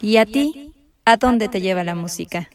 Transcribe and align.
¿Y 0.00 0.16
a 0.16 0.26
ti? 0.26 0.72
¿A 1.04 1.16
dónde 1.16 1.48
te 1.48 1.60
lleva 1.60 1.82
la 1.82 1.94
música? 1.94 2.48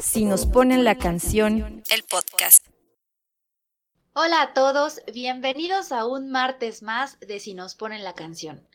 Si 0.00 0.24
nos 0.24 0.46
ponen 0.46 0.84
la 0.84 0.96
canción, 0.96 1.82
el 1.90 2.02
podcast. 2.04 2.66
Hola 4.14 4.42
a 4.42 4.54
todos, 4.54 5.00
bienvenidos 5.12 5.92
a 5.92 6.06
un 6.06 6.30
martes 6.30 6.82
más 6.82 7.18
de 7.20 7.40
Si 7.40 7.54
nos 7.54 7.74
ponen 7.74 8.04
la 8.04 8.14
canción. 8.14 8.66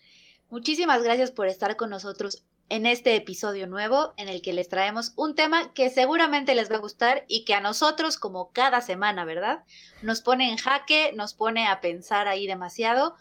Muchísimas 0.49 1.03
gracias 1.03 1.29
por 1.29 1.47
estar 1.47 1.75
con 1.75 1.91
nosotros 1.91 2.43
en 2.69 2.87
este 2.87 3.15
episodio 3.15 3.67
nuevo 3.67 4.13
en 4.17 4.29
el 4.29 4.41
que 4.41 4.51
les 4.51 4.67
traemos 4.67 5.13
un 5.15 5.35
tema 5.35 5.73
que 5.73 5.91
seguramente 5.91 6.55
les 6.55 6.71
va 6.71 6.77
a 6.77 6.79
gustar 6.79 7.23
y 7.27 7.45
que 7.45 7.53
a 7.53 7.61
nosotros, 7.61 8.17
como 8.17 8.51
cada 8.51 8.81
semana, 8.81 9.25
¿verdad? 9.25 9.63
Nos 10.01 10.21
pone 10.21 10.49
en 10.49 10.57
jaque, 10.57 11.11
nos 11.15 11.35
pone 11.35 11.67
a 11.67 11.81
pensar 11.81 12.27
ahí 12.27 12.47
demasiado. 12.47 13.15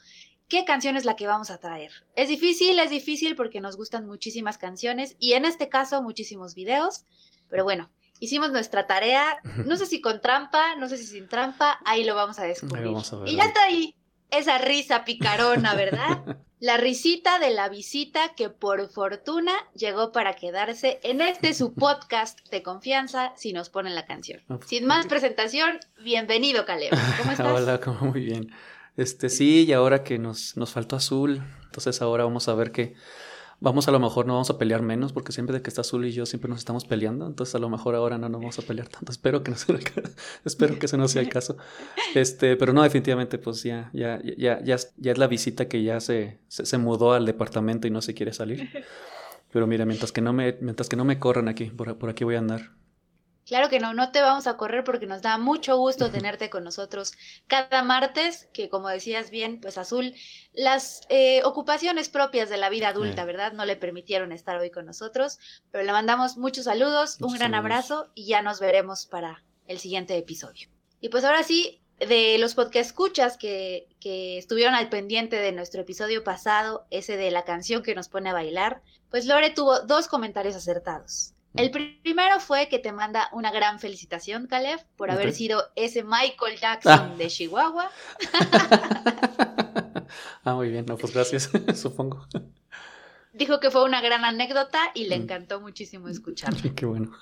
¿Qué 0.49 0.65
canción 0.65 0.97
es 0.97 1.05
la 1.05 1.16
que 1.16 1.27
vamos 1.27 1.51
a 1.51 1.59
traer? 1.59 1.93
Es 2.16 2.30
difícil, 2.30 2.79
es 2.79 2.88
difícil 2.88 3.37
porque 3.37 3.60
nos 3.60 3.77
gustan 3.77 4.07
muchísimas 4.07 4.57
canciones 4.57 5.15
y 5.19 5.35
en 5.35 5.45
este 5.45 5.69
caso 5.69 6.02
muchísimos 6.02 6.55
videos, 6.55 7.05
pero 7.51 7.63
bueno, 7.65 7.91
hicimos 8.21 8.52
nuestra 8.52 8.87
tarea, 8.87 9.38
no 9.66 9.77
sé 9.77 9.85
si 9.85 10.01
con 10.01 10.23
trampa, 10.23 10.77
no 10.77 10.88
sé 10.88 10.97
si 10.97 11.07
sin 11.07 11.29
trampa, 11.29 11.79
ahí 11.85 12.05
lo 12.05 12.15
vamos 12.15 12.38
a 12.38 12.45
descubrir. 12.45 12.87
y 13.27 13.37
ya 13.37 13.45
está 13.45 13.65
ahí 13.65 13.98
esa 14.30 14.59
risa 14.59 15.05
picarona, 15.05 15.74
¿verdad? 15.74 16.38
La 16.60 16.77
risita 16.77 17.38
de 17.38 17.50
la 17.50 17.68
visita 17.68 18.34
que 18.34 18.51
por 18.51 18.88
fortuna 18.91 19.52
llegó 19.77 20.10
para 20.10 20.34
quedarse 20.34 20.98
en 21.04 21.20
este 21.20 21.54
su 21.54 21.73
podcast 21.73 22.41
de 22.51 22.65
confianza 22.65 23.32
si 23.37 23.52
nos 23.52 23.68
ponen 23.68 23.95
la 23.95 24.07
canción. 24.07 24.43
Sin 24.66 24.85
más 24.85 25.07
presentación, 25.07 25.79
bienvenido 26.02 26.66
Caleb. 26.66 26.90
¿Cómo 27.16 27.30
estás? 27.30 27.46
Hola, 27.46 27.79
¿cómo? 27.79 28.10
muy 28.10 28.23
bien. 28.24 28.51
Este 28.96 29.29
sí, 29.29 29.66
y 29.68 29.73
ahora 29.73 30.02
que 30.02 30.18
nos, 30.18 30.57
nos 30.57 30.73
faltó 30.73 30.96
azul, 30.96 31.45
entonces 31.66 32.02
ahora 32.02 32.24
vamos 32.24 32.48
a 32.48 32.54
ver 32.54 32.73
que 32.73 32.96
vamos 33.60 33.88
a 33.88 33.90
lo 33.90 33.98
mejor 33.98 34.26
no 34.26 34.34
vamos 34.34 34.51
a 34.51 34.59
pelear 34.59 34.82
menos 34.82 35.12
porque 35.12 35.32
siempre 35.32 35.54
de 35.54 35.62
que 35.62 35.70
está 35.70 35.80
Azul 35.80 36.04
y 36.06 36.12
yo 36.12 36.26
siempre 36.26 36.48
nos 36.48 36.59
estamos 36.59 36.84
peleando, 36.84 37.26
entonces 37.26 37.54
a 37.54 37.59
lo 37.59 37.68
mejor 37.68 37.95
ahora 37.95 38.18
no 38.18 38.28
nos 38.28 38.40
vamos 38.40 38.59
a 38.59 38.62
pelear 38.62 38.88
tanto. 38.88 39.10
Espero 39.10 39.42
que 39.42 39.51
no 39.51 39.56
sea 39.56 39.76
el 39.76 39.84
caso. 39.84 40.14
Espero 40.45 40.78
que 40.78 40.87
ese 40.87 40.96
no 40.96 41.09
sea 41.09 41.23
el 41.23 41.28
caso. 41.28 41.56
Este, 42.14 42.56
pero 42.56 42.73
no 42.73 42.82
definitivamente 42.82 43.38
pues 43.38 43.62
ya 43.62 43.90
ya 43.92 44.20
ya 44.23 44.62
ya 44.62 44.76
ya 44.96 45.12
es 45.12 45.18
la 45.18 45.26
visita 45.26 45.68
que 45.68 45.82
ya 45.82 46.01
se, 46.01 46.38
se, 46.48 46.79
mudó 46.79 47.12
al 47.12 47.26
departamento 47.26 47.86
y 47.86 47.90
no 47.90 48.01
se 48.01 48.14
quiere 48.14 48.32
salir. 48.32 48.68
Pero 49.52 49.66
mira, 49.66 49.84
mientras 49.86 50.12
que 50.12 50.20
no 50.20 50.32
me 50.32 50.56
mientras 50.60 50.88
que 50.88 50.96
no 50.96 51.04
me 51.04 51.18
corran 51.18 51.48
aquí, 51.48 51.66
por, 51.66 51.96
por 51.98 52.10
aquí 52.10 52.24
voy 52.24 52.36
a 52.36 52.38
andar. 52.38 52.77
Claro 53.49 53.71
que 53.71 53.80
no, 53.80 53.95
no 53.95 54.13
te 54.13 54.21
vamos 54.21 54.46
a 54.46 54.59
correr 54.59 54.85
porque 54.85 55.07
nos 55.07 55.23
da 55.23 55.38
mucho 55.38 55.79
gusto 55.79 56.10
tenerte 56.10 56.51
con 56.51 56.65
nosotros 56.65 57.15
cada 57.46 57.82
martes, 57.82 58.46
que 58.52 58.68
como 58.68 58.91
decías 58.91 59.30
bien, 59.30 59.59
pues 59.59 59.79
Azul, 59.79 60.15
las 60.52 61.01
eh, 61.09 61.43
ocupaciones 61.45 62.10
propias 62.10 62.51
de 62.51 62.59
la 62.59 62.69
vida 62.69 62.88
adulta, 62.88 63.24
¿verdad? 63.24 63.54
No 63.54 63.65
le 63.65 63.76
permitieron 63.76 64.32
estar 64.32 64.59
hoy 64.59 64.71
con 64.71 64.84
nosotros, 64.84 65.38
pero 65.71 65.82
le 65.82 65.93
mandamos 65.93 66.37
muchos 66.37 66.66
saludos, 66.66 67.16
un 67.22 67.32
gran 67.32 67.54
abrazo 67.54 68.10
y 68.15 68.26
ya 68.26 68.43
nos 68.43 68.60
veremos 68.60 69.06
para 69.06 69.43
el 69.66 69.78
siguiente 69.78 70.15
episodio. 70.19 70.69
Y 71.00 71.09
pues 71.09 71.25
ahora 71.25 71.43
sí, 71.43 71.81
de 72.00 72.37
los 72.37 72.54
podcast 72.54 72.91
escuchas 72.91 73.38
que, 73.38 73.88
que 73.99 74.37
estuvieron 74.37 74.75
al 74.75 74.91
pendiente 74.91 75.37
de 75.37 75.53
nuestro 75.53 75.81
episodio 75.81 76.22
pasado, 76.22 76.87
ese 76.91 77.16
de 77.16 77.31
la 77.31 77.47
canción 77.47 77.82
que 77.82 77.94
nos 77.94 78.10
pone 78.10 78.28
a 78.28 78.34
bailar, 78.34 78.82
pues 79.10 79.25
Lore 79.25 79.49
tuvo 79.49 79.81
dos 79.81 80.06
comentarios 80.06 80.54
acertados. 80.54 81.32
El 81.54 81.71
primero 81.71 82.41
fue 82.41 82.69
que 82.69 82.78
te 82.78 82.93
manda 82.93 83.28
una 83.32 83.50
gran 83.50 83.81
felicitación, 83.81 84.47
Caleb, 84.47 84.81
por 84.97 85.10
haber 85.10 85.32
sido 85.32 85.65
ese 85.77 86.04
Michael 86.04 86.59
Jackson 86.60 87.12
ah. 87.12 87.14
de 87.16 87.26
Chihuahua. 87.28 87.91
ah, 90.44 90.54
muy 90.54 90.69
bien, 90.70 90.86
no, 90.86 90.97
pues 90.97 91.12
gracias, 91.14 91.50
supongo. 91.75 92.26
Dijo 93.32 93.60
que 93.60 93.70
fue 93.70 93.84
una 93.84 94.00
gran 94.00 94.25
anécdota 94.25 94.78
y 94.94 95.06
le 95.06 95.19
mm. 95.19 95.22
encantó 95.22 95.60
muchísimo 95.60 96.09
escucharlo. 96.09 96.59
Qué 96.76 96.86
bueno. 96.86 97.12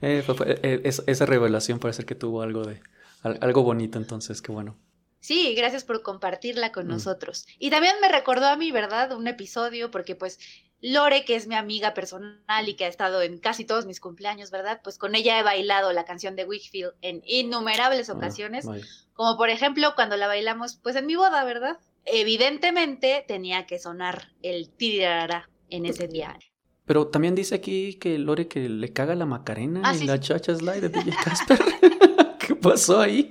Eh, 0.00 0.24
eh, 0.62 0.80
esa 0.84 1.26
revelación 1.26 1.80
parece 1.80 2.04
que 2.04 2.14
tuvo 2.14 2.42
algo 2.42 2.64
de 2.64 2.80
algo 3.22 3.64
bonito, 3.64 3.98
entonces, 3.98 4.40
qué 4.40 4.52
bueno. 4.52 4.78
Sí, 5.18 5.54
gracias 5.56 5.82
por 5.82 6.02
compartirla 6.02 6.70
con 6.70 6.86
mm. 6.86 6.90
nosotros. 6.90 7.46
Y 7.58 7.70
también 7.70 7.96
me 8.00 8.08
recordó 8.08 8.46
a 8.46 8.56
mí, 8.56 8.70
¿verdad? 8.70 9.10
Un 9.16 9.26
episodio, 9.26 9.90
porque 9.90 10.14
pues 10.14 10.38
Lore, 10.80 11.24
que 11.24 11.34
es 11.34 11.46
mi 11.46 11.56
amiga 11.56 11.92
personal 11.92 12.68
y 12.68 12.74
que 12.74 12.84
ha 12.84 12.88
estado 12.88 13.22
en 13.22 13.38
casi 13.38 13.64
todos 13.64 13.86
mis 13.86 14.00
cumpleaños, 14.00 14.50
¿verdad? 14.50 14.80
Pues 14.82 14.96
con 14.96 15.14
ella 15.14 15.38
he 15.38 15.42
bailado 15.42 15.92
la 15.92 16.04
canción 16.04 16.36
de 16.36 16.44
Wickfield 16.44 16.92
en 17.02 17.22
innumerables 17.26 18.10
ah, 18.10 18.14
ocasiones, 18.14 18.66
como 19.14 19.36
por 19.36 19.50
ejemplo 19.50 19.92
cuando 19.94 20.16
la 20.16 20.28
bailamos 20.28 20.76
pues 20.76 20.94
en 20.96 21.06
mi 21.06 21.16
boda, 21.16 21.44
¿verdad? 21.44 21.78
Evidentemente 22.04 23.24
tenía 23.26 23.66
que 23.66 23.78
sonar 23.78 24.28
el 24.42 24.70
tirará 24.70 25.50
en 25.68 25.84
ese 25.84 26.06
día. 26.06 26.38
Pero 26.86 27.08
también 27.08 27.34
dice 27.34 27.54
aquí 27.54 27.94
que 27.94 28.16
Lore 28.16 28.48
que 28.48 28.68
le 28.68 28.92
caga 28.92 29.14
la 29.14 29.26
Macarena 29.26 29.82
ah, 29.84 29.94
en 29.94 30.06
la 30.06 30.20
chacha 30.20 30.54
slide 30.54 30.80
de 30.80 30.88
DJ 30.88 31.12
Casper. 31.24 31.58
¿Qué 32.38 32.54
pasó 32.54 33.00
ahí? 33.00 33.30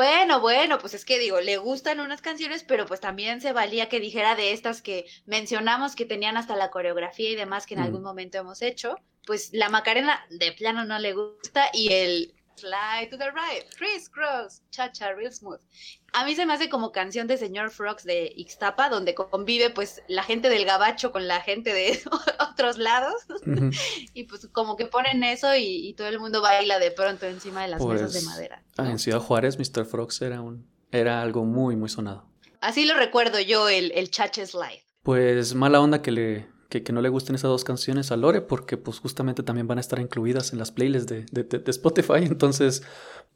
Bueno, 0.00 0.40
bueno, 0.40 0.78
pues 0.78 0.94
es 0.94 1.04
que 1.04 1.18
digo, 1.18 1.42
le 1.42 1.58
gustan 1.58 2.00
unas 2.00 2.22
canciones, 2.22 2.64
pero 2.64 2.86
pues 2.86 3.00
también 3.00 3.42
se 3.42 3.52
valía 3.52 3.90
que 3.90 4.00
dijera 4.00 4.34
de 4.34 4.52
estas 4.52 4.80
que 4.80 5.04
mencionamos 5.26 5.94
que 5.94 6.06
tenían 6.06 6.38
hasta 6.38 6.56
la 6.56 6.70
coreografía 6.70 7.28
y 7.28 7.36
demás 7.36 7.66
que 7.66 7.74
en 7.74 7.80
algún 7.80 8.02
momento 8.02 8.38
hemos 8.38 8.62
hecho. 8.62 8.96
Pues 9.26 9.50
la 9.52 9.68
Macarena 9.68 10.24
de 10.30 10.52
plano 10.52 10.86
no 10.86 10.98
le 10.98 11.12
gusta 11.12 11.68
y 11.74 11.92
el 11.92 12.34
Slide 12.60 13.08
to 13.10 13.16
the 13.16 13.30
right, 13.30 13.64
crisscross, 13.76 14.62
cha 14.70 14.92
cha, 14.92 15.12
real 15.12 15.32
smooth. 15.32 15.60
A 16.12 16.24
mí 16.24 16.34
se 16.34 16.44
me 16.44 16.52
hace 16.52 16.68
como 16.68 16.92
canción 16.92 17.26
de 17.26 17.38
señor 17.38 17.70
Frogs 17.70 18.04
de 18.04 18.32
Ixtapa, 18.36 18.88
donde 18.88 19.14
convive 19.14 19.70
pues 19.70 20.02
la 20.08 20.22
gente 20.22 20.48
del 20.48 20.64
gabacho 20.66 21.10
con 21.10 21.26
la 21.26 21.40
gente 21.40 21.72
de 21.72 22.00
otros 22.52 22.78
lados. 22.78 23.14
y 24.14 24.24
pues 24.24 24.48
como 24.52 24.76
que 24.76 24.86
ponen 24.86 25.24
eso 25.24 25.54
y, 25.56 25.94
todo 25.94 26.08
el 26.08 26.20
mundo 26.20 26.42
baila 26.42 26.78
de 26.78 26.90
pronto 26.90 27.26
encima 27.26 27.62
de 27.62 27.68
las 27.68 27.84
mesas 27.84 28.12
de 28.12 28.20
pues, 28.20 28.24
madera. 28.24 28.62
Ah, 28.76 28.90
en 28.90 28.98
Ciudad 28.98 29.20
Juárez, 29.20 29.58
Mr. 29.58 29.84
Frogs 29.86 30.20
era 30.22 30.40
un 30.40 30.68
era 30.92 31.22
algo 31.22 31.44
muy, 31.44 31.76
muy 31.76 31.88
sonado. 31.88 32.26
Así 32.60 32.84
lo 32.84 32.94
recuerdo 32.94 33.40
yo, 33.40 33.68
el, 33.68 33.92
el 33.92 34.10
chache 34.10 34.46
slide. 34.46 34.82
Pues 35.02 35.54
mala 35.54 35.80
onda 35.80 36.02
que 36.02 36.10
le 36.10 36.48
que, 36.70 36.92
no 36.92 37.02
le 37.02 37.08
gusten 37.08 37.34
esas 37.34 37.50
dos 37.50 37.64
canciones 37.64 38.12
a 38.12 38.16
Lore 38.16 38.40
porque 38.40 38.76
pues 38.76 39.00
justamente 39.00 39.42
también 39.42 39.66
van 39.66 39.78
a 39.78 39.80
estar 39.80 39.98
incluidas 39.98 40.52
en 40.52 40.58
las 40.58 40.70
playlists 40.70 41.08
de, 41.08 41.24
de, 41.24 41.70
Spotify. 41.70 42.12
Entonces, 42.22 42.82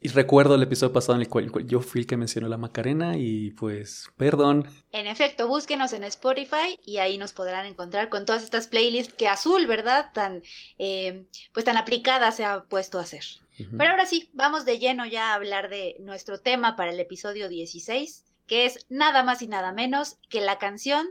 y 0.01 0.07
recuerdo 0.09 0.55
el 0.55 0.63
episodio 0.63 0.93
pasado 0.93 1.15
en 1.15 1.21
el, 1.21 1.29
cual, 1.29 1.51
yo 1.67 1.81
fui 1.81 2.01
el 2.01 2.07
que 2.07 2.17
mencionó 2.17 2.47
la 2.47 2.57
Macarena 2.57 3.17
y 3.17 3.51
pues 3.51 4.09
perdón. 4.17 4.67
En 4.91 5.05
efecto, 5.05 5.47
búsquenos 5.47 5.93
en 5.93 6.03
Spotify 6.05 6.79
y 6.85 6.97
ahí 6.97 7.17
nos 7.17 7.33
podrán 7.33 7.65
encontrar 7.65 8.09
con 8.09 8.25
todas 8.25 8.43
estas 8.43 8.67
playlists 8.67 9.13
que 9.13 9.27
Azul, 9.27 9.67
¿verdad? 9.67 10.11
Tan, 10.13 10.41
eh, 10.79 11.27
pues 11.53 11.65
tan 11.65 11.77
aplicada 11.77 12.31
se 12.31 12.45
ha 12.45 12.63
puesto 12.63 12.99
a 12.99 13.01
hacer. 13.01 13.23
Pero 13.77 13.91
ahora 13.91 14.05
sí, 14.05 14.29
vamos 14.33 14.65
de 14.65 14.79
lleno 14.79 15.05
ya 15.05 15.31
a 15.31 15.35
hablar 15.35 15.69
de 15.69 15.95
nuestro 15.99 16.39
tema 16.39 16.75
para 16.75 16.91
el 16.91 16.99
episodio 16.99 17.47
16, 17.47 18.25
que 18.47 18.65
es 18.65 18.85
nada 18.89 19.23
más 19.23 19.41
y 19.41 19.47
nada 19.47 19.71
menos 19.71 20.17
que 20.29 20.41
la 20.41 20.57
canción 20.57 21.07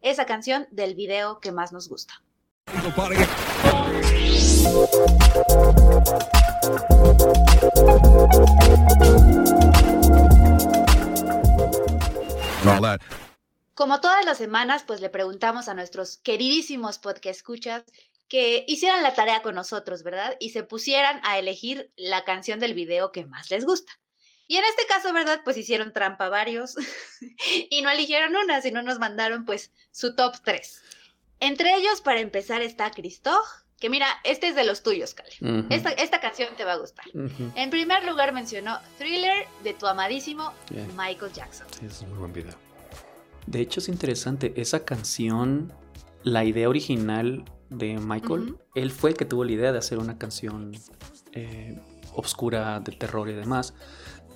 esa 0.00 0.26
canción 0.26 0.66
del 0.70 0.94
video 0.94 1.40
que 1.40 1.52
más 1.52 1.72
nos 1.72 1.88
gusta. 1.88 2.22
Como 13.74 14.00
todas 14.00 14.24
las 14.24 14.38
semanas, 14.38 14.84
pues 14.86 15.00
le 15.00 15.10
preguntamos 15.10 15.68
a 15.68 15.74
nuestros 15.74 16.16
queridísimos 16.18 16.98
podcast 16.98 17.38
escuchas 17.38 17.84
que 18.28 18.64
hicieran 18.66 19.02
la 19.02 19.14
tarea 19.14 19.42
con 19.42 19.54
nosotros, 19.54 20.02
¿verdad? 20.02 20.36
Y 20.40 20.50
se 20.50 20.62
pusieran 20.62 21.20
a 21.24 21.38
elegir 21.38 21.92
la 21.96 22.24
canción 22.24 22.58
del 22.58 22.74
video 22.74 23.12
que 23.12 23.24
más 23.24 23.50
les 23.50 23.64
gusta. 23.64 23.92
Y 24.48 24.56
en 24.56 24.64
este 24.64 24.86
caso, 24.86 25.12
¿verdad? 25.12 25.40
Pues 25.44 25.56
hicieron 25.56 25.92
trampa 25.92 26.28
varios 26.28 26.76
y 27.70 27.82
no 27.82 27.90
eligieron 27.90 28.34
una, 28.36 28.60
sino 28.60 28.82
nos 28.82 28.98
mandaron 28.98 29.44
pues 29.44 29.72
su 29.90 30.14
top 30.14 30.36
3. 30.44 30.82
Entre 31.40 31.74
ellos, 31.76 32.00
para 32.00 32.20
empezar, 32.20 32.62
está 32.62 32.90
Christoph, 32.90 33.46
que 33.78 33.90
mira, 33.90 34.06
este 34.24 34.48
es 34.48 34.54
de 34.54 34.64
los 34.64 34.82
tuyos, 34.82 35.12
Cale. 35.12 35.30
esta, 35.68 36.20
canción 36.20 36.48
te 36.56 36.64
va 36.64 36.72
a 36.72 36.76
gustar. 36.76 37.04
En 37.54 37.68
primer 37.68 38.04
lugar 38.04 38.32
mencionó 38.32 38.78
Thriller 38.96 39.46
de 39.62 39.74
tu 39.74 39.86
amadísimo 39.86 40.52
Michael 40.96 41.32
Jackson. 41.32 41.66
Sí, 41.78 41.84
es 41.84 42.00
un 42.00 42.10
muy 42.10 42.18
buen 42.18 42.32
video. 42.32 42.54
De 43.46 43.60
hecho, 43.60 43.80
es 43.80 43.88
interesante, 43.88 44.54
esa 44.56 44.84
canción, 44.84 45.72
la 46.22 46.44
idea 46.44 46.68
original 46.70 47.44
de 47.68 47.98
Michael, 47.98 48.56
él 48.74 48.90
fue 48.90 49.10
el 49.10 49.16
que 49.16 49.26
tuvo 49.26 49.44
la 49.44 49.52
idea 49.52 49.72
de 49.72 49.78
hacer 49.78 49.98
una 49.98 50.16
canción 50.16 50.72
eh, 51.32 51.78
obscura 52.14 52.80
de 52.80 52.92
terror 52.92 53.28
y 53.28 53.34
demás 53.34 53.74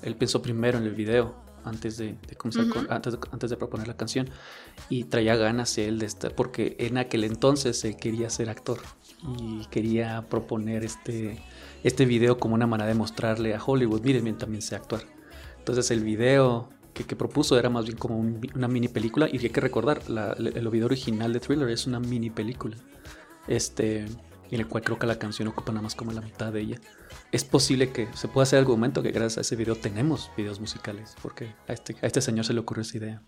él 0.02 0.16
pensó 0.16 0.42
primero 0.42 0.78
en 0.78 0.84
el 0.84 0.94
video. 0.94 1.34
antes 1.62 1.98
de, 1.98 2.16
comenzar 2.38 2.64
antes, 2.88 3.12
de, 3.12 3.18
antes 3.32 3.50
de 3.50 3.56
proponer 3.56 3.86
la 3.86 3.94
canción 3.94 4.30
y 4.88 5.04
traía 5.04 5.36
ganas 5.36 5.76
él 5.76 5.98
de 5.98 6.06
estar, 6.06 6.34
porque 6.34 6.74
en 6.78 6.96
aquel 6.96 7.22
entonces 7.24 7.84
él 7.84 7.96
quería 7.96 8.30
ser 8.30 8.48
actor 8.48 8.78
y 9.38 9.66
quería 9.66 10.26
proponer 10.30 10.84
este, 10.84 11.38
este 11.84 12.06
video 12.06 12.38
como 12.38 12.54
una 12.54 12.66
manera 12.66 12.88
de 12.88 12.94
mostrarle 12.94 13.54
a 13.54 13.62
Hollywood, 13.62 14.00
miren, 14.00 14.38
también 14.38 14.62
sé 14.62 14.74
actuar. 14.74 15.02
Entonces 15.58 15.90
el 15.90 16.02
video 16.02 16.70
que, 16.94 17.16
propuso 17.16 17.58
era 17.58 17.70
más 17.70 17.84
bien 17.86 17.96
como 17.96 18.18
una 18.18 18.68
mini 18.68 18.88
película 18.88 19.28
y 19.30 19.38
hay 19.38 19.50
que 19.50 19.60
recordar, 19.60 20.02
el, 20.08 20.68
video 20.68 20.86
original 20.86 21.32
de 21.32 21.40
Thriller 21.40 21.68
es 21.68 21.86
una 21.86 22.00
mini 22.00 22.30
película. 22.30 22.76
Este, 23.46 24.06
en 24.50 24.60
el 24.60 24.66
cual 24.66 24.82
creo 24.82 24.98
que 24.98 25.06
la 25.06 25.18
canción 25.18 25.48
ocupa 25.48 25.72
nada 25.72 25.82
más 25.82 25.94
como 25.94 26.12
la 26.12 26.20
mitad 26.20 26.52
de 26.52 26.60
ella. 26.60 26.80
Es 27.32 27.44
posible 27.44 27.92
que 27.92 28.08
se 28.14 28.26
pueda 28.26 28.42
hacer 28.42 28.58
el 28.58 28.64
argumento 28.64 29.02
que 29.02 29.12
gracias 29.12 29.38
a 29.38 29.40
ese 29.42 29.56
video 29.56 29.76
tenemos 29.76 30.30
videos 30.36 30.58
musicales, 30.58 31.14
porque 31.22 31.54
a 31.68 31.72
este, 31.72 31.96
a 32.02 32.06
este 32.06 32.20
señor 32.20 32.44
se 32.44 32.52
le 32.52 32.60
ocurrió 32.60 32.82
esa 32.82 32.96
idea. 32.96 33.22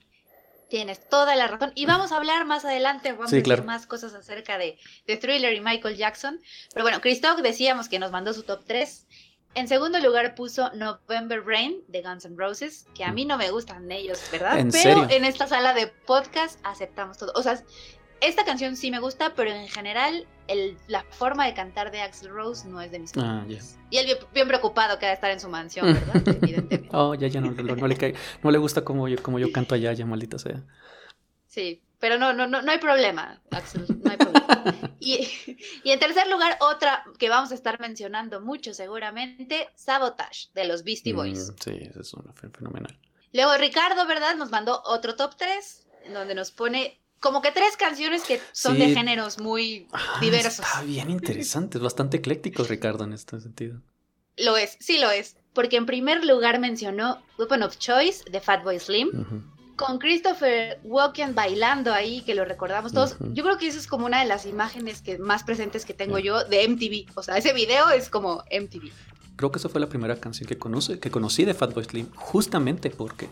Tienes 0.69 1.09
toda 1.09 1.37
la 1.37 1.47
razón. 1.47 1.73
Y 1.75 1.87
vamos 1.87 2.13
a 2.13 2.17
hablar 2.17 2.45
más 2.47 2.65
adelante, 2.65 3.13
vamos 3.13 3.33
a 3.33 3.37
decir 3.37 3.63
más 3.63 3.87
cosas 3.87 4.15
acerca 4.15 4.59
de, 4.59 4.79
de, 5.07 5.17
Thriller 5.19 5.53
y 5.53 5.61
Michael 5.61 5.97
Jackson. 5.97 6.41
Pero 6.73 6.85
bueno, 6.85 7.01
Christoph 7.01 7.41
decíamos 7.41 7.89
que 7.89 7.99
nos 7.99 8.11
mandó 8.11 8.33
su 8.33 8.43
top 8.43 8.65
3. 8.67 9.07
En 9.55 9.69
segundo 9.69 10.01
lugar 10.01 10.35
puso 10.35 10.73
November 10.73 11.45
Rain 11.45 11.85
de 11.89 12.01
Guns 12.01 12.25
N' 12.25 12.37
Roses, 12.39 12.87
que 12.95 13.05
a 13.05 13.13
mí 13.13 13.27
no 13.27 13.37
me 13.37 13.51
gustan 13.51 13.93
ellos, 13.93 14.19
¿verdad? 14.33 14.67
pero 14.73 15.09
en 15.11 15.27
esta 15.27 15.47
sala 15.47 15.75
de 15.75 15.89
podcast 15.89 16.59
aceptamos 16.65 17.19
todo. 17.19 17.33
O 17.37 17.43
sea, 17.43 17.63
esta 18.23 18.45
canción 18.45 18.77
sí 18.77 18.91
me 18.91 19.01
gusta, 19.01 19.35
pero 19.35 19.51
en 19.51 19.69
general 19.69 20.27
el, 20.47 20.77
la 20.87 21.05
forma 21.11 21.45
de 21.47 21.55
cantar 21.55 21.91
de 21.91 22.01
Axel 22.01 22.31
Rose 22.31 22.69
no 22.69 22.81
es 22.81 22.91
de 22.93 23.01
mis 23.01 23.13
ah, 23.17 23.45
Y 23.91 23.99
él 23.99 24.17
bien, 24.33 24.49
preocupado 24.49 24.99
que 24.99 25.07
de 25.07 25.13
estar 25.13 25.31
en 25.31 25.41
su 25.41 25.49
mansión, 25.49 25.93
¿verdad? 25.93 26.23
Evidentemente. 26.43 26.89
Oh, 26.93 27.15
ya, 27.15 27.27
ya 27.27 27.41
no, 27.41 27.51
no, 27.51 27.87
le, 27.89 27.97
cae, 27.97 28.15
no 28.43 28.51
le 28.51 28.59
gusta 28.59 28.85
como 28.85 29.09
yo, 29.09 29.21
como 29.23 29.39
yo 29.39 29.51
canto 29.53 29.75
allá, 29.75 29.93
ya 29.93 30.07
maldita 30.07 30.39
sea. 30.39 30.63
Sí, 31.49 31.83
pero 31.99 32.17
no, 32.17 32.33
no, 32.33 32.47
no, 32.47 32.63
no 32.63 32.71
hay 32.71 32.79
problema, 32.79 33.41
Axel, 33.51 33.87
no 34.03 34.11
hay 34.11 34.17
problema. 34.17 34.89
y, 35.01 35.29
y, 35.85 35.91
en 35.91 35.99
tercer 35.99 36.29
lugar, 36.29 36.57
otra 36.61 37.05
que 37.19 37.29
vamos 37.29 37.51
a 37.51 37.55
estar 37.55 37.81
mencionando 37.81 38.41
mucho 38.41 38.73
seguramente, 38.73 39.69
Sabotage, 39.75 40.49
de 40.55 40.65
los 40.67 40.85
Beastie 40.85 41.13
Boys. 41.13 41.51
Mm, 41.51 41.55
sí, 41.63 41.91
es 42.01 42.15
una 42.15 42.33
fenomenal. 42.33 42.99
Luego 43.33 43.57
Ricardo, 43.57 44.07
¿verdad? 44.07 44.37
Nos 44.37 44.51
mandó 44.51 44.81
otro 44.85 45.17
top 45.17 45.35
3, 45.37 45.87
donde 46.13 46.35
nos 46.35 46.51
pone 46.51 47.02
como 47.23 47.41
que 47.41 47.53
tres 47.53 47.77
canciones 47.79 48.25
que 48.25 48.41
son 48.51 48.79
de 48.79 48.93
géneros 48.93 49.39
muy 49.39 49.87
ah, 49.93 50.19
diversos. 50.21 50.67
Está 50.67 50.83
bien 50.83 51.09
interesante, 51.09 51.79
es 51.79 51.85
bastante 51.85 52.19
ecléctico 52.19 52.65
Ricardo 52.65 53.05
en 53.05 53.13
este 53.13 53.41
sentido. 53.41 53.81
Lo 54.37 54.57
es, 54.57 54.77
sí 54.81 54.99
lo 54.99 55.11
es, 55.11 55.37
porque 55.55 55.77
en 55.77 55.87
primer 55.87 56.25
lugar 56.25 56.59
mencionó 56.59 57.23
Weapon 57.39 57.63
of 57.63 57.79
Choice 57.79 58.25
de 58.31 58.41
Fatboy 58.41 58.79
Slim, 58.81 59.11
con 59.77 59.99
Christopher 59.99 60.81
Walken 60.83 61.35
bailando 61.35 61.95
ahí, 61.95 62.23
que 62.23 62.35
lo 62.35 62.45
recordamos 62.45 62.93
todos. 62.93 63.17
Yo 63.33 63.45
creo 63.45 63.57
que 63.57 63.69
esa 63.69 63.79
es 63.79 63.87
como 63.87 64.05
una 64.07 64.21
de 64.21 64.27
las 64.27 64.45
imágenes 64.45 65.01
que 65.01 65.19
más 65.19 65.45
presentes 65.45 65.85
que 65.85 65.95
tengo 65.95 66.19
yo 66.19 66.45
de 66.45 66.67
MTV, 66.67 67.17
o 67.17 67.23
sea, 67.23 67.37
ese 67.37 67.53
video 67.53 67.89
es 67.91 68.11
como 68.11 68.43
MTV. 68.51 68.91
Creo 69.37 69.51
que 69.53 69.59
esa 69.59 69.69
fue 69.69 69.81
la 69.81 69.89
primera 69.89 70.17
canción 70.17 70.49
que, 70.49 70.59
conoce, 70.59 70.99
que 70.99 71.11
conocí 71.11 71.45
de 71.45 71.55
Fatboy 71.55 71.85
Slim, 71.85 72.11
justamente 72.15 72.91
porque 72.91 73.29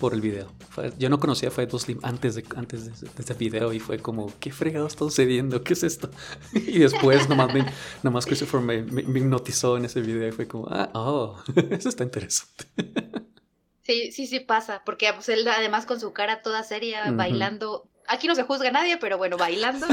por 0.00 0.14
el 0.14 0.22
video. 0.22 0.50
yo 0.98 1.10
no 1.10 1.20
conocía 1.20 1.50
a 1.50 1.52
Fat 1.52 1.70
Slim 1.70 2.00
antes, 2.02 2.34
de, 2.34 2.44
antes 2.56 3.00
de, 3.00 3.08
ese 3.22 3.34
video 3.34 3.72
y 3.72 3.78
fue 3.78 3.98
como, 3.98 4.32
¿qué 4.40 4.50
fregado 4.50 4.86
está 4.86 5.00
sucediendo? 5.00 5.62
¿Qué 5.62 5.74
es 5.74 5.84
esto? 5.84 6.10
y 6.54 6.78
después 6.78 7.28
nomás, 7.28 7.52
me, 7.52 7.66
nomás 8.02 8.24
Christopher 8.24 8.60
me, 8.60 8.82
me, 8.82 9.02
hipnotizó 9.02 9.76
en 9.76 9.84
ese 9.84 10.00
video 10.00 10.26
y 10.26 10.32
fue 10.32 10.48
como, 10.48 10.66
ah, 10.70 10.90
oh, 10.94 11.40
eso 11.70 11.90
está 11.90 12.02
interesante. 12.02 12.64
sí, 13.82 14.10
sí, 14.10 14.26
sí 14.26 14.40
pasa, 14.40 14.82
porque 14.84 15.12
pues, 15.12 15.28
él 15.28 15.46
además 15.46 15.84
con 15.84 16.00
su 16.00 16.12
cara 16.14 16.40
toda 16.40 16.64
seria, 16.64 17.10
bailando, 17.12 17.86
aquí 18.08 18.26
no 18.26 18.34
se 18.34 18.44
juzga 18.44 18.70
a 18.70 18.72
nadie, 18.72 18.96
pero 18.96 19.18
bueno, 19.18 19.36
bailando, 19.36 19.86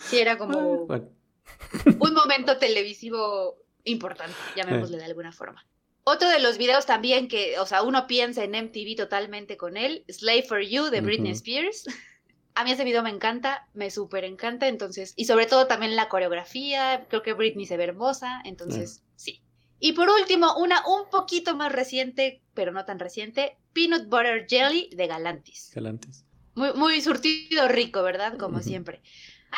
sí 0.00 0.18
era 0.18 0.36
como 0.36 0.88
un 0.88 2.14
momento 2.14 2.58
televisivo 2.58 3.56
importante, 3.84 4.34
llamémosle 4.56 4.98
de 4.98 5.04
alguna 5.04 5.30
forma. 5.30 5.64
Otro 6.04 6.28
de 6.28 6.38
los 6.38 6.58
videos 6.58 6.84
también 6.84 7.28
que, 7.28 7.58
o 7.58 7.66
sea, 7.66 7.82
uno 7.82 8.06
piensa 8.06 8.44
en 8.44 8.50
MTV 8.52 8.94
totalmente 8.94 9.56
con 9.56 9.78
él, 9.78 10.04
Slave 10.08 10.42
for 10.42 10.60
You 10.60 10.90
de 10.90 11.00
Britney 11.00 11.32
Spears. 11.32 11.84
A 12.54 12.62
mí 12.62 12.70
ese 12.70 12.84
video 12.84 13.02
me 13.02 13.10
encanta, 13.10 13.66
me 13.74 13.90
súper 13.90 14.22
encanta, 14.24 14.68
entonces, 14.68 15.12
y 15.16 15.24
sobre 15.24 15.46
todo 15.46 15.66
también 15.66 15.96
la 15.96 16.08
coreografía, 16.08 17.04
creo 17.08 17.22
que 17.22 17.32
Britney 17.32 17.66
se 17.66 17.76
ve 17.76 17.84
hermosa, 17.84 18.42
entonces, 18.44 19.02
sí. 19.16 19.42
Y 19.80 19.92
por 19.92 20.08
último, 20.08 20.56
una 20.56 20.86
un 20.86 21.10
poquito 21.10 21.56
más 21.56 21.72
reciente, 21.72 22.42
pero 22.54 22.70
no 22.70 22.84
tan 22.84 23.00
reciente, 23.00 23.58
Peanut 23.72 24.04
Butter 24.08 24.46
Jelly 24.48 24.88
de 24.94 25.06
Galantis. 25.08 25.72
Galantis. 25.74 26.24
Muy, 26.54 26.72
muy 26.74 27.00
surtido 27.00 27.66
rico, 27.66 28.04
¿verdad? 28.04 28.38
Como 28.38 28.60
siempre. 28.60 29.02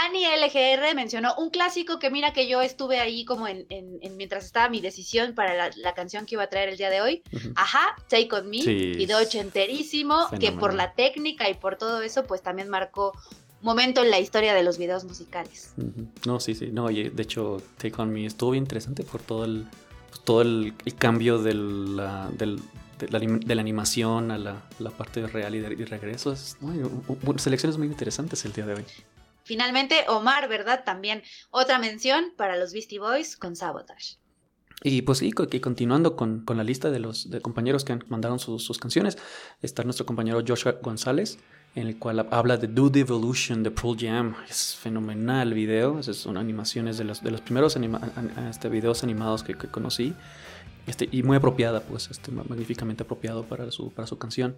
Annie 0.05 0.27
LGR 0.27 0.95
mencionó 0.95 1.35
un 1.37 1.51
clásico 1.51 1.99
que 1.99 2.11
mira 2.11 2.33
que 2.33 2.49
yo 2.49 2.63
estuve 2.63 3.01
ahí 3.01 3.25
como 3.25 3.49
en, 3.49 3.67
mientras 4.17 4.45
estaba 4.45 4.69
mi 4.69 4.81
decisión 4.81 5.35
para 5.35 5.71
la, 5.77 5.95
canción 5.95 6.27
que 6.27 6.35
iba 6.35 6.45
a 6.45 6.49
traer 6.49 6.69
el 6.69 6.77
día 6.77 6.91
de 6.91 7.01
hoy. 7.01 7.23
Ajá, 7.55 7.97
Take 8.09 8.29
On 8.33 8.49
Me, 8.49 8.63
video 8.63 9.19
ochenterísimo, 9.19 10.29
que 10.39 10.53
por 10.53 10.75
la 10.75 10.95
técnica 10.95 11.49
y 11.49 11.55
por 11.55 11.77
todo 11.77 12.03
eso, 12.03 12.25
pues 12.25 12.43
también 12.43 12.69
marcó 12.69 13.13
momento 13.63 14.03
en 14.03 14.11
la 14.11 14.21
historia 14.21 14.55
de 14.55 14.63
los 14.63 14.79
videos 14.79 15.05
musicales. 15.05 15.75
No, 16.27 16.41
sí, 16.41 16.55
sí, 16.55 16.71
no, 16.73 16.89
de 16.89 17.23
hecho 17.23 17.63
Take 17.79 18.01
On 18.01 18.11
Me 18.13 18.27
estuvo 18.27 18.53
bien 18.53 18.65
interesante 18.65 19.03
por 19.03 19.23
todo 19.23 19.45
el, 19.45 19.67
todo 20.25 20.43
el, 20.43 20.75
cambio 20.99 21.39
de, 21.39 21.55
la, 21.55 22.31
animación 23.61 24.31
a 24.31 24.39
la, 24.39 24.91
parte 24.97 25.27
real 25.27 25.55
y, 25.55 25.61
de, 25.61 25.69
regreso. 25.87 26.35
selecciones 27.37 27.79
muy 27.79 27.87
interesantes 27.87 28.45
el 28.45 28.53
día 28.53 28.67
de 28.67 28.75
hoy. 28.75 28.85
Finalmente, 29.47 30.05
Omar, 30.09 30.49
¿verdad? 30.49 30.83
También 30.85 31.23
otra 31.51 31.79
mención 31.79 32.33
para 32.37 32.57
los 32.57 32.73
Beastie 32.73 32.99
Boys 32.99 33.37
con 33.37 33.55
Sabotage. 33.55 34.19
Y 34.83 35.03
pues 35.03 35.19
sí, 35.19 35.31
continuando 35.31 36.17
con, 36.17 36.45
la 36.49 36.65
lista 36.65 36.91
de 36.91 36.99
los 36.99 37.29
compañeros 37.43 37.85
que 37.85 37.97
mandaron 38.09 38.41
sus, 38.41 38.77
canciones, 38.79 39.19
está 39.63 39.85
nuestro 39.85 40.05
compañero 40.05 40.43
Joshua 40.45 40.73
González, 40.83 41.39
en 41.77 41.87
el 41.87 41.97
cual 41.97 42.27
habla 42.33 42.57
de 42.57 42.67
Do 42.67 42.91
the 42.91 43.01
Evolution 43.01 43.63
de 43.63 43.71
Pearl 43.71 43.97
Jam. 43.97 44.35
Es 44.51 44.75
fenomenal 44.75 45.47
el 45.47 45.55
video, 45.55 46.03
son 46.03 46.39
animaciones 46.39 46.99
de 46.99 47.05
los, 47.05 47.23
de 47.23 47.31
los 47.31 47.41
primeros 47.41 47.79
este, 48.51 48.69
videos 48.69 49.05
animados 49.05 49.45
que, 49.45 49.55
conocí. 49.55 50.13
Este, 50.89 51.09
y 51.13 51.23
muy 51.23 51.37
apropiada, 51.37 51.83
pues, 51.83 52.11
este, 52.11 52.33
magníficamente 52.33 53.05
apropiado 53.05 53.45
para 53.45 53.71
su, 53.71 53.93
para 53.93 54.09
su 54.09 54.19
canción. 54.19 54.57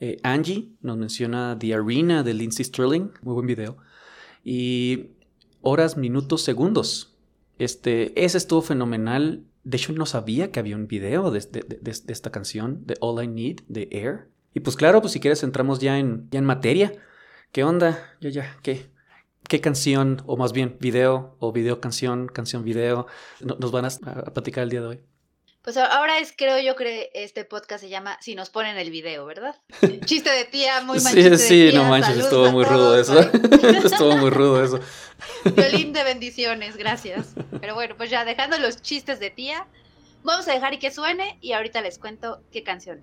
Eh, 0.00 0.18
Angie 0.22 0.70
nos 0.80 0.96
menciona 0.96 1.58
The 1.58 1.74
Arena 1.74 2.22
de 2.22 2.32
Lindsay 2.32 2.64
Sterling, 2.64 3.10
muy 3.20 3.34
buen 3.34 3.46
video 3.46 3.76
y 4.44 5.10
horas, 5.62 5.96
minutos, 5.96 6.42
segundos. 6.42 7.16
Este, 7.58 8.24
ese 8.24 8.38
estuvo 8.38 8.62
fenomenal. 8.62 9.44
De 9.64 9.78
hecho, 9.78 9.92
no 9.92 10.06
sabía 10.06 10.52
que 10.52 10.60
había 10.60 10.76
un 10.76 10.86
video 10.86 11.30
de, 11.30 11.38
esta 12.08 12.30
canción, 12.30 12.86
de 12.86 12.96
All 13.00 13.24
I 13.24 13.26
Need, 13.26 13.60
de 13.68 13.88
Air. 13.90 14.28
Y 14.52 14.60
pues 14.60 14.76
claro, 14.76 15.00
pues 15.00 15.12
si 15.12 15.20
quieres 15.20 15.42
entramos 15.42 15.80
ya 15.80 15.98
en, 15.98 16.28
ya 16.30 16.38
en 16.38 16.44
materia. 16.44 16.92
¿Qué 17.50 17.64
onda? 17.64 18.14
Ya, 18.20 18.30
ya, 18.30 18.56
¿qué? 18.62 18.86
¿Qué 19.48 19.60
canción, 19.60 20.22
o 20.26 20.36
más 20.36 20.52
bien 20.52 20.76
video, 20.80 21.36
o 21.38 21.52
video 21.52 21.80
canción, 21.80 22.28
canción 22.28 22.64
video, 22.64 23.06
nos 23.40 23.72
van 23.72 23.84
a 23.84 23.90
platicar 24.32 24.64
el 24.64 24.70
día 24.70 24.80
de 24.80 24.86
hoy? 24.86 25.13
Pues 25.64 25.78
ahora 25.78 26.18
es, 26.18 26.34
creo 26.36 26.58
yo, 26.58 26.76
que 26.76 27.10
este 27.14 27.46
podcast 27.46 27.82
se 27.82 27.88
llama 27.88 28.18
Si 28.20 28.34
nos 28.34 28.50
ponen 28.50 28.76
el 28.76 28.90
video, 28.90 29.24
¿verdad? 29.24 29.56
Chiste 30.04 30.28
de 30.28 30.44
tía, 30.44 30.82
muy 30.82 31.00
manchito 31.00 31.38
Sí, 31.38 31.70
sí, 31.70 31.74
no 31.74 31.84
manches, 31.84 32.18
estuvo 32.18 32.52
muy 32.52 32.66
rudo 32.66 33.00
eso. 33.00 33.18
estuvo 33.18 34.14
muy 34.18 34.28
rudo 34.28 34.62
eso. 34.62 34.78
Violín 35.56 35.94
de 35.94 36.04
bendiciones, 36.04 36.76
gracias. 36.76 37.34
Pero 37.62 37.74
bueno, 37.74 37.96
pues 37.96 38.10
ya 38.10 38.26
dejando 38.26 38.58
los 38.58 38.82
chistes 38.82 39.20
de 39.20 39.30
tía, 39.30 39.66
vamos 40.22 40.46
a 40.48 40.52
dejar 40.52 40.74
y 40.74 40.78
que 40.78 40.90
suene 40.90 41.38
y 41.40 41.52
ahorita 41.52 41.80
les 41.80 41.98
cuento 41.98 42.42
qué 42.52 42.62
canción. 42.62 43.02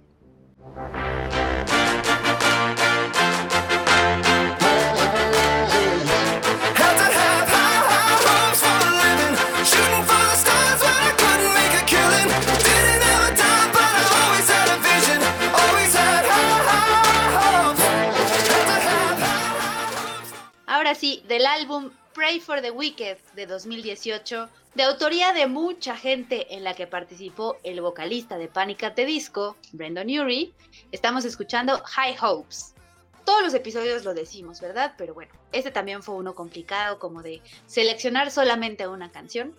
Sí, 20.96 21.24
del 21.28 21.46
álbum 21.46 21.92
Pray 22.14 22.40
for 22.40 22.62
the 22.62 22.72
Wicked 22.72 23.18
de 23.36 23.46
2018, 23.46 24.50
de 24.76 24.84
autoría 24.84 25.34
de 25.34 25.48
mucha 25.48 25.96
gente 25.96 26.54
en 26.56 26.64
la 26.64 26.74
que 26.74 26.88
participó 26.88 27.58
el 27.64 27.82
vocalista 27.82 28.38
de 28.38 28.48
Panic 28.48 28.84
at 28.84 28.94
the 28.94 29.06
Disco, 29.06 29.56
Brendan 29.72 30.08
Urie, 30.08 30.52
estamos 30.92 31.26
escuchando 31.26 31.82
High 31.86 32.18
Hopes. 32.22 32.74
Todos 33.26 33.44
los 33.44 33.54
episodios 33.54 34.04
lo 34.04 34.14
decimos, 34.14 34.60
¿verdad? 34.60 34.94
Pero 34.98 35.14
bueno, 35.14 35.32
este 35.52 35.72
también 35.72 36.04
fue 36.04 36.16
uno 36.16 36.36
complicado, 36.36 37.00
como 37.00 37.22
de 37.22 37.42
seleccionar 37.68 38.32
solamente 38.32 38.88
una 38.88 39.12
canción. 39.12 39.56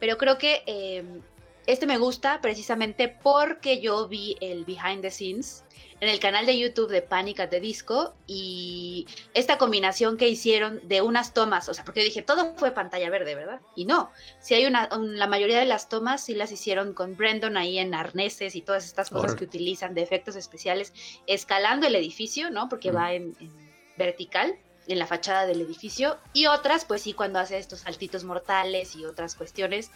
Pero 0.00 0.18
creo 0.18 0.38
que 0.38 0.62
em, 0.66 1.20
Este 1.66 1.86
me 1.86 1.96
gusta 1.96 2.40
precisamente 2.40 3.08
porque 3.08 3.80
yo 3.80 4.06
vi 4.06 4.36
el 4.40 4.64
behind 4.64 5.00
the 5.00 5.10
scenes 5.10 5.64
en 6.00 6.10
el 6.10 6.20
canal 6.20 6.44
de 6.44 6.58
YouTube 6.58 6.90
de 6.90 7.00
Panic 7.00 7.40
at 7.40 7.48
the 7.48 7.60
Disco 7.60 8.14
y 8.26 9.06
esta 9.32 9.56
combinación 9.56 10.18
que 10.18 10.28
hicieron 10.28 10.86
de 10.86 11.00
unas 11.00 11.32
tomas, 11.32 11.68
o 11.70 11.74
sea, 11.74 11.84
porque 11.84 12.00
yo 12.00 12.04
dije, 12.04 12.20
todo 12.20 12.54
fue 12.56 12.72
pantalla 12.72 13.08
verde, 13.08 13.34
¿verdad? 13.34 13.60
Y 13.74 13.86
no, 13.86 14.10
si 14.40 14.52
hay 14.54 14.66
una, 14.66 14.90
la 14.90 15.26
mayoría 15.26 15.58
de 15.58 15.64
las 15.64 15.88
tomas 15.88 16.22
sí 16.22 16.34
las 16.34 16.52
hicieron 16.52 16.92
con 16.92 17.16
Brandon 17.16 17.56
ahí 17.56 17.78
en 17.78 17.94
arneses 17.94 18.54
y 18.56 18.60
todas 18.60 18.84
estas 18.84 19.08
cosas 19.08 19.34
que 19.34 19.44
utilizan 19.44 19.94
de 19.94 20.02
efectos 20.02 20.36
especiales, 20.36 20.92
escalando 21.26 21.86
el 21.86 21.96
edificio, 21.96 22.50
¿no? 22.50 22.68
Porque 22.68 22.90
va 22.90 23.14
en, 23.14 23.34
en 23.40 23.50
vertical 23.96 24.58
en 24.86 24.98
la 24.98 25.06
fachada 25.06 25.46
del 25.46 25.60
edificio 25.60 26.18
y 26.32 26.46
otras 26.46 26.84
pues 26.84 27.02
sí 27.02 27.14
cuando 27.14 27.38
hace 27.38 27.58
estos 27.58 27.80
saltitos 27.80 28.24
mortales 28.24 28.94
y 28.96 29.04
otras 29.04 29.34
cuestiones 29.34 29.90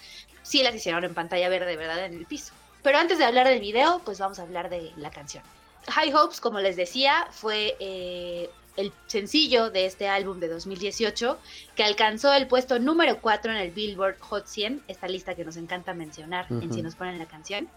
sí 0.48 0.62
las 0.62 0.74
hicieron 0.74 1.04
en 1.04 1.14
pantalla 1.14 1.48
verde, 1.48 1.76
¿verdad? 1.76 2.04
En 2.04 2.14
el 2.14 2.26
piso. 2.26 2.52
Pero 2.82 2.98
antes 2.98 3.18
de 3.18 3.24
hablar 3.24 3.46
del 3.46 3.60
video, 3.60 4.00
pues 4.04 4.18
vamos 4.18 4.38
a 4.38 4.42
hablar 4.42 4.70
de 4.70 4.92
la 4.96 5.10
canción. 5.10 5.42
High 5.88 6.12
Hopes, 6.14 6.40
como 6.40 6.60
les 6.60 6.76
decía, 6.76 7.28
fue 7.30 7.76
eh, 7.80 8.50
el 8.76 8.92
sencillo 9.06 9.70
de 9.70 9.86
este 9.86 10.08
álbum 10.08 10.38
de 10.38 10.48
2018 10.48 11.38
que 11.74 11.84
alcanzó 11.84 12.32
el 12.32 12.46
puesto 12.46 12.78
número 12.78 13.20
4 13.20 13.52
en 13.52 13.58
el 13.58 13.70
Billboard 13.70 14.18
Hot 14.20 14.46
100, 14.46 14.84
esta 14.88 15.08
lista 15.08 15.34
que 15.34 15.44
nos 15.44 15.56
encanta 15.56 15.94
mencionar 15.94 16.46
en 16.50 16.72
si 16.72 16.82
nos 16.82 16.94
ponen 16.94 17.18
la 17.18 17.26
canción. 17.26 17.68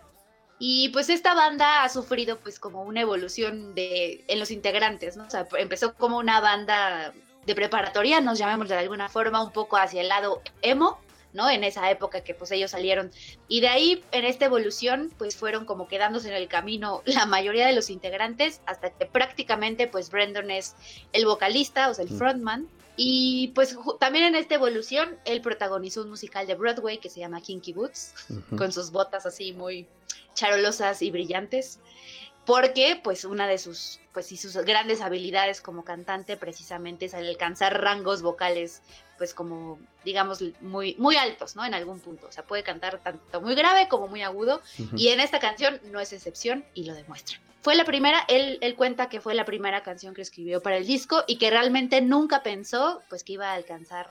Y 0.59 0.89
pues 0.89 1.09
esta 1.09 1.33
banda 1.33 1.83
ha 1.83 1.89
sufrido 1.89 2.37
pues 2.37 2.59
como 2.59 2.83
una 2.83 3.01
evolución 3.01 3.73
de, 3.73 4.23
en 4.27 4.39
los 4.39 4.51
integrantes, 4.51 5.17
¿no? 5.17 5.25
O 5.25 5.29
sea, 5.29 5.47
empezó 5.57 5.95
como 5.95 6.19
una 6.19 6.39
banda 6.39 7.13
de 7.47 7.55
preparatoria, 7.55 8.21
nos 8.21 8.37
llamemos 8.37 8.69
de 8.69 8.77
alguna 8.77 9.09
forma, 9.09 9.43
un 9.43 9.51
poco 9.51 9.77
hacia 9.77 10.01
el 10.01 10.07
lado 10.07 10.43
emo, 10.61 10.99
¿no? 11.33 11.49
En 11.49 11.63
esa 11.63 11.89
época 11.89 12.21
que 12.21 12.33
pues 12.33 12.51
ellos 12.51 12.71
salieron. 12.71 13.11
Y 13.47 13.61
de 13.61 13.67
ahí, 13.67 14.03
en 14.11 14.25
esta 14.25 14.45
evolución, 14.45 15.11
pues 15.17 15.35
fueron 15.35 15.65
como 15.65 15.87
quedándose 15.87 16.29
en 16.29 16.35
el 16.35 16.47
camino 16.47 17.01
la 17.05 17.25
mayoría 17.25 17.67
de 17.67 17.73
los 17.73 17.89
integrantes, 17.89 18.61
hasta 18.65 18.91
que 18.91 19.05
prácticamente 19.05 19.87
pues 19.87 20.09
Brandon 20.09 20.51
es 20.51 20.75
el 21.13 21.25
vocalista, 21.25 21.89
o 21.89 21.93
sea, 21.93 22.03
el 22.03 22.09
frontman. 22.09 22.67
Y 22.97 23.49
pues 23.55 23.77
también 23.99 24.25
en 24.25 24.35
esta 24.35 24.55
evolución, 24.55 25.17
él 25.25 25.41
protagonizó 25.41 26.01
un 26.01 26.09
musical 26.09 26.45
de 26.45 26.55
Broadway 26.55 26.97
que 26.99 27.09
se 27.09 27.21
llama 27.21 27.41
Kinky 27.41 27.73
Boots, 27.73 28.13
con 28.57 28.71
sus 28.71 28.91
botas 28.91 29.25
así 29.25 29.53
muy 29.53 29.87
charolosas 30.33 31.01
y 31.01 31.09
brillantes 31.09 31.79
porque 32.45 32.99
pues 33.01 33.25
una 33.25 33.47
de 33.47 33.57
sus 33.57 33.99
pues 34.13 34.31
y 34.31 34.37
sus 34.37 34.55
grandes 34.57 35.01
habilidades 35.01 35.61
como 35.61 35.85
cantante 35.85 36.37
precisamente 36.37 37.05
es 37.05 37.13
el 37.13 37.27
alcanzar 37.27 37.81
rangos 37.81 38.21
vocales 38.21 38.81
pues 39.17 39.33
como 39.33 39.79
digamos 40.03 40.43
muy 40.59 40.95
muy 40.97 41.15
altos 41.15 41.55
no 41.55 41.65
en 41.65 41.73
algún 41.73 41.99
punto. 41.99 42.27
O 42.27 42.31
sea 42.31 42.43
puede 42.43 42.63
cantar 42.63 42.99
tanto 42.99 43.41
muy 43.41 43.55
grave 43.55 43.87
como 43.87 44.07
muy 44.07 44.23
agudo. 44.23 44.61
Y 44.95 45.09
en 45.09 45.19
esta 45.19 45.39
canción 45.39 45.79
no 45.91 45.99
es 45.99 46.13
excepción 46.13 46.65
y 46.73 46.85
lo 46.85 46.95
demuestra. 46.95 47.39
Fue 47.61 47.75
la 47.75 47.85
primera 47.85 48.25
él, 48.27 48.57
él 48.61 48.75
cuenta 48.75 49.07
que 49.07 49.21
fue 49.21 49.35
la 49.35 49.45
primera 49.45 49.83
canción 49.83 50.15
que 50.15 50.23
escribió 50.23 50.61
para 50.61 50.77
el 50.77 50.87
disco 50.87 51.23
y 51.27 51.37
que 51.37 51.51
realmente 51.51 52.01
nunca 52.01 52.41
pensó 52.41 53.01
pues 53.09 53.23
que 53.23 53.33
iba 53.33 53.51
a 53.51 53.53
alcanzar 53.53 54.09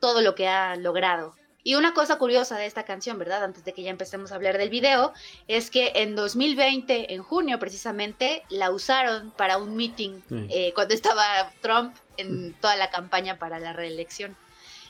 todo 0.00 0.20
lo 0.20 0.34
que 0.34 0.48
ha 0.48 0.76
logrado 0.76 1.34
y 1.64 1.76
una 1.76 1.94
cosa 1.94 2.18
curiosa 2.18 2.56
de 2.56 2.66
esta 2.66 2.84
canción, 2.84 3.18
¿verdad? 3.18 3.44
Antes 3.44 3.64
de 3.64 3.72
que 3.72 3.82
ya 3.82 3.90
empecemos 3.90 4.32
a 4.32 4.34
hablar 4.34 4.58
del 4.58 4.68
video, 4.70 5.12
es 5.46 5.70
que 5.70 5.92
en 5.96 6.16
2020, 6.16 7.14
en 7.14 7.22
junio 7.22 7.58
precisamente, 7.58 8.42
la 8.48 8.70
usaron 8.70 9.30
para 9.32 9.58
un 9.58 9.76
meeting 9.76 10.20
eh, 10.50 10.72
cuando 10.74 10.94
estaba 10.94 11.52
Trump 11.60 11.94
en 12.16 12.54
toda 12.54 12.76
la 12.76 12.90
campaña 12.90 13.38
para 13.38 13.60
la 13.60 13.72
reelección. 13.72 14.36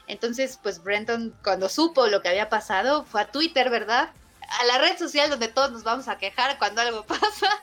Entonces, 0.06 0.58
pues 0.62 0.82
Brenton, 0.82 1.34
cuando 1.44 1.68
supo 1.68 2.06
lo 2.06 2.22
que 2.22 2.28
había 2.28 2.48
pasado, 2.48 3.04
fue 3.04 3.20
a 3.20 3.30
Twitter, 3.30 3.68
¿verdad? 3.70 4.10
A 4.60 4.64
la 4.64 4.78
red 4.78 4.98
social 4.98 5.30
donde 5.30 5.48
todos 5.48 5.72
nos 5.72 5.84
vamos 5.84 6.08
a 6.08 6.18
quejar 6.18 6.58
cuando 6.58 6.80
algo 6.80 7.02
pasa. 7.06 7.62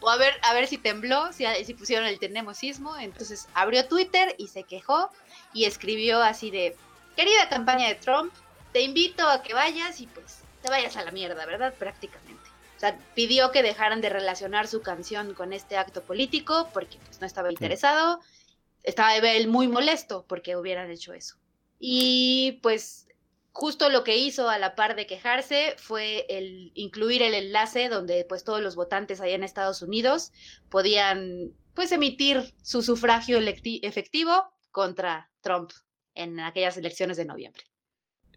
o 0.00 0.10
a 0.10 0.16
ver, 0.16 0.34
a 0.42 0.52
ver 0.52 0.66
si 0.66 0.76
tembló, 0.78 1.32
si, 1.32 1.44
si 1.64 1.74
pusieron 1.74 2.06
el 2.06 2.18
tenemos 2.18 2.58
sismo. 2.58 2.96
Entonces 2.98 3.48
abrió 3.54 3.86
Twitter 3.88 4.34
y 4.38 4.48
se 4.48 4.62
quejó 4.62 5.10
y 5.52 5.64
escribió 5.64 6.22
así 6.22 6.50
de 6.50 6.76
querida 7.16 7.48
campaña 7.48 7.88
de 7.88 7.96
Trump, 7.96 8.32
te 8.72 8.82
invito 8.82 9.26
a 9.26 9.42
que 9.42 9.54
vayas 9.54 10.00
y 10.00 10.06
pues 10.06 10.42
te 10.62 10.68
vayas 10.68 10.96
a 10.96 11.04
la 11.04 11.10
mierda, 11.10 11.46
¿verdad? 11.46 11.74
Prácticamente. 11.78 12.50
O 12.76 12.78
sea, 12.78 12.98
pidió 13.14 13.50
que 13.52 13.62
dejaran 13.62 14.02
de 14.02 14.10
relacionar 14.10 14.68
su 14.68 14.82
canción 14.82 15.32
con 15.32 15.52
este 15.52 15.78
acto 15.78 16.02
político 16.02 16.68
porque 16.74 16.98
pues, 17.06 17.20
no 17.20 17.26
estaba 17.26 17.50
interesado. 17.50 18.20
Estaba 18.82 19.16
él 19.16 19.48
muy 19.48 19.66
molesto 19.66 20.26
porque 20.28 20.56
hubieran 20.56 20.90
hecho 20.90 21.14
eso. 21.14 21.36
Y 21.78 22.60
pues 22.62 23.08
justo 23.52 23.88
lo 23.88 24.04
que 24.04 24.18
hizo 24.18 24.50
a 24.50 24.58
la 24.58 24.74
par 24.74 24.94
de 24.94 25.06
quejarse 25.06 25.74
fue 25.78 26.26
el 26.28 26.70
incluir 26.74 27.22
el 27.22 27.32
enlace 27.32 27.88
donde 27.88 28.26
pues 28.28 28.44
todos 28.44 28.60
los 28.60 28.76
votantes 28.76 29.22
allá 29.22 29.34
en 29.34 29.42
Estados 29.42 29.80
Unidos 29.80 30.32
podían 30.68 31.54
pues 31.72 31.90
emitir 31.92 32.54
su 32.62 32.82
sufragio 32.82 33.38
efectivo 33.38 34.52
contra 34.70 35.30
Trump 35.40 35.72
en 36.16 36.40
aquellas 36.40 36.76
elecciones 36.76 37.16
de 37.16 37.24
noviembre. 37.24 37.62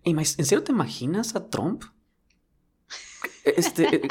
¿En 0.03 0.25
serio 0.25 0.63
te 0.63 0.71
imaginas 0.71 1.35
a 1.35 1.49
Trump 1.49 1.83
este, 3.43 3.95
eh, 3.95 4.01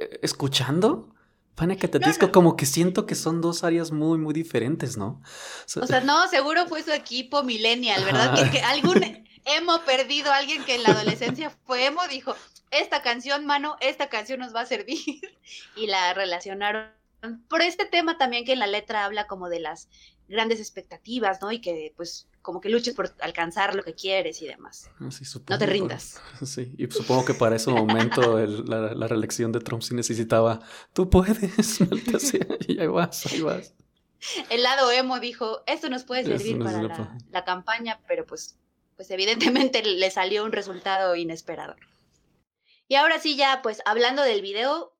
eh, 0.00 0.18
escuchando? 0.22 1.14
Panic 1.54 1.90
te 1.90 1.98
Disco, 1.98 2.30
como 2.30 2.54
que 2.54 2.66
siento 2.66 3.06
que 3.06 3.14
son 3.14 3.40
dos 3.40 3.64
áreas 3.64 3.90
muy, 3.90 4.18
muy 4.18 4.34
diferentes, 4.34 4.98
¿no? 4.98 5.22
O 5.80 5.86
sea, 5.86 6.00
no, 6.00 6.28
seguro 6.28 6.66
fue 6.66 6.82
su 6.82 6.92
equipo 6.92 7.42
millennial, 7.42 8.04
¿verdad? 8.04 8.50
Que, 8.50 8.60
algún 8.60 9.02
emo 9.46 9.80
perdido, 9.86 10.30
alguien 10.32 10.64
que 10.64 10.74
en 10.74 10.82
la 10.82 10.90
adolescencia 10.90 11.50
fue 11.64 11.86
emo, 11.86 12.06
dijo, 12.08 12.36
esta 12.70 13.00
canción, 13.00 13.46
mano, 13.46 13.76
esta 13.80 14.10
canción 14.10 14.40
nos 14.40 14.54
va 14.54 14.60
a 14.60 14.66
servir. 14.66 14.98
Y 15.76 15.86
la 15.86 16.12
relacionaron 16.12 16.90
por 17.48 17.62
este 17.62 17.86
tema 17.86 18.18
también 18.18 18.44
que 18.44 18.52
en 18.52 18.58
la 18.58 18.66
letra 18.66 19.04
habla 19.04 19.26
como 19.26 19.48
de 19.48 19.60
las 19.60 19.88
grandes 20.28 20.60
expectativas, 20.60 21.40
¿no? 21.40 21.52
Y 21.52 21.60
que 21.60 21.94
pues 21.96 22.28
como 22.46 22.60
que 22.60 22.68
luches 22.68 22.94
por 22.94 23.12
alcanzar 23.22 23.74
lo 23.74 23.82
que 23.82 23.92
quieres 23.92 24.40
y 24.40 24.46
demás. 24.46 24.88
Ah, 25.00 25.08
no 25.50 25.58
te 25.58 25.66
rindas. 25.66 26.22
Sí, 26.44 26.72
y 26.78 26.88
supongo 26.88 27.24
que 27.24 27.34
para 27.34 27.56
ese 27.56 27.72
momento 27.72 28.38
la, 28.38 29.08
reelección 29.08 29.50
de 29.50 29.58
Trump 29.58 29.82
sí 29.82 29.96
necesitaba, 29.96 30.60
tú 30.92 31.10
puedes, 31.10 31.80
y 32.68 32.78
ahí 32.78 32.86
vas, 32.86 33.26
ahí 33.26 33.40
vas. 33.40 33.74
El 34.48 34.62
lado 34.62 34.92
emo 34.92 35.18
dijo, 35.18 35.64
esto 35.66 35.90
nos 35.90 36.04
puede 36.04 36.22
servir 36.24 36.62
para 36.62 36.82
la, 36.82 37.18
la, 37.32 37.44
campaña, 37.44 37.98
pero 38.06 38.24
pues, 38.24 38.56
pues 38.94 39.10
evidentemente 39.10 39.82
le 39.82 40.10
salió 40.12 40.44
un 40.44 40.52
resultado 40.52 41.16
inesperado. 41.16 41.74
Y 42.86 42.94
ahora 42.94 43.18
sí, 43.18 43.34
ya 43.34 43.58
pues 43.60 43.82
hablando 43.86 44.22
del 44.22 44.40
video, 44.40 44.95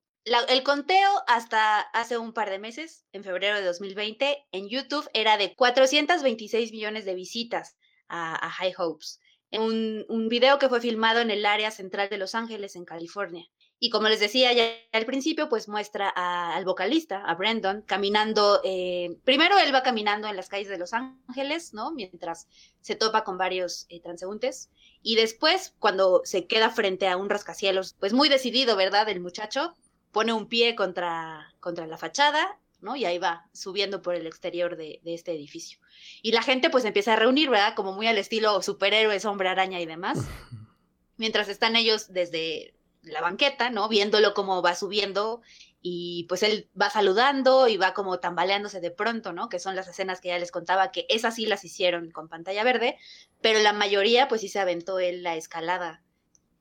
el 0.49 0.63
conteo 0.63 1.09
hasta 1.27 1.81
hace 1.81 2.19
un 2.19 2.33
par 2.33 2.51
de 2.51 2.59
meses, 2.59 3.05
en 3.13 3.25
febrero 3.25 3.57
de 3.57 3.65
2020, 3.65 4.47
en 4.53 4.69
YouTube 4.69 5.09
era 5.15 5.37
de 5.37 5.55
426 5.55 6.73
millones 6.73 7.05
de 7.05 7.15
visitas 7.15 7.77
a, 8.09 8.51
High 8.51 8.75
Hopes. 8.77 9.21
Un, 9.53 10.05
un 10.09 10.29
video 10.29 10.59
que 10.59 10.69
fue 10.69 10.81
filmado 10.81 11.21
en 11.21 11.31
el 11.31 11.47
área 11.47 11.71
central 11.71 12.09
de 12.09 12.19
Los 12.19 12.35
Ángeles, 12.35 12.75
en 12.77 12.85
California. 12.85 13.49
Y 13.79 13.91
como 13.91 14.09
les 14.09 14.21
decía 14.21 14.53
ya 14.55 14.73
al 14.93 15.05
principio, 15.05 15.51
pues 15.51 15.69
muestra 15.69 16.09
al 16.09 16.65
vocalista, 16.65 17.23
a 17.23 17.35
Brandon, 17.35 17.83
caminando. 17.83 18.61
Eh, 18.65 19.19
primero 19.25 19.59
él 19.59 19.75
va 19.75 19.83
caminando 19.83 20.29
en 20.29 20.37
las 20.37 20.49
calles 20.49 20.69
de 20.69 20.79
Los 20.79 20.95
Ángeles, 20.95 21.75
¿no? 21.75 21.93
Mientras 21.93 22.49
se 22.81 22.95
topa 22.95 23.23
con 23.23 23.37
varios 23.37 23.85
eh, 23.91 24.01
transeúntes. 24.01 24.71
Y 25.03 25.17
después, 25.17 25.75
cuando 25.79 26.23
se 26.25 26.47
queda 26.47 26.71
frente 26.71 27.07
a 27.07 27.19
un 27.19 27.29
rascacielos, 27.29 27.95
pues 28.01 28.15
muy 28.15 28.31
decidido, 28.31 28.77
¿verdad? 28.77 29.11
El 29.11 29.21
muchacho 29.21 29.75
pone 30.17 30.33
un 30.33 30.49
pie 30.49 30.75
contra, 30.77 31.55
contra 31.61 31.87
la 31.87 31.99
fachada, 31.99 32.59
¿no? 32.81 32.97
Y 32.97 33.05
ahí 33.05 33.19
va, 33.19 33.51
subiendo 33.53 34.01
por 34.01 34.15
el 34.15 34.27
exterior 34.27 34.75
de, 34.79 34.99
este 35.05 35.33
edificio. 35.33 35.79
Y 36.23 36.33
la 36.33 36.41
gente 36.41 36.71
pues 36.71 36.87
empieza 36.87 37.13
a 37.13 37.17
reunir, 37.17 37.51
¿verdad? 37.51 37.75
Como 37.75 37.93
muy 37.93 38.07
al 38.07 38.17
estilo 38.17 38.63
superhéroes, 38.63 39.27
hombre 39.27 39.51
araña 39.51 39.79
y 39.79 39.85
demás. 39.85 40.21
Mientras 41.19 41.51
están 41.51 41.77
ellos 41.77 42.15
desde 42.15 42.73
la 43.03 43.21
banqueta, 43.21 43.69
¿no? 43.69 43.91
Viéndolo 43.91 44.33
como 44.33 44.63
va 44.63 44.75
subiendo 44.75 45.43
y 45.83 46.25
pues 46.31 46.43
él 46.43 46.71
va 46.81 46.89
saludando 46.89 47.69
y 47.69 47.77
va 47.77 47.93
como 47.93 48.19
tambaleándose 48.19 48.81
de 48.81 48.91
pronto, 48.91 49.35
¿no? 49.35 49.51
Que 49.51 49.59
son 49.59 49.77
las 49.77 49.87
escenas 49.87 50.23
que 50.23 50.29
ya 50.29 50.39
les 50.39 50.51
contaba, 50.51 50.93
que 50.93 51.05
esas 51.11 51.35
sí 51.35 51.45
las 51.45 51.63
hicieron 51.63 52.11
con 52.11 52.31
pantalla 52.31 52.65
verde, 52.65 52.97
pero 53.43 53.59
la 53.59 53.75
mayoría 53.75 54.29
pues 54.29 54.41
sí 54.41 54.49
se 54.49 54.61
aventó 54.61 54.99
él 54.99 55.23
la 55.23 55.37
escalada 55.37 56.06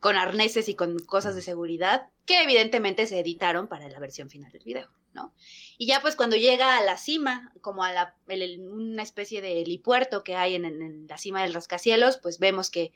con 0.05 0.17
arneses 0.17 0.69
y 0.69 0.75
con 0.75 0.99
cosas 0.99 1.33
de 1.33 1.41
seguridad 1.41 2.09
que 2.27 2.43
evidentemente 2.43 3.07
se 3.07 3.19
editaron 3.19 3.67
para 3.67 3.89
la 3.89 3.97
versión 3.97 4.29
final 4.29 4.51
del 4.51 4.61
video, 4.61 4.87
¿no? 5.13 5.33
Y 5.79 5.87
ya 5.87 5.99
pues 5.99 6.15
cuando 6.15 6.35
llega 6.35 6.77
a 6.77 6.83
la 6.83 6.95
cima, 6.97 7.51
como 7.61 7.83
a 7.83 7.91
la, 7.91 8.15
una 8.27 9.01
especie 9.01 9.41
de 9.41 9.63
helipuerto 9.63 10.23
que 10.23 10.35
hay 10.35 10.53
en, 10.53 11.07
la 11.07 11.17
cima 11.17 11.41
del 11.41 11.55
rascacielos, 11.55 12.19
pues 12.21 12.37
vemos 12.37 12.69
que 12.69 12.93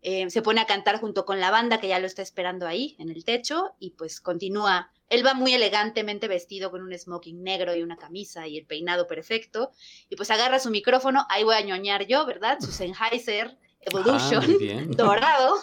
eh, 0.00 0.30
se 0.30 0.40
pone 0.40 0.62
a 0.62 0.66
cantar 0.66 0.98
junto 0.98 1.26
con 1.26 1.40
la 1.40 1.50
banda 1.50 1.78
que 1.78 1.88
ya 1.88 1.98
lo 1.98 2.06
está 2.06 2.22
esperando 2.22 2.66
ahí 2.66 2.96
en 2.98 3.10
el 3.10 3.22
techo 3.26 3.74
y 3.78 3.90
pues 3.90 4.22
continúa. 4.22 4.90
Él 5.10 5.26
va 5.26 5.34
muy 5.34 5.52
elegantemente 5.52 6.26
vestido 6.26 6.70
con 6.70 6.80
un 6.80 6.98
smoking 6.98 7.42
negro 7.42 7.76
y 7.76 7.82
una 7.82 7.98
camisa 7.98 8.48
y 8.48 8.56
el 8.56 8.64
peinado 8.64 9.06
perfecto 9.06 9.72
y 10.08 10.16
pues 10.16 10.30
agarra 10.30 10.58
su 10.58 10.70
micrófono, 10.70 11.26
ahí 11.28 11.44
voy 11.44 11.56
a 11.56 11.60
ñoñar 11.60 12.06
yo, 12.06 12.24
¿verdad? 12.24 12.60
Su 12.60 12.72
Sennheiser 12.72 13.58
Evolution, 13.86 14.42
ah, 14.42 14.84
dorado. 14.96 15.56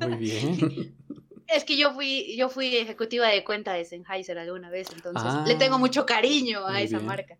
Muy 0.00 0.16
bien. 0.16 0.96
Es 1.46 1.64
que 1.64 1.76
yo 1.76 1.92
fui, 1.92 2.34
yo 2.36 2.48
fui 2.48 2.76
ejecutiva 2.76 3.28
de 3.28 3.44
cuenta 3.44 3.72
de 3.74 3.84
Sennheiser 3.84 4.38
alguna 4.38 4.70
vez, 4.70 4.88
entonces 4.92 5.32
le 5.46 5.54
tengo 5.54 5.76
ah, 5.76 5.78
mucho 5.78 6.04
cariño 6.04 6.66
a 6.66 6.80
esa 6.80 6.98
marca. 6.98 7.38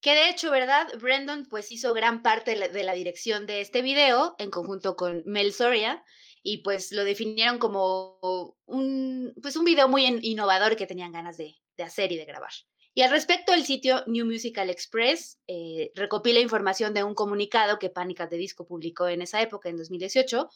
Que 0.00 0.14
de 0.14 0.28
hecho, 0.28 0.50
¿verdad? 0.50 0.86
Brandon 1.00 1.46
pues 1.46 1.72
hizo 1.72 1.92
gran 1.92 2.22
parte 2.22 2.54
de 2.68 2.84
la, 2.84 2.92
dirección 2.92 3.46
de 3.46 3.60
este 3.60 3.82
video 3.82 4.36
en 4.38 4.50
conjunto 4.50 4.94
con 4.94 5.22
Mel 5.26 5.52
Soria 5.52 6.04
y 6.42 6.58
pues 6.58 6.92
lo 6.92 7.02
definieron 7.02 7.58
como 7.58 8.54
un, 8.66 9.34
pues 9.42 9.56
un 9.56 9.64
video 9.64 9.88
muy 9.88 10.04
innovador 10.04 10.76
que 10.76 10.86
tenían 10.86 11.10
ganas 11.10 11.36
de, 11.36 11.56
de 11.76 11.82
hacer 11.82 12.12
y 12.12 12.16
de 12.16 12.26
grabar. 12.26 12.52
Y 12.96 13.02
al 13.02 13.10
respecto, 13.10 13.52
el 13.52 13.66
sitio 13.66 14.02
New 14.06 14.24
Musical 14.24 14.70
Express 14.70 15.38
eh, 15.46 15.92
recopila 15.94 16.40
información 16.40 16.94
de 16.94 17.04
un 17.04 17.14
comunicado 17.14 17.78
que 17.78 17.90
Panic 17.90 18.22
at 18.22 18.30
Disco 18.30 18.66
publicó 18.66 19.06
en 19.06 19.20
esa 19.20 19.42
época, 19.42 19.68
en 19.68 19.76
2018, 19.76 20.48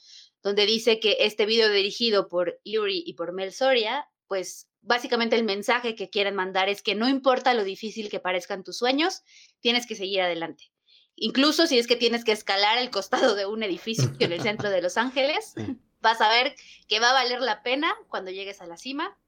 donde 0.42 0.64
dice 0.64 1.00
que 1.00 1.18
este 1.20 1.44
video 1.44 1.68
dirigido 1.68 2.28
por 2.28 2.59
Yuri 2.64 3.02
y 3.04 3.12
por 3.12 3.35
Mel 3.35 3.52
Soria, 3.52 4.09
pues 4.26 4.70
básicamente 4.80 5.37
el 5.37 5.44
mensaje 5.44 5.94
que 5.94 6.09
quieren 6.09 6.35
mandar 6.35 6.70
es 6.70 6.80
que 6.80 6.94
no 6.94 7.11
importa 7.11 7.52
lo 7.52 7.62
difícil 7.62 8.09
que 8.09 8.20
parezcan 8.20 8.64
tus 8.64 8.78
sueños, 8.78 9.20
tienes 9.61 9.87
que 9.87 9.94
seguir 9.94 10.23
adelante. 10.23 10.73
Incluso 11.16 11.66
si 11.66 11.78
es 11.78 11.87
que 11.87 11.97
tienes 11.97 12.25
que 12.25 12.32
escalar 12.32 12.78
el 12.78 12.88
costado 12.88 13.35
de 13.35 13.44
un 13.44 13.62
edificio 13.62 14.11
en 14.18 14.32
el 14.32 14.40
centro 14.40 14.70
de 14.70 14.80
Los 14.80 14.97
Ángeles, 14.97 15.52
vas 16.00 16.23
a 16.23 16.30
ver 16.30 16.54
que 16.88 17.00
va 17.00 17.11
a 17.11 17.23
valer 17.23 17.42
la 17.42 17.62
pena 17.62 17.94
cuando 18.09 18.30
llegues 18.30 18.62
a 18.62 18.66
la 18.66 18.78
cima, 18.78 19.18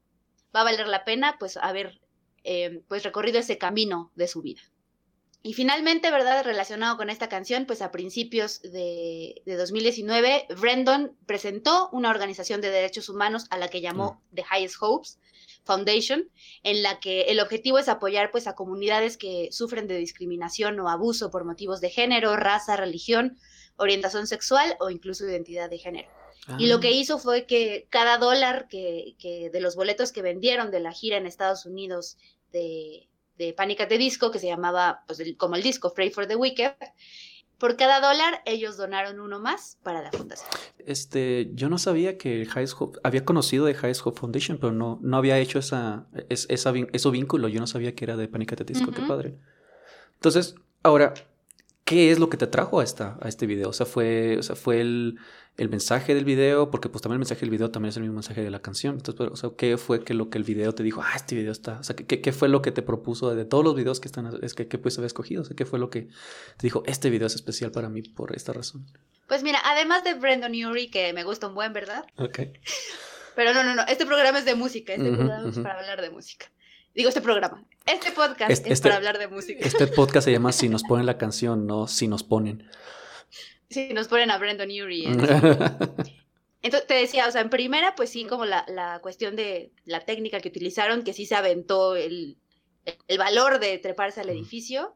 va 0.55 0.61
a 0.61 0.63
valer 0.63 0.87
la 0.87 1.05
pena 1.05 1.35
pues 1.37 1.57
haber 1.57 2.01
eh, 2.43 2.83
pues 2.87 3.03
recorrido 3.03 3.39
ese 3.39 3.57
camino 3.57 4.11
de 4.15 4.27
su 4.27 4.41
vida. 4.41 4.61
Y 5.45 5.53
finalmente, 5.53 6.09
¿verdad? 6.09 6.45
Relacionado 6.45 6.95
con 6.95 7.09
esta 7.09 7.27
canción, 7.27 7.65
pues 7.65 7.81
a 7.81 7.91
principios 7.91 8.61
de, 8.61 9.41
2019, 9.45 10.47
Brandon 10.57 11.17
presentó 11.25 11.89
una 11.91 12.09
organización 12.09 12.61
de 12.61 12.69
derechos 12.69 13.09
humanos 13.09 13.45
a 13.49 13.57
la 13.57 13.67
que 13.67 13.81
llamó 13.81 14.21
mm. 14.31 14.35
The 14.35 14.45
Highest 14.49 14.75
Hopes 14.79 15.19
Foundation, 15.65 16.29
en 16.63 16.81
la 16.81 17.01
que 17.01 17.23
el 17.23 17.41
objetivo 17.41 17.77
es 17.77 17.89
apoyar 17.89 18.31
pues 18.31 18.47
a 18.47 18.55
comunidades 18.55 19.17
que 19.17 19.49
sufren 19.51 19.85
de 19.87 19.97
discriminación 19.97 20.79
o 20.79 20.87
abuso 20.87 21.29
por 21.29 21.43
motivos 21.43 21.81
de 21.81 21.89
género, 21.89 22.37
raza, 22.37 22.77
religión, 22.77 23.37
orientación 23.75 24.27
sexual 24.27 24.77
o 24.79 24.89
incluso 24.89 25.25
identidad 25.25 25.69
de 25.69 25.77
género. 25.77 26.09
Y 26.57 26.67
lo 26.67 26.79
que 26.79 26.89
ah. 26.89 26.91
hizo 26.91 27.19
fue 27.19 27.45
que 27.45 27.87
cada 27.89 28.17
dólar 28.17 28.67
que, 28.67 29.15
de 29.51 29.61
los 29.61 29.75
boletos 29.75 30.11
que 30.11 30.21
vendieron 30.21 30.71
de 30.71 30.81
la 30.81 30.91
gira 30.91 31.17
en 31.17 31.25
Estados 31.25 31.65
Unidos 31.65 32.17
de, 32.53 33.09
de 33.37 33.53
de 33.89 33.97
Disco, 33.97 34.31
que 34.31 34.39
se 34.39 34.47
llamaba 34.47 35.03
pues, 35.07 35.21
como 35.37 35.55
el 35.55 35.63
disco 35.63 35.93
Pray 35.93 36.11
for 36.11 36.27
the 36.27 36.35
Wicked, 36.35 36.71
por 37.57 37.77
cada 37.77 37.99
dólar 37.99 38.41
ellos 38.45 38.77
donaron 38.77 39.19
uno 39.19 39.39
más 39.39 39.77
para 39.83 40.01
la 40.01 40.11
fundación. 40.11 40.49
Este, 40.79 41.49
yo 41.53 41.69
no 41.69 41.77
sabía 41.77 42.17
que 42.17 42.43
Highest 42.43 42.75
Hope, 42.77 42.99
había 43.03 43.25
conocido 43.25 43.65
de 43.65 43.73
Highest 43.73 44.05
Hope 44.05 44.19
Foundation, 44.19 44.57
pero 44.57 44.73
no, 44.73 44.99
no 45.01 45.17
había 45.17 45.37
hecho 45.39 45.59
esa, 45.59 46.05
esa, 46.29 46.73
eso 46.91 47.11
vínculo, 47.11 47.47
yo 47.47 47.59
no 47.59 47.67
sabía 47.67 47.95
que 47.95 48.05
era 48.05 48.17
de 48.17 48.27
Panic! 48.27 48.53
at 48.53 48.65
Disco, 48.65 48.91
qué 48.91 49.01
padre. 49.01 49.35
Entonces, 50.15 50.55
ahora, 50.83 51.13
¿qué 51.85 52.11
es 52.11 52.19
lo 52.19 52.29
que 52.29 52.37
te 52.37 52.47
trajo 52.47 52.79
a, 52.79 52.83
esta, 52.83 53.17
a 53.21 53.29
este 53.29 53.45
video? 53.45 53.69
O 53.69 53.73
sea, 53.73 53.85
fue, 53.85 54.37
o 54.37 54.43
sea, 54.43 54.55
fue 54.55 54.81
el, 54.81 55.17
el 55.55 55.69
mensaje 55.69 56.15
del 56.15 56.25
video, 56.25 56.71
porque 56.71 56.89
pues 56.89 57.01
también 57.01 57.15
el 57.15 57.19
mensaje 57.19 57.41
del 57.41 57.51
video 57.51 57.69
también 57.69 57.89
es 57.89 57.97
el 57.97 58.03
mismo 58.03 58.15
mensaje 58.15 58.41
de 58.41 58.49
la 58.49 58.59
canción. 58.59 58.95
Entonces, 58.95 59.27
o 59.31 59.35
sea, 59.35 59.49
¿qué 59.55 59.77
fue 59.77 60.03
que 60.03 60.13
lo 60.13 60.29
que 60.29 60.39
el 60.39 60.43
video 60.43 60.73
te 60.73 60.81
dijo? 60.81 61.01
Ah, 61.03 61.13
este 61.15 61.35
video 61.35 61.51
está. 61.51 61.79
O 61.79 61.83
sea, 61.83 61.95
¿qué, 61.95 62.21
qué 62.21 62.31
fue 62.31 62.49
lo 62.49 62.61
que 62.61 62.71
te 62.71 62.81
propuso 62.81 63.33
de 63.35 63.45
todos 63.45 63.63
los 63.63 63.75
videos 63.75 63.99
que 63.99 64.07
están, 64.07 64.31
es 64.41 64.53
que, 64.55 64.67
que 64.67 64.77
pues 64.79 64.97
había 64.97 65.07
escogido? 65.07 65.43
O 65.43 65.45
sea, 65.45 65.55
¿qué 65.55 65.65
fue 65.65 65.77
lo 65.77 65.89
que 65.89 66.01
te 66.57 66.63
dijo? 66.63 66.83
Este 66.87 67.09
video 67.09 67.27
es 67.27 67.35
especial 67.35 67.71
para 67.71 67.89
mí 67.89 68.01
por 68.01 68.35
esta 68.35 68.51
razón. 68.53 68.85
Pues 69.27 69.43
mira, 69.43 69.59
además 69.63 70.03
de 70.03 70.15
Brandon 70.15 70.53
Urie, 70.65 70.89
que 70.89 71.13
me 71.13 71.23
gusta 71.23 71.47
un 71.47 71.55
buen, 71.55 71.71
¿verdad? 71.71 72.05
Ok. 72.17 72.39
Pero 73.35 73.53
no, 73.53 73.63
no, 73.63 73.75
no. 73.75 73.83
Este 73.87 74.05
programa 74.05 74.39
es 74.39 74.45
de 74.45 74.55
música. 74.55 74.93
Este 74.93 75.11
programa 75.11 75.49
es 75.49 75.59
para 75.59 75.79
hablar 75.79 76.01
de 76.01 76.09
música. 76.09 76.47
Digo, 76.93 77.09
este 77.09 77.21
programa. 77.21 77.63
Este 77.85 78.11
podcast 78.11 78.51
es 78.51 78.59
este 78.59 78.81
para 78.81 78.95
hablar 78.95 79.17
de 79.17 79.27
música. 79.27 79.65
Este 79.65 79.87
podcast 79.87 80.25
se 80.25 80.31
llama 80.31 80.51
Si 80.51 80.69
nos 80.69 80.83
ponen 80.83 81.05
la 81.05 81.17
canción, 81.17 81.65
no 81.65 81.87
Si 81.87 82.07
nos 82.07 82.23
ponen. 82.23 82.69
Si 83.69 83.93
nos 83.93 84.07
ponen 84.07 84.31
a 84.31 84.37
Brandon 84.37 84.69
Urie. 84.69 85.07
Entonces, 86.61 86.87
te 86.87 86.93
decía, 86.93 87.27
o 87.27 87.31
sea, 87.31 87.41
en 87.41 87.49
primera, 87.49 87.93
pues 87.95 88.09
sí, 88.09 88.25
como 88.25 88.45
la, 88.45 88.65
la 88.69 88.99
cuestión 89.01 89.35
de 89.35 89.71
la 89.83 90.05
técnica 90.05 90.39
que 90.39 90.47
utilizaron, 90.47 91.03
que 91.03 91.11
sí 91.11 91.25
se 91.25 91.35
aventó 91.35 91.95
el, 91.95 92.37
el 93.07 93.17
valor 93.17 93.59
de 93.59 93.77
treparse 93.79 94.21
al 94.21 94.29
edificio. 94.29 94.95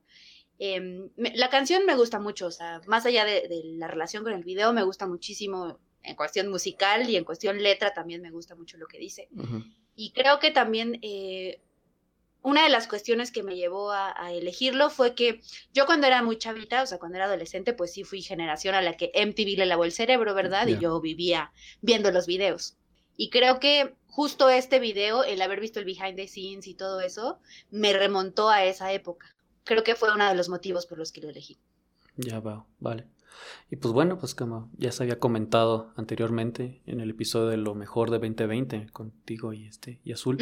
Em, 0.59 1.09
la 1.17 1.49
canción 1.49 1.85
me 1.85 1.95
gusta 1.95 2.19
mucho, 2.19 2.47
o 2.47 2.51
sea, 2.51 2.81
más 2.87 3.05
allá 3.05 3.25
de, 3.25 3.47
de, 3.47 3.61
la 3.75 3.87
relación 3.87 4.23
con 4.23 4.33
el 4.33 4.43
video, 4.43 4.71
me 4.71 4.83
gusta 4.83 5.05
muchísimo 5.05 5.77
en 6.03 6.15
cuestión 6.15 6.47
musical 6.47 7.09
y 7.09 7.17
en 7.17 7.25
cuestión 7.25 7.61
letra 7.61 7.93
también 7.93 8.21
me 8.21 8.31
gusta 8.31 8.55
mucho 8.55 8.77
lo 8.77 8.87
que 8.87 8.97
dice. 8.97 9.27
Y 9.95 10.11
creo 10.11 10.39
que 10.39 10.51
también 10.51 10.99
eh, 11.01 11.59
una 12.47 12.63
de 12.63 12.69
las 12.69 12.87
cuestiones 12.87 13.29
que 13.29 13.43
me 13.43 13.57
llevó 13.57 13.91
a, 13.91 14.31
elegirlo 14.31 14.89
fue 14.89 15.15
que 15.15 15.41
yo 15.73 15.85
cuando 15.85 16.07
era 16.07 16.23
muy 16.23 16.37
chavita, 16.37 16.81
o 16.81 16.85
sea, 16.85 16.97
cuando 16.97 17.17
era 17.17 17.25
adolescente, 17.25 17.73
pues 17.73 17.91
sí 17.91 18.05
fui 18.05 18.21
generación 18.21 18.73
a 18.73 18.81
la 18.81 18.95
que 18.95 19.11
MTV 19.13 19.57
le 19.57 19.65
lavó 19.65 19.83
el 19.83 19.91
cerebro, 19.91 20.33
¿verdad? 20.33 20.65
Y 20.65 20.77
yo 20.77 21.01
vivía 21.01 21.51
viendo 21.81 22.09
los 22.09 22.25
videos. 22.25 22.77
Y 23.17 23.31
creo 23.31 23.59
que 23.59 23.95
justo 24.07 24.47
este 24.49 24.79
video, 24.79 25.25
el 25.25 25.41
haber 25.41 25.59
visto 25.59 25.81
el 25.81 25.85
behind 25.85 26.15
the 26.15 26.25
scenes 26.25 26.67
y 26.67 26.73
todo 26.73 27.01
eso, 27.01 27.37
me 27.69 27.91
remontó 27.91 28.47
a 28.47 28.63
esa 28.63 28.93
época. 28.93 29.35
Creo 29.65 29.83
que 29.83 29.95
fue 29.95 30.13
uno 30.13 30.29
de 30.29 30.35
los 30.35 30.47
motivos 30.47 30.85
por 30.85 30.99
los 30.99 31.11
que 31.11 31.19
lo 31.19 31.29
elegí. 31.29 31.57
Ya 32.15 32.39
va, 32.39 32.65
vale. 32.79 33.07
Y 33.69 33.75
pues 33.75 33.93
bueno, 33.93 34.17
pues 34.17 34.33
como 34.33 34.71
ya 34.77 34.91
se 34.91 35.03
había 35.03 35.19
comentado 35.19 35.91
anteriormente 35.95 36.81
en 36.85 37.01
el 37.01 37.09
episodio 37.09 37.47
de 37.47 37.57
lo 37.57 37.75
mejor 37.75 38.09
de 38.09 38.17
2020 38.19 38.87
contigo 38.91 39.51
y 39.53 39.65
este 39.65 39.99
y 40.03 40.13
Azul, 40.13 40.37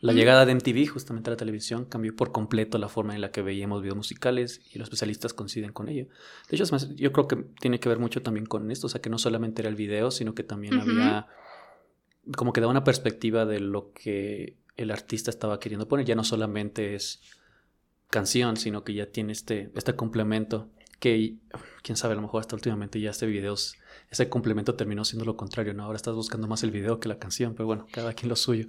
la 0.00 0.12
llegada 0.12 0.46
de 0.46 0.54
MTV 0.54 0.88
justamente 0.88 1.30
a 1.30 1.32
la 1.32 1.36
televisión 1.36 1.86
cambió 1.86 2.14
por 2.14 2.30
completo 2.30 2.78
la 2.78 2.88
forma 2.88 3.14
en 3.14 3.20
la 3.20 3.30
que 3.30 3.42
veíamos 3.42 3.82
videos 3.82 3.96
musicales 3.96 4.60
y 4.72 4.78
los 4.78 4.86
especialistas 4.86 5.34
coinciden 5.34 5.72
con 5.72 5.88
ello. 5.88 6.06
De 6.48 6.56
hecho, 6.56 6.64
yo 6.94 7.12
creo 7.12 7.26
que 7.26 7.36
tiene 7.60 7.80
que 7.80 7.88
ver 7.88 7.98
mucho 7.98 8.22
también 8.22 8.46
con 8.46 8.70
esto, 8.70 8.86
o 8.86 8.90
sea, 8.90 9.00
que 9.00 9.10
no 9.10 9.18
solamente 9.18 9.62
era 9.62 9.68
el 9.68 9.76
video, 9.76 10.10
sino 10.10 10.34
que 10.34 10.44
también 10.44 10.78
había 10.78 11.26
como 12.36 12.52
que 12.52 12.60
daba 12.60 12.70
una 12.70 12.84
perspectiva 12.84 13.46
de 13.46 13.60
lo 13.60 13.92
que 13.92 14.56
el 14.76 14.90
artista 14.90 15.30
estaba 15.30 15.58
queriendo 15.58 15.88
poner, 15.88 16.06
ya 16.06 16.14
no 16.14 16.24
solamente 16.24 16.94
es 16.94 17.20
canción, 18.10 18.56
sino 18.56 18.84
que 18.84 18.94
ya 18.94 19.06
tiene 19.06 19.32
este, 19.32 19.70
este 19.74 19.94
complemento 19.94 20.70
que 20.98 21.36
quién 21.82 21.96
sabe, 21.96 22.12
a 22.12 22.16
lo 22.16 22.22
mejor 22.22 22.40
hasta 22.40 22.56
últimamente 22.56 23.00
ya 23.00 23.10
este 23.10 23.26
video, 23.26 23.54
ese 24.10 24.28
complemento 24.28 24.74
terminó 24.74 25.04
siendo 25.04 25.24
lo 25.24 25.36
contrario, 25.36 25.74
¿no? 25.74 25.84
Ahora 25.84 25.96
estás 25.96 26.14
buscando 26.14 26.48
más 26.48 26.62
el 26.62 26.70
video 26.70 26.98
que 26.98 27.08
la 27.08 27.18
canción, 27.18 27.54
pero 27.54 27.66
bueno, 27.66 27.86
cada 27.92 28.12
quien 28.14 28.28
lo 28.28 28.36
suyo. 28.36 28.66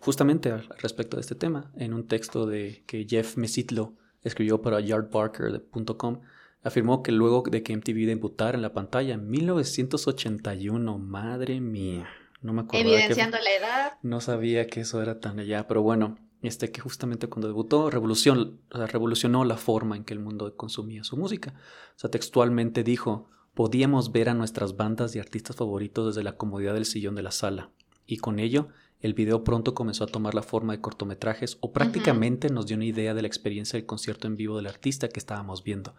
Justamente 0.00 0.50
al 0.50 0.68
respecto 0.78 1.16
de 1.16 1.20
este 1.22 1.34
tema, 1.34 1.70
en 1.76 1.92
un 1.92 2.06
texto 2.06 2.46
de 2.46 2.82
que 2.86 3.06
Jeff 3.08 3.36
Mesitlo 3.36 3.94
escribió 4.22 4.62
para 4.62 4.80
yardbarker.com, 4.80 6.20
afirmó 6.62 7.02
que 7.02 7.12
luego 7.12 7.44
de 7.48 7.62
que 7.62 7.76
MTV 7.76 8.06
debutara 8.06 8.56
en 8.56 8.62
la 8.62 8.72
pantalla 8.72 9.14
en 9.14 9.28
1981, 9.28 10.98
madre 10.98 11.60
mía, 11.60 12.08
no 12.40 12.52
me 12.52 12.62
acuerdo. 12.62 12.88
Evidenciando 12.88 13.36
la 13.38 13.50
edad. 13.50 13.92
No 14.02 14.20
sabía 14.20 14.66
que 14.66 14.80
eso 14.80 15.02
era 15.02 15.20
tan 15.20 15.38
allá, 15.38 15.68
pero 15.68 15.82
bueno, 15.82 16.18
este, 16.42 16.70
que 16.70 16.80
justamente 16.80 17.28
cuando 17.28 17.48
debutó 17.48 17.90
revolucionó 17.90 19.44
la 19.44 19.56
forma 19.56 19.96
en 19.96 20.04
que 20.04 20.14
el 20.14 20.20
mundo 20.20 20.56
consumía 20.56 21.04
su 21.04 21.16
música. 21.16 21.54
O 21.96 21.98
sea, 21.98 22.10
textualmente 22.10 22.84
dijo, 22.84 23.28
podíamos 23.54 24.12
ver 24.12 24.28
a 24.28 24.34
nuestras 24.34 24.76
bandas 24.76 25.16
y 25.16 25.18
artistas 25.18 25.56
favoritos 25.56 26.14
desde 26.14 26.24
la 26.24 26.36
comodidad 26.36 26.74
del 26.74 26.84
sillón 26.84 27.14
de 27.14 27.22
la 27.22 27.30
sala. 27.30 27.70
Y 28.06 28.18
con 28.18 28.38
ello, 28.38 28.68
el 29.00 29.14
video 29.14 29.44
pronto 29.44 29.74
comenzó 29.74 30.04
a 30.04 30.08
tomar 30.08 30.34
la 30.34 30.42
forma 30.42 30.72
de 30.72 30.80
cortometrajes 30.80 31.58
o 31.60 31.72
prácticamente 31.72 32.48
nos 32.50 32.66
dio 32.66 32.76
una 32.76 32.86
idea 32.86 33.14
de 33.14 33.22
la 33.22 33.28
experiencia 33.28 33.78
del 33.78 33.86
concierto 33.86 34.26
en 34.26 34.36
vivo 34.36 34.56
del 34.56 34.66
artista 34.66 35.08
que 35.08 35.20
estábamos 35.20 35.62
viendo. 35.62 35.94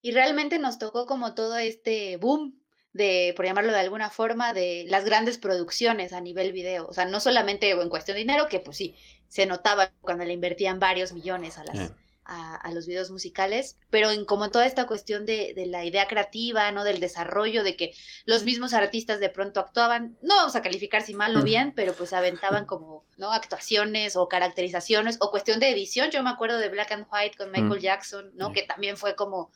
Y 0.00 0.12
realmente 0.12 0.58
nos 0.58 0.78
tocó 0.78 1.06
como 1.06 1.34
todo 1.34 1.56
este 1.56 2.16
boom 2.16 2.58
de, 2.92 3.32
por 3.36 3.46
llamarlo 3.46 3.72
de 3.72 3.78
alguna 3.78 4.10
forma, 4.10 4.52
de 4.52 4.84
las 4.88 5.04
grandes 5.04 5.38
producciones 5.38 6.12
a 6.12 6.20
nivel 6.20 6.52
video. 6.52 6.86
O 6.86 6.92
sea, 6.92 7.04
no 7.06 7.20
solamente 7.20 7.70
en 7.70 7.88
cuestión 7.88 8.16
de 8.16 8.20
dinero, 8.20 8.48
que 8.48 8.60
pues 8.60 8.76
sí, 8.76 8.94
se 9.32 9.46
notaba 9.46 9.90
cuando 10.02 10.26
le 10.26 10.34
invertían 10.34 10.78
varios 10.78 11.14
millones 11.14 11.56
a 11.56 11.64
las... 11.64 11.92
A, 12.24 12.70
los 12.72 12.86
videos 12.86 13.10
musicales, 13.10 13.76
pero 13.90 14.10
en 14.10 14.24
como 14.24 14.50
toda 14.50 14.64
esta 14.64 14.86
cuestión 14.86 15.26
de, 15.26 15.52
de, 15.54 15.66
la 15.66 15.84
idea 15.84 16.06
creativa, 16.06 16.70
¿no? 16.70 16.82
Del 16.82 17.00
desarrollo, 17.00 17.62
de 17.62 17.76
que 17.76 17.92
los 18.24 18.44
mismos 18.44 18.72
artistas 18.72 19.20
de 19.20 19.28
pronto 19.28 19.60
actuaban, 19.60 20.16
no 20.22 20.36
vamos 20.36 20.56
a 20.56 20.62
calificar 20.62 21.02
si 21.02 21.12
mal 21.12 21.36
o 21.36 21.42
bien, 21.42 21.72
pero 21.74 21.92
pues 21.92 22.14
aventaban 22.14 22.64
como, 22.64 23.04
¿no? 23.18 23.32
Actuaciones 23.32 24.16
o 24.16 24.28
caracterizaciones 24.28 25.18
o 25.20 25.30
cuestión 25.30 25.60
de 25.60 25.70
edición. 25.70 26.10
Yo 26.10 26.22
me 26.22 26.30
acuerdo 26.30 26.58
de 26.58 26.70
Black 26.70 26.92
and 26.92 27.06
White 27.12 27.36
con 27.36 27.50
Michael 27.50 27.82
Jackson, 27.82 28.30
¿no? 28.34 28.52
Que 28.52 28.62
también 28.62 28.96
fue 28.96 29.14
como 29.14 29.50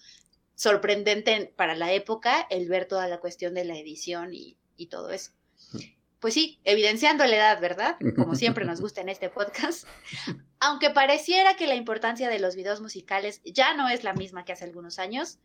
sorprendente 0.55 1.53
para 1.57 1.77
la 1.77 1.93
época 1.93 2.47
el 2.51 2.69
ver 2.69 2.87
toda 2.87 3.07
la 3.09 3.21
cuestión 3.21 3.55
de 3.55 3.65
la 3.65 3.79
edición 3.79 4.35
y, 4.35 4.59
todo 4.91 5.11
eso. 5.11 5.31
Pues 6.21 6.35
sí, 6.35 6.59
evidenciando 6.65 7.25
la 7.27 7.37
edad, 7.37 7.61
¿verdad? 7.61 7.97
Como 8.17 8.35
siempre 8.35 8.65
nos 8.65 8.81
gusta 8.83 9.01
en 9.01 9.09
este 9.09 9.29
podcast. 9.29 9.87
Aunque 10.61 10.91
pareciera 10.91 11.57
que 11.57 11.67
la 11.67 11.75
importancia 11.75 12.29
de 12.29 12.39
los 12.39 12.57
videos 12.57 12.81
musicales 12.81 13.43
ya 13.45 13.75
no 13.75 13.89
es 13.89 14.03
la 14.03 14.15
misma 14.15 14.45
que 14.45 14.53
hace 14.53 14.65
algunos 14.65 14.99
años, 14.99 15.39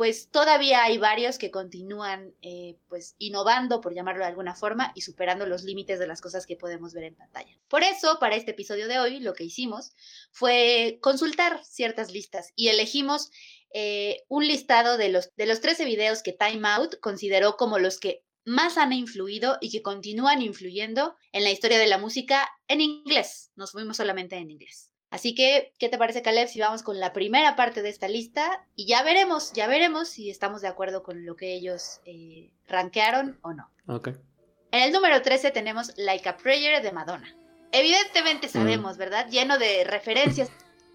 pues 0.00 0.30
todavía 0.30 0.82
hay 0.82 0.96
varios 0.96 1.36
que 1.36 1.50
continúan 1.50 2.34
eh, 2.40 2.76
pues 2.88 3.16
innovando, 3.18 3.82
por 3.82 3.94
llamarlo 3.94 4.22
de 4.22 4.28
alguna 4.28 4.54
forma, 4.54 4.92
y 4.94 5.02
superando 5.02 5.44
los 5.44 5.62
límites 5.62 5.98
de 5.98 6.06
las 6.06 6.22
cosas 6.22 6.46
que 6.46 6.56
podemos 6.56 6.94
ver 6.94 7.04
en 7.04 7.14
pantalla. 7.14 7.54
Por 7.68 7.82
eso, 7.82 8.18
para 8.18 8.36
este 8.36 8.52
episodio 8.52 8.88
de 8.88 8.98
hoy, 8.98 9.20
lo 9.20 9.34
que 9.34 9.44
hicimos 9.44 9.92
fue 10.32 10.98
consultar 11.02 11.62
ciertas 11.64 12.12
listas 12.12 12.52
y 12.56 12.68
elegimos 12.68 13.30
eh, 13.74 14.24
un 14.28 14.46
listado 14.46 14.96
de 14.96 15.10
los, 15.10 15.34
de 15.36 15.46
los 15.46 15.60
13 15.60 15.84
videos 15.84 16.22
que 16.22 16.32
Time 16.32 16.66
Out 16.66 16.96
consideró 17.00 17.56
como 17.56 17.78
los 17.78 18.00
que 18.00 18.24
más 18.44 18.78
han 18.78 18.92
influido 18.92 19.58
y 19.60 19.70
que 19.70 19.82
continúan 19.82 20.42
influyendo 20.42 21.16
en 21.32 21.44
la 21.44 21.50
historia 21.50 21.78
de 21.78 21.86
la 21.86 21.98
música 21.98 22.48
en 22.68 22.80
inglés. 22.80 23.50
Nos 23.56 23.72
fuimos 23.72 23.96
solamente 23.96 24.36
en 24.36 24.50
inglés. 24.50 24.90
Así 25.10 25.34
que, 25.34 25.72
¿qué 25.78 25.88
te 25.88 25.98
parece, 25.98 26.22
Caleb, 26.22 26.48
si 26.48 26.60
vamos 26.60 26.84
con 26.84 27.00
la 27.00 27.12
primera 27.12 27.56
parte 27.56 27.82
de 27.82 27.88
esta 27.88 28.06
lista? 28.06 28.64
Y 28.76 28.86
ya 28.86 29.02
veremos, 29.02 29.52
ya 29.52 29.66
veremos 29.66 30.08
si 30.08 30.30
estamos 30.30 30.62
de 30.62 30.68
acuerdo 30.68 31.02
con 31.02 31.26
lo 31.26 31.34
que 31.34 31.52
ellos 31.54 32.00
eh, 32.04 32.52
rankearon 32.68 33.38
o 33.42 33.52
no. 33.52 33.68
Ok. 33.88 34.08
En 34.70 34.82
el 34.84 34.92
número 34.92 35.20
13 35.20 35.50
tenemos 35.50 35.92
Like 35.96 36.28
a 36.28 36.36
Prayer 36.36 36.80
de 36.80 36.92
Madonna. 36.92 37.34
Evidentemente 37.72 38.46
mm. 38.46 38.50
sabemos, 38.50 38.98
¿verdad? 38.98 39.28
Lleno 39.28 39.58
de 39.58 39.82
referencias 39.82 40.48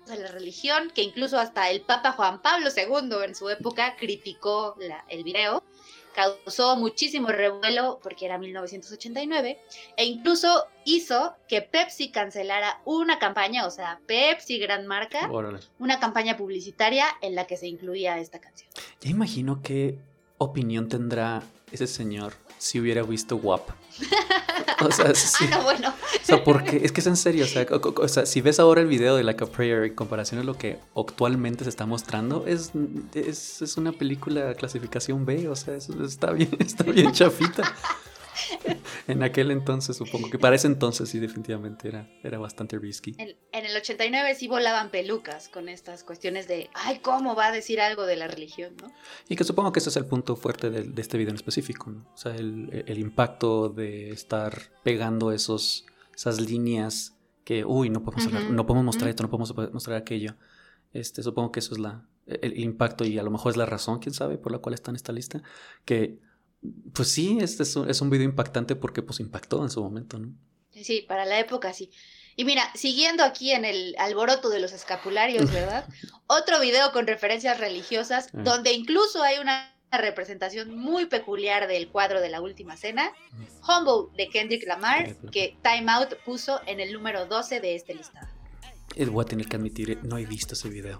a 0.10 0.16
la 0.16 0.32
religión, 0.32 0.92
que 0.96 1.02
incluso 1.02 1.38
hasta 1.38 1.70
el 1.70 1.82
Papa 1.82 2.14
Juan 2.14 2.42
Pablo 2.42 2.70
II 2.76 3.18
en 3.26 3.36
su 3.36 3.50
época 3.50 3.98
criticó 3.98 4.78
el 5.10 5.24
video 5.26 5.62
causó 6.16 6.78
muchísimo 6.78 7.28
revuelo 7.28 8.00
porque 8.02 8.26
era 8.26 8.38
1989 8.38 9.60
e 9.98 10.06
incluso 10.06 10.66
hizo 10.86 11.36
que 11.48 11.62
Pepsi 11.62 12.10
cancelara 12.10 12.82
una 12.86 13.20
campaña, 13.20 13.68
o 13.68 13.70
sea, 13.70 14.00
Pepsi, 14.08 14.58
gran 14.58 14.88
marca, 14.88 15.30
una 15.78 16.00
campaña 16.00 16.38
publicitaria 16.38 17.06
en 17.22 17.36
la 17.36 17.46
que 17.46 17.58
se 17.58 17.68
incluía 17.68 18.18
esta 18.18 18.40
canción. 18.40 18.70
Ya 19.02 19.10
imagino 19.10 19.62
qué 19.62 20.00
opinión 20.38 20.88
tendrá 20.88 21.44
ese 21.72 21.88
señor 21.88 22.34
si 22.58 22.80
hubiera 22.80 23.04
visto 23.04 23.36
WAP. 23.36 23.70
O 24.88 24.92
sea, 24.92 25.14
sí. 25.16 25.46
Ah, 25.52 25.58
no, 25.58 25.64
bueno. 25.64 25.90
O 25.90 26.26
sea, 26.26 26.44
porque 26.44 26.82
es 26.84 26.92
que 26.92 27.02
es 27.02 27.08
en 27.08 27.18
serio. 27.18 27.46
O 27.98 28.08
sea, 28.08 28.26
si 28.26 28.42
ves 28.42 28.60
ahora 28.60 28.82
el 28.82 28.88
video 28.88 29.16
de 29.16 29.24
Like 29.24 29.44
a 29.44 29.48
Prayer 29.48 29.84
en 29.84 29.96
comparación 29.96 30.42
a 30.42 30.44
lo 30.44 30.58
que 30.58 30.80
actualmente 30.96 31.64
se 31.64 31.70
está 31.70 31.86
mostrando, 31.86 32.46
es, 32.48 32.72
es, 33.14 33.78
una 33.78 33.92
película 33.92 34.54
clasificación 34.54 35.26
B. 35.26 35.50
O 35.50 35.56
sea, 35.56 35.76
está 35.76 36.32
bien, 36.32 36.50
está 36.60 36.84
bien 36.84 37.12
chafita. 37.12 37.64
en 39.08 39.24
aquel 39.24 39.52
entonces, 39.52 39.98
supongo 39.98 40.30
que 40.30 40.40
para 40.40 40.56
ese 40.56 40.68
entonces 40.68 41.10
sí, 41.10 41.20
definitivamente 41.20 41.88
era, 41.88 42.10
era 42.24 42.38
bastante 42.38 42.78
risky. 42.78 43.16
En, 43.18 43.36
el 43.52 43.76
89 43.76 44.36
sí 44.36 44.48
volaban 44.48 44.90
pelucas 44.90 45.50
con 45.50 45.70
estas 45.70 46.04
cuestiones 46.04 46.48
de, 46.48 46.70
ay, 46.74 47.00
¿cómo 47.00 47.36
va 47.36 47.48
a 47.48 47.52
decir 47.52 47.82
algo 47.82 48.06
de 48.06 48.16
la 48.16 48.28
religión? 48.28 48.76
¿no? 48.82 48.92
Y 49.30 49.36
que 49.36 49.44
supongo 49.44 49.72
que 49.72 49.80
ese 49.80 49.90
es 49.90 49.98
el 49.98 50.06
punto 50.06 50.36
fuerte 50.36 50.70
de, 50.70 51.02
este 51.02 51.18
video 51.18 51.32
en 51.32 51.36
específico, 51.36 51.90
¿no? 51.90 52.10
O 52.14 52.18
sea, 52.18 52.36
el, 52.36 52.84
el, 52.88 52.98
impacto 52.98 53.70
de 53.70 54.10
estar 54.10 54.60
pegando 54.84 55.32
esos, 55.32 55.86
esas 56.16 56.42
líneas 56.42 57.16
que, 57.44 57.64
uy, 57.64 57.90
no 57.90 58.04
podemos, 58.04 58.32
no 58.50 58.66
podemos 58.66 58.86
mostrar 58.86 59.10
esto, 59.10 59.24
no 59.24 59.30
podemos 59.30 59.74
mostrar 59.74 59.98
aquello. 59.98 60.36
Este, 60.94 61.22
supongo 61.24 61.52
que 61.52 61.60
eso 61.60 61.74
es 61.74 61.80
la, 61.80 62.06
el, 62.26 62.60
impacto 62.60 63.06
y 63.06 63.20
a 63.20 63.24
lo 63.24 63.32
mejor 63.32 63.52
es 63.52 63.58
la 63.58 63.66
razón, 63.66 64.00
quién 64.00 64.14
sabe, 64.14 64.38
por 64.38 64.52
la 64.52 64.60
cual 64.60 64.74
está 64.74 64.92
en 64.92 64.96
esta 64.96 65.12
lista, 65.12 65.44
que 65.86 66.20
pues 66.94 67.10
sí, 67.10 67.38
este 67.42 67.64
es 67.64 67.76
un, 67.76 67.90
es 67.90 68.02
un 68.02 68.10
video 68.10 68.26
impactante 68.26 68.76
porque 68.76 69.02
pues 69.02 69.20
impactó 69.20 69.64
en 69.64 69.70
su 69.70 69.84
momento, 69.84 70.18
¿no? 70.20 70.34
Sí, 70.72 71.06
para 71.08 71.26
la 71.26 71.40
época 71.40 71.74
sí. 71.74 71.90
Y 72.36 72.44
mira, 72.44 72.70
siguiendo 72.76 73.24
aquí 73.24 73.52
en 73.52 73.64
el 73.64 73.96
alboroto 73.98 74.50
de 74.50 74.60
los 74.60 74.74
escapularios, 74.74 75.52
¿verdad? 75.52 75.88
Otro 76.28 76.60
video 76.60 76.92
con 76.92 77.08
referencias 77.08 77.60
religiosas, 77.60 78.28
ah. 78.34 78.42
donde 78.44 78.74
incluso 78.74 79.24
hay 79.24 79.40
una 79.40 79.74
representación 79.92 80.76
muy 80.78 81.06
peculiar 81.06 81.68
del 81.68 81.88
cuadro 81.88 82.20
de 82.20 82.30
la 82.30 82.42
última 82.42 82.76
cena, 82.76 83.12
Humble 83.68 84.16
de 84.18 84.30
Kendrick 84.30 84.68
Lamar, 84.68 85.16
que 85.32 85.58
Time 85.64 85.90
Out 85.92 86.16
puso 86.26 86.60
en 86.66 86.82
el 86.82 86.92
número 86.92 87.26
12 87.26 87.62
de 87.62 87.76
este 87.76 87.94
listado. 87.94 88.28
Eh, 88.96 89.06
voy 89.06 89.24
a 89.24 89.26
tener 89.26 89.48
que 89.48 89.56
admitir, 89.56 90.00
no 90.04 90.18
he 90.18 90.26
visto 90.26 90.54
ese 90.54 90.70
video. 90.70 91.00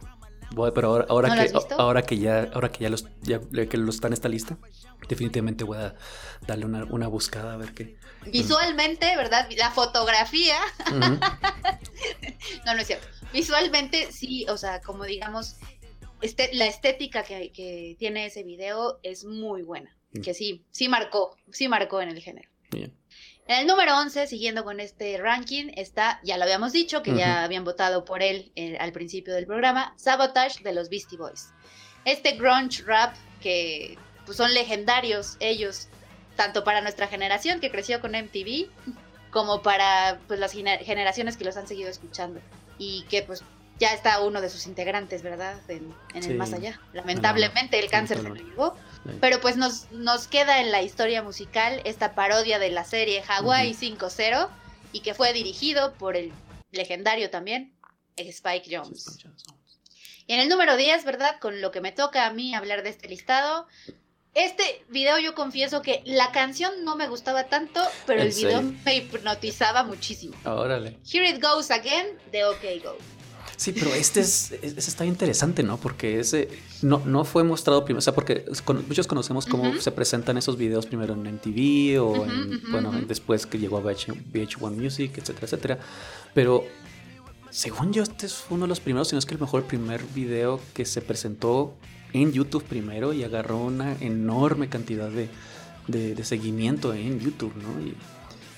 Pero 0.74 0.88
ahora, 0.88 1.06
ahora 1.10 1.36
que, 1.36 1.54
ahora 1.78 2.02
que 2.04 2.18
ya, 2.18 2.50
ahora 2.54 2.72
que 2.72 2.84
ya 2.84 2.90
los, 2.90 3.06
ya 3.22 3.40
que 3.40 3.78
los 3.78 3.96
está 3.96 4.08
en 4.08 4.14
esta 4.14 4.30
lista, 4.30 4.58
definitivamente 5.08 5.64
voy 5.64 5.78
a 5.78 5.96
darle 6.48 6.66
una, 6.66 7.08
buscada 7.08 7.54
a 7.54 7.58
ver 7.58 7.74
qué. 7.74 7.98
Visualmente, 8.32 9.16
¿verdad? 9.16 9.48
La 9.58 9.72
fotografía. 9.72 10.58
no, 12.66 12.74
no 12.74 12.80
es 12.80 12.88
cierto. 12.88 13.08
Visualmente, 13.34 14.12
sí, 14.12 14.46
o 14.50 14.58
sea, 14.58 14.82
como 14.82 15.04
digamos, 15.04 15.58
este, 16.22 16.54
la 16.54 16.66
estética 16.66 17.24
que, 17.24 17.96
tiene 18.00 18.26
ese 18.26 18.44
video 18.44 19.00
es 19.04 19.26
muy 19.26 19.62
buena. 19.62 19.96
Mm. 20.14 20.22
Que 20.22 20.34
sí, 20.34 20.64
sí 20.72 20.88
marcó, 20.88 21.36
sí 21.52 21.68
marcó 21.68 22.02
en 22.02 22.10
el 22.10 22.22
género. 22.22 22.50
Bien. 22.72 22.94
En 23.48 23.60
el 23.60 23.68
número 23.68 23.96
11, 24.00 24.26
siguiendo 24.26 24.64
con 24.64 24.80
este 24.80 25.18
ranking, 25.20 25.72
está, 25.76 26.20
ya 26.24 26.38
lo 26.38 26.44
habíamos 26.44 26.74
dicho, 26.74 27.04
que 27.04 27.14
ya 27.16 27.44
habían 27.44 27.64
votado 27.64 28.04
por 28.04 28.24
él 28.24 28.52
eh, 28.56 28.76
al 28.80 28.92
principio 28.92 29.36
del 29.36 29.46
programa, 29.46 29.94
Sabotage 29.98 30.64
de 30.64 30.74
los 30.74 30.90
Beastie 30.90 31.18
Boys. 31.18 31.50
Este 32.06 32.32
grunge 32.32 32.82
rap 32.84 33.16
que 33.42 34.00
pues 34.26 34.38
son 34.38 34.52
legendarios 34.56 35.38
ellos, 35.40 35.90
tanto 36.36 36.64
para 36.64 36.82
nuestra 36.82 37.08
generación 37.08 37.60
que 37.60 37.70
creció 37.70 38.02
con 38.02 38.14
MTV, 38.14 38.68
como 39.30 39.62
para 39.62 40.20
pues, 40.28 40.40
las 40.40 40.52
generaciones 40.52 41.38
que 41.38 41.46
los 41.46 41.56
han 41.56 41.68
seguido 41.68 41.90
escuchando. 41.90 42.42
Y 42.80 43.04
que 43.10 43.22
pues 43.22 43.44
ya 43.80 43.94
está 43.94 44.22
uno 44.22 44.42
de 44.42 44.50
sus 44.50 44.68
integrantes, 44.68 45.22
¿verdad? 45.22 45.60
En, 45.68 45.94
el 46.14 46.36
más 46.36 46.54
allá. 46.54 46.80
Lamentablemente 46.94 47.80
el 47.80 47.90
cáncer 47.90 48.18
se 48.18 48.30
lo 48.30 48.36
llevó. 48.36 48.76
Pero 49.22 49.40
pues 49.40 49.56
nos, 49.58 49.92
nos 49.92 50.28
queda 50.28 50.62
en 50.62 50.72
la 50.72 50.82
historia 50.82 51.22
musical 51.22 51.82
esta 51.86 52.16
parodia 52.16 52.58
de 52.58 52.72
la 52.72 52.84
serie 52.84 53.24
Hawaii 53.28 53.74
5-0 53.74 54.50
y 54.92 55.02
que 55.02 55.14
fue 55.14 55.32
dirigido 55.34 55.94
por 55.94 56.16
el 56.16 56.32
legendario 56.72 57.30
también 57.30 57.76
Spike 58.18 58.76
Jones. 58.76 59.20
Y 60.28 60.34
en 60.34 60.40
el 60.40 60.50
número 60.50 60.76
10, 60.76 61.06
¿verdad? 61.06 61.40
Con 61.40 61.62
lo 61.62 61.72
que 61.72 61.82
me 61.82 61.92
toca 61.92 62.26
a 62.26 62.34
mí 62.34 62.56
hablar 62.56 62.82
de 62.82 62.90
este 62.90 63.08
listado, 63.08 63.68
este 64.34 64.84
video 64.90 65.20
yo 65.20 65.36
confieso 65.36 65.82
que 65.82 66.02
la 66.06 66.32
canción 66.32 66.84
no 66.84 66.96
me 66.96 67.08
gustaba 67.08 67.46
tanto, 67.46 67.82
pero 68.06 68.22
el 68.22 68.32
video 68.32 68.62
me 68.62 68.96
hipnotizaba 68.96 69.84
muchísimo. 69.84 70.36
Órale. 70.46 70.98
Here 71.10 71.30
It 71.30 71.42
Goes 71.42 71.72
Again 71.72 72.08
de 72.32 72.46
OK 72.46 72.64
Go. 72.84 72.98
Sí, 73.58 73.72
pero 73.72 73.94
este 73.94 74.20
es, 74.20 74.52
está 74.62 75.06
interesante, 75.06 75.64
¿no? 75.64 75.78
Porque 75.78 76.20
ese 76.20 76.50
no, 76.82 77.02
no 77.06 77.24
fue 77.24 77.44
mostrado 77.44 77.86
primero, 77.86 78.00
o 78.00 78.02
sea, 78.02 78.14
porque 78.14 78.46
muchos 78.88 79.08
conocemos 79.08 79.46
cómo 79.46 79.74
se 79.80 79.92
presentan 79.92 80.38
esos 80.38 80.58
videos 80.58 80.86
primero 80.86 81.14
en 81.14 81.22
MTV 81.22 82.02
o 82.02 82.26
en, 82.26 82.62
bueno, 82.72 82.92
después 83.08 83.46
que 83.46 83.58
llegó 83.58 83.78
a 83.78 83.82
VH1 83.82 84.72
Music, 84.76 85.18
etcétera, 85.18 85.46
etcétera. 85.46 85.80
Pero 86.34 86.66
según 87.50 87.94
yo, 87.94 88.04
este 88.04 88.28
fue 88.28 88.56
uno 88.56 88.66
de 88.66 88.70
los 88.70 88.82
primeros, 88.82 89.08
si 89.08 89.16
no 89.16 89.20
es 89.20 89.26
que 89.26 89.34
el 89.34 89.40
mejor 89.40 89.64
primer 89.64 90.04
video 90.14 90.60
que 90.74 90.86
se 90.86 91.02
presentó 91.02 91.74
en 92.12 92.34
YouTube 92.34 92.64
primero 92.64 93.14
y 93.14 93.24
agarró 93.24 93.58
una 93.58 93.94
enorme 94.02 94.68
cantidad 94.68 95.10
de, 95.10 95.30
de, 95.88 96.24
seguimiento 96.24 96.94
en 96.94 97.20
YouTube, 97.20 97.54
¿no? 97.56 97.86
Y, 97.86 97.96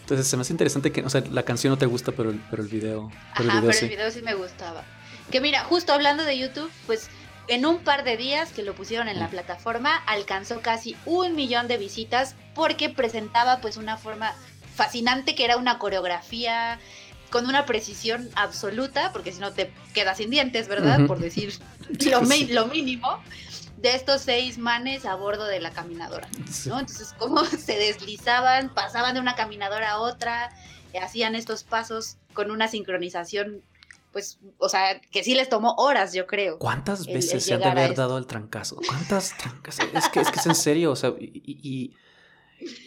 entonces 0.07 0.25
se 0.25 0.37
me 0.37 0.43
hace 0.43 0.53
interesante 0.53 0.93
que, 0.93 1.01
o 1.01 1.09
sea, 1.09 1.21
la 1.29 1.43
canción 1.43 1.71
no 1.71 1.77
te 1.77 1.85
gusta, 1.85 2.13
pero 2.13 2.29
el, 2.29 2.39
pero 2.49 2.63
el 2.63 2.69
video. 2.69 3.11
Pero 3.35 3.49
Ajá, 3.49 3.57
el 3.57 3.61
video 3.61 3.61
pero 3.61 3.73
sí. 3.73 3.85
el 3.85 3.91
video 3.91 4.09
sí 4.09 4.21
me 4.21 4.35
gustaba. 4.35 4.85
Que 5.29 5.41
mira, 5.41 5.65
justo 5.65 5.91
hablando 5.91 6.23
de 6.23 6.37
YouTube, 6.37 6.71
pues 6.85 7.09
en 7.49 7.65
un 7.65 7.79
par 7.79 8.05
de 8.05 8.15
días 8.15 8.53
que 8.53 8.63
lo 8.63 8.73
pusieron 8.73 9.09
en 9.09 9.19
la 9.19 9.27
plataforma, 9.27 9.97
alcanzó 10.05 10.61
casi 10.61 10.95
un 11.05 11.35
millón 11.35 11.67
de 11.67 11.77
visitas 11.77 12.35
porque 12.55 12.87
presentaba 12.87 13.59
pues 13.59 13.75
una 13.75 13.97
forma 13.97 14.33
fascinante 14.75 15.35
que 15.35 15.43
era 15.43 15.57
una 15.57 15.77
coreografía 15.77 16.79
con 17.29 17.45
una 17.45 17.65
precisión 17.65 18.29
absoluta, 18.35 19.11
porque 19.11 19.33
si 19.33 19.41
no 19.41 19.51
te 19.51 19.73
quedas 19.93 20.19
sin 20.19 20.29
dientes, 20.29 20.69
¿verdad? 20.69 21.05
Por 21.05 21.19
decir 21.19 21.53
lo, 22.09 22.21
lo 22.21 22.67
mínimo 22.67 23.21
de 23.77 23.95
estos 23.95 24.21
seis 24.21 24.57
manes 24.57 25.05
a 25.05 25.15
bordo 25.15 25.45
de 25.45 25.59
la 25.59 25.71
caminadora, 25.71 26.27
¿no? 26.65 26.79
Entonces, 26.79 27.13
cómo 27.17 27.43
se 27.45 27.77
deslizaban, 27.77 28.73
pasaban 28.73 29.13
de 29.13 29.21
una 29.21 29.35
caminadora 29.35 29.91
a 29.91 29.99
otra, 29.99 30.49
eh, 30.93 30.99
hacían 30.99 31.35
estos 31.35 31.63
pasos 31.63 32.17
con 32.33 32.51
una 32.51 32.67
sincronización, 32.67 33.61
pues, 34.11 34.39
o 34.57 34.69
sea, 34.69 34.99
que 34.99 35.23
sí 35.23 35.35
les 35.35 35.49
tomó 35.49 35.75
horas, 35.77 36.13
yo 36.13 36.25
creo. 36.25 36.57
¿Cuántas 36.57 37.05
veces 37.05 37.45
se 37.45 37.53
han 37.53 37.59
de 37.59 37.67
haber 37.67 37.95
dado 37.95 38.17
el 38.17 38.25
trancazo? 38.25 38.77
¿Cuántas 38.87 39.37
trancas? 39.37 39.79
Es 39.79 40.09
que, 40.09 40.21
es 40.21 40.31
que 40.31 40.39
es 40.39 40.45
en 40.45 40.55
serio, 40.55 40.91
o 40.91 40.95
sea, 40.95 41.13
y 41.19 41.59
y 41.61 41.95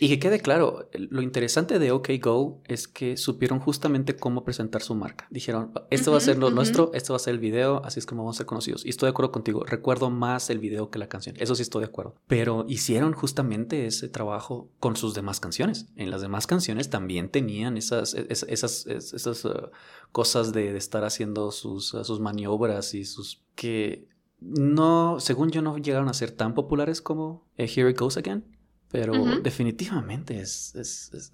que 0.01 0.19
quede 0.19 0.41
claro, 0.41 0.89
lo 0.93 1.23
interesante 1.23 1.79
de 1.79 1.93
OK 1.93 2.11
Go 2.21 2.61
es 2.67 2.89
que 2.89 3.17
supieron 3.17 3.61
justamente 3.61 4.17
cómo 4.17 4.45
presentar 4.45 4.83
su 4.83 4.95
marca. 4.95 5.27
Dijeron, 5.31 5.73
esto 5.91 6.11
va 6.11 6.19
a 6.19 6.21
ser 6.21 6.39
lo 6.39 6.51
nuestro, 6.51 6.91
esto 6.95 7.13
va 7.13 7.17
a 7.17 7.21
ser 7.21 7.35
el 7.35 7.41
video, 7.41 7.83
así 7.85 8.01
es 8.01 8.07
como 8.07 8.23
vamos 8.23 8.37
a 8.37 8.39
ser 8.39 8.47
conocidos. 8.47 8.85
Y 8.85 8.91
estoy 8.91 9.07
de 9.07 9.11
acuerdo 9.11 9.33
contigo, 9.33 9.65
recuerdo 9.65 10.11
más 10.11 10.51
el 10.51 10.59
video 10.59 10.91
que 10.91 10.99
la 10.99 11.09
canción, 11.09 11.37
eso 11.39 11.55
sí 11.55 11.63
estoy 11.63 11.81
de 11.81 11.89
acuerdo. 11.89 12.15
Pero 12.27 12.65
hicieron 12.69 13.13
justamente 13.13 13.87
ese 13.87 14.09
trabajo 14.09 14.69
con 14.81 14.97
sus 14.97 15.15
demás 15.15 15.41
canciones. 15.41 15.87
En 15.97 16.11
las 16.11 16.21
demás 16.21 16.47
canciones 16.47 16.91
también 16.91 17.31
tenían 17.31 17.77
esas, 17.77 18.15
esas, 18.15 18.87
esas, 18.87 19.45
uh, 19.45 19.71
cosas 20.13 20.53
de, 20.53 20.77
estar 20.77 21.05
haciendo 21.05 21.51
sus, 21.53 21.89
sus 21.89 22.21
maniobras 22.21 22.95
y 22.95 23.05
sus... 23.05 23.43
que 23.55 24.09
no, 24.41 25.21
según 25.21 25.51
yo, 25.51 25.61
no 25.61 25.77
llegaron 25.77 26.09
a 26.09 26.15
ser 26.15 26.31
tan 26.31 26.55
populares 26.55 27.03
como 27.03 27.47
eh, 27.59 27.71
Here 27.73 27.91
It 27.91 27.99
Goes 27.99 28.17
Again. 28.17 28.45
Pero 28.91 29.13
definitivamente 29.41 30.41
es, 30.41 30.73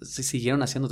se 0.01 0.23
siguieron 0.23 0.61
haciendo, 0.61 0.89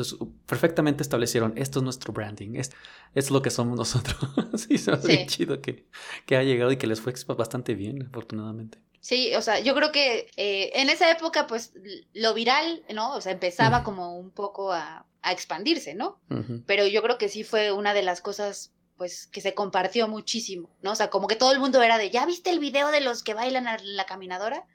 perfectamente 0.47 1.04
establecieron, 1.04 1.54
esto 1.58 1.80
es 1.80 1.84
nuestro 1.84 2.12
branding, 2.12 2.56
es, 2.56 2.71
es 3.13 3.30
lo 3.30 3.41
que 3.41 3.51
somos 3.51 3.78
nosotros. 3.78 4.17
sí, 4.56 4.78
se 4.78 4.95
me 4.97 5.28
chido 5.28 5.62
que, 5.62 5.86
que 6.25 6.38
ha 6.38 6.43
llegado 6.43 6.71
y 6.71 6.78
que 6.78 6.88
les 6.88 7.01
fue 7.01 7.13
bastante 7.36 7.75
bien, 7.75 8.08
afortunadamente. 8.08 8.80
Sí, 8.99 9.36
o 9.36 9.41
sea, 9.43 9.60
yo 9.60 9.75
creo 9.75 9.91
que 9.91 10.32
eh, 10.36 10.71
en 10.73 10.89
esa 10.89 11.12
época, 11.12 11.45
pues, 11.45 11.73
lo 12.13 12.34
viral, 12.34 12.84
¿no? 12.91 13.13
O 13.13 13.21
sea, 13.21 13.34
empezaba 13.34 13.84
como 13.84 14.17
un 14.17 14.32
poco 14.32 14.73
a, 14.73 15.06
a 15.25 15.32
expandirse, 15.32 15.93
¿no? 15.93 16.19
Pero 16.65 16.88
yo 16.88 17.01
creo 17.01 17.17
que 17.17 17.30
sí 17.30 17.43
fue 17.43 17.71
una 17.71 17.93
de 17.93 18.04
las 18.04 18.21
cosas 18.21 18.71
pues 18.97 19.28
que 19.28 19.41
se 19.41 19.54
compartió 19.54 20.08
muchísimo, 20.08 20.69
¿no? 20.82 20.93
O 20.93 20.95
sea, 20.95 21.10
como 21.10 21.28
que 21.28 21.36
todo 21.36 21.51
el 21.51 21.60
mundo 21.60 21.82
era 21.82 21.97
de, 21.97 22.10
¿ya 22.10 22.25
viste 22.25 22.49
el 22.49 22.60
video 22.60 22.91
de 22.91 23.01
los 23.01 23.23
que 23.23 23.34
bailan 23.34 23.67
a 23.67 23.78
la 23.84 24.06
caminadora? 24.06 24.65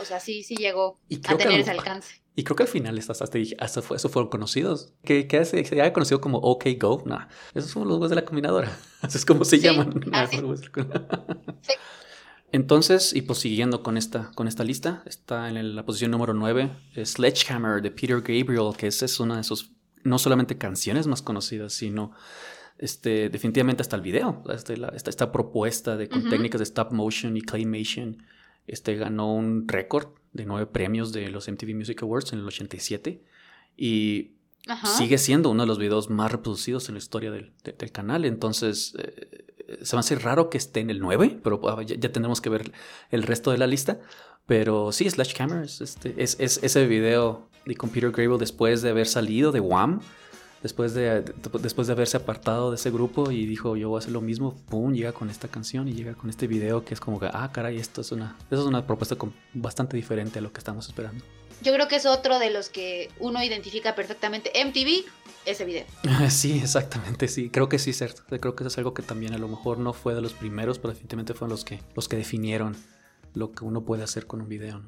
O 0.00 0.04
sea, 0.04 0.20
sí, 0.20 0.42
sí 0.42 0.56
llegó 0.56 0.98
a 1.26 1.36
tener 1.36 1.60
ese 1.60 1.70
alcance. 1.70 2.22
Y 2.34 2.44
creo 2.44 2.56
que 2.56 2.62
al 2.62 2.68
final 2.68 2.98
hasta, 2.98 3.12
hasta, 3.12 3.38
hasta 3.58 3.82
fue, 3.82 3.96
eso 3.98 4.08
fueron 4.08 4.30
conocidos. 4.30 4.94
Que, 5.04 5.26
que 5.26 5.44
se, 5.44 5.64
se 5.64 5.80
haya 5.80 5.92
conocido 5.92 6.20
como 6.20 6.38
OK 6.38 6.64
Go. 6.80 7.02
No, 7.04 7.18
esos 7.54 7.70
son 7.70 7.86
los 7.86 7.98
güeyes 7.98 8.10
de 8.10 8.16
la 8.16 8.24
combinadora. 8.24 8.74
Así 9.02 9.18
es 9.18 9.26
como 9.26 9.44
se 9.44 9.58
llaman. 9.58 10.00
Así. 10.12 10.38
sí. 11.60 11.72
Entonces, 12.52 13.14
y 13.14 13.22
pues 13.22 13.38
siguiendo 13.38 13.82
con 13.82 13.96
esta, 13.96 14.30
con 14.34 14.46
esta 14.46 14.62
lista, 14.62 15.02
está 15.06 15.48
en 15.48 15.74
la 15.74 15.86
posición 15.86 16.10
número 16.10 16.34
9, 16.34 16.70
Sledgehammer 17.02 17.80
de 17.80 17.90
Peter 17.90 18.20
Gabriel, 18.20 18.76
que 18.76 18.86
esa 18.86 19.06
es 19.06 19.18
una 19.20 19.38
de 19.38 19.44
sus, 19.44 19.72
no 20.04 20.18
solamente 20.18 20.58
canciones 20.58 21.06
más 21.06 21.22
conocidas, 21.22 21.72
sino 21.72 22.12
este, 22.76 23.30
definitivamente 23.30 23.80
hasta 23.80 23.96
el 23.96 24.02
video. 24.02 24.42
Esta, 24.50 24.74
esta, 24.94 25.32
propuesta 25.32 25.96
de, 25.96 26.10
con 26.10 26.28
técnicas 26.28 26.58
de 26.58 26.64
stop 26.64 26.92
motion 26.92 27.38
y 27.38 27.40
claymation 27.40 28.22
este, 28.66 28.96
ganó 28.96 29.34
un 29.34 29.66
récord 29.68 30.08
de 30.32 30.46
nueve 30.46 30.66
premios 30.66 31.12
de 31.12 31.28
los 31.28 31.48
MTV 31.48 31.74
Music 31.74 32.02
Awards 32.02 32.32
en 32.32 32.40
el 32.40 32.46
87 32.46 33.22
y 33.76 34.32
sigue 34.96 35.18
siendo 35.18 35.50
uno 35.50 35.64
de 35.64 35.66
los 35.66 35.78
videos 35.78 36.08
más 36.08 36.30
reproducidos 36.30 36.88
en 36.88 36.94
la 36.94 36.98
historia 36.98 37.30
del, 37.30 37.52
del 37.64 37.92
canal. 37.92 38.24
Entonces, 38.24 38.94
eh, 38.98 39.52
se 39.82 39.96
me 39.96 40.00
hace 40.00 40.16
raro 40.16 40.50
que 40.50 40.58
esté 40.58 40.80
en 40.80 40.90
el 40.90 41.00
9, 41.00 41.40
pero 41.42 41.60
ah, 41.68 41.82
ya, 41.82 41.96
tendremos 42.12 42.40
que 42.40 42.50
ver 42.50 42.72
el 43.10 43.22
resto 43.22 43.50
de 43.50 43.58
la 43.58 43.66
lista. 43.66 44.00
Pero 44.46 44.92
sí, 44.92 45.08
Slash 45.08 45.34
Cameras, 45.34 45.80
este, 45.80 46.14
es, 46.22 46.36
ese 46.40 46.86
video 46.86 47.48
de 47.64 47.76
Computer 47.76 48.10
Grable 48.10 48.38
después 48.38 48.82
de 48.82 48.90
haber 48.90 49.06
salido 49.06 49.52
de 49.52 49.60
Wham, 49.60 50.00
después 50.62 50.94
de, 50.94 51.24
después 51.60 51.86
de 51.86 51.92
haberse 51.92 52.16
apartado 52.16 52.70
de 52.70 52.76
ese 52.76 52.90
grupo 52.90 53.30
y 53.30 53.46
dijo 53.46 53.76
yo 53.76 53.88
voy 53.88 53.98
a 53.98 54.00
hacer 54.00 54.12
lo 54.12 54.20
mismo, 54.20 54.54
pum, 54.68 54.92
llega 54.92 55.12
con 55.12 55.30
esta 55.30 55.48
canción 55.48 55.88
y 55.88 55.92
llega 55.92 56.14
con 56.14 56.30
este 56.30 56.46
video 56.46 56.84
que 56.84 56.94
es 56.94 57.00
como 57.00 57.18
que, 57.18 57.26
ah, 57.32 57.50
caray, 57.52 57.78
esto 57.78 58.00
es 58.00 58.12
una, 58.12 58.36
eso 58.50 58.62
es 58.62 58.66
una 58.66 58.86
propuesta 58.86 59.16
bastante 59.54 59.96
diferente 59.96 60.38
a 60.38 60.42
lo 60.42 60.52
que 60.52 60.58
estamos 60.58 60.86
esperando. 60.88 61.24
Yo 61.62 61.72
creo 61.72 61.86
que 61.86 61.96
es 61.96 62.06
otro 62.06 62.40
de 62.40 62.50
los 62.50 62.70
que 62.70 63.08
uno 63.20 63.42
identifica 63.42 63.94
perfectamente. 63.94 64.50
MTV, 64.64 65.04
ese 65.46 65.64
video. 65.64 65.84
Sí, 66.28 66.58
exactamente, 66.58 67.28
sí. 67.28 67.50
Creo 67.50 67.68
que 67.68 67.78
sí, 67.78 67.92
cierto. 67.92 68.22
Creo 68.26 68.56
que 68.56 68.64
eso 68.64 68.68
es 68.68 68.78
algo 68.78 68.94
que 68.94 69.02
también 69.02 69.32
a 69.32 69.38
lo 69.38 69.46
mejor 69.46 69.78
no 69.78 69.92
fue 69.92 70.14
de 70.14 70.20
los 70.20 70.32
primeros, 70.32 70.80
pero 70.80 70.92
definitivamente 70.92 71.34
fueron 71.34 71.50
los 71.50 71.64
que, 71.64 71.80
los 71.94 72.08
que 72.08 72.16
definieron 72.16 72.76
lo 73.34 73.52
que 73.52 73.64
uno 73.64 73.84
puede 73.84 74.02
hacer 74.02 74.26
con 74.26 74.40
un 74.40 74.48
video. 74.48 74.82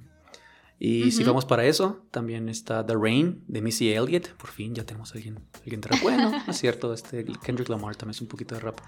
Y 0.78 1.12
si 1.12 1.24
vamos 1.24 1.44
para 1.44 1.64
eso, 1.64 2.04
también 2.10 2.48
está 2.48 2.84
The 2.84 2.94
Rain 2.94 3.42
de 3.46 3.62
Missy 3.62 3.92
Elliott. 3.92 4.28
Por 4.36 4.50
fin 4.50 4.74
ya 4.74 4.84
tenemos 4.84 5.12
a 5.12 5.18
alguien, 5.18 5.38
alguien 5.60 5.80
de 5.80 5.88
rap. 5.88 6.02
Bueno, 6.02 6.32
es 6.48 6.58
cierto, 6.58 6.92
este 6.92 7.24
Kendrick 7.42 7.68
Lamar 7.68 7.96
también 7.96 8.14
es 8.14 8.20
un 8.20 8.28
poquito 8.28 8.54
de 8.54 8.60
rap. 8.60 8.78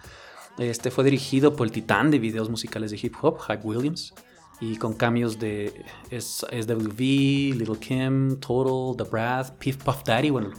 Este 0.59 0.91
fue 0.91 1.05
dirigido 1.05 1.55
por 1.55 1.67
el 1.67 1.73
titán 1.73 2.11
de 2.11 2.19
videos 2.19 2.51
musicales 2.51 2.91
de 2.91 2.99
hip 3.03 3.15
hop, 3.23 3.41
Hype 3.41 3.63
Williams 3.63 4.15
y 4.61 4.77
con 4.77 4.95
cambios 4.95 5.39
de 5.39 5.85
SWV, 6.11 7.59
Little 7.59 7.79
Kim, 7.79 8.41
Total, 8.41 8.97
The 8.97 9.11
Brath, 9.11 9.59
Piff 9.59 9.77
Puff 9.77 10.03
Daddy, 10.05 10.31
bueno, 10.31 10.51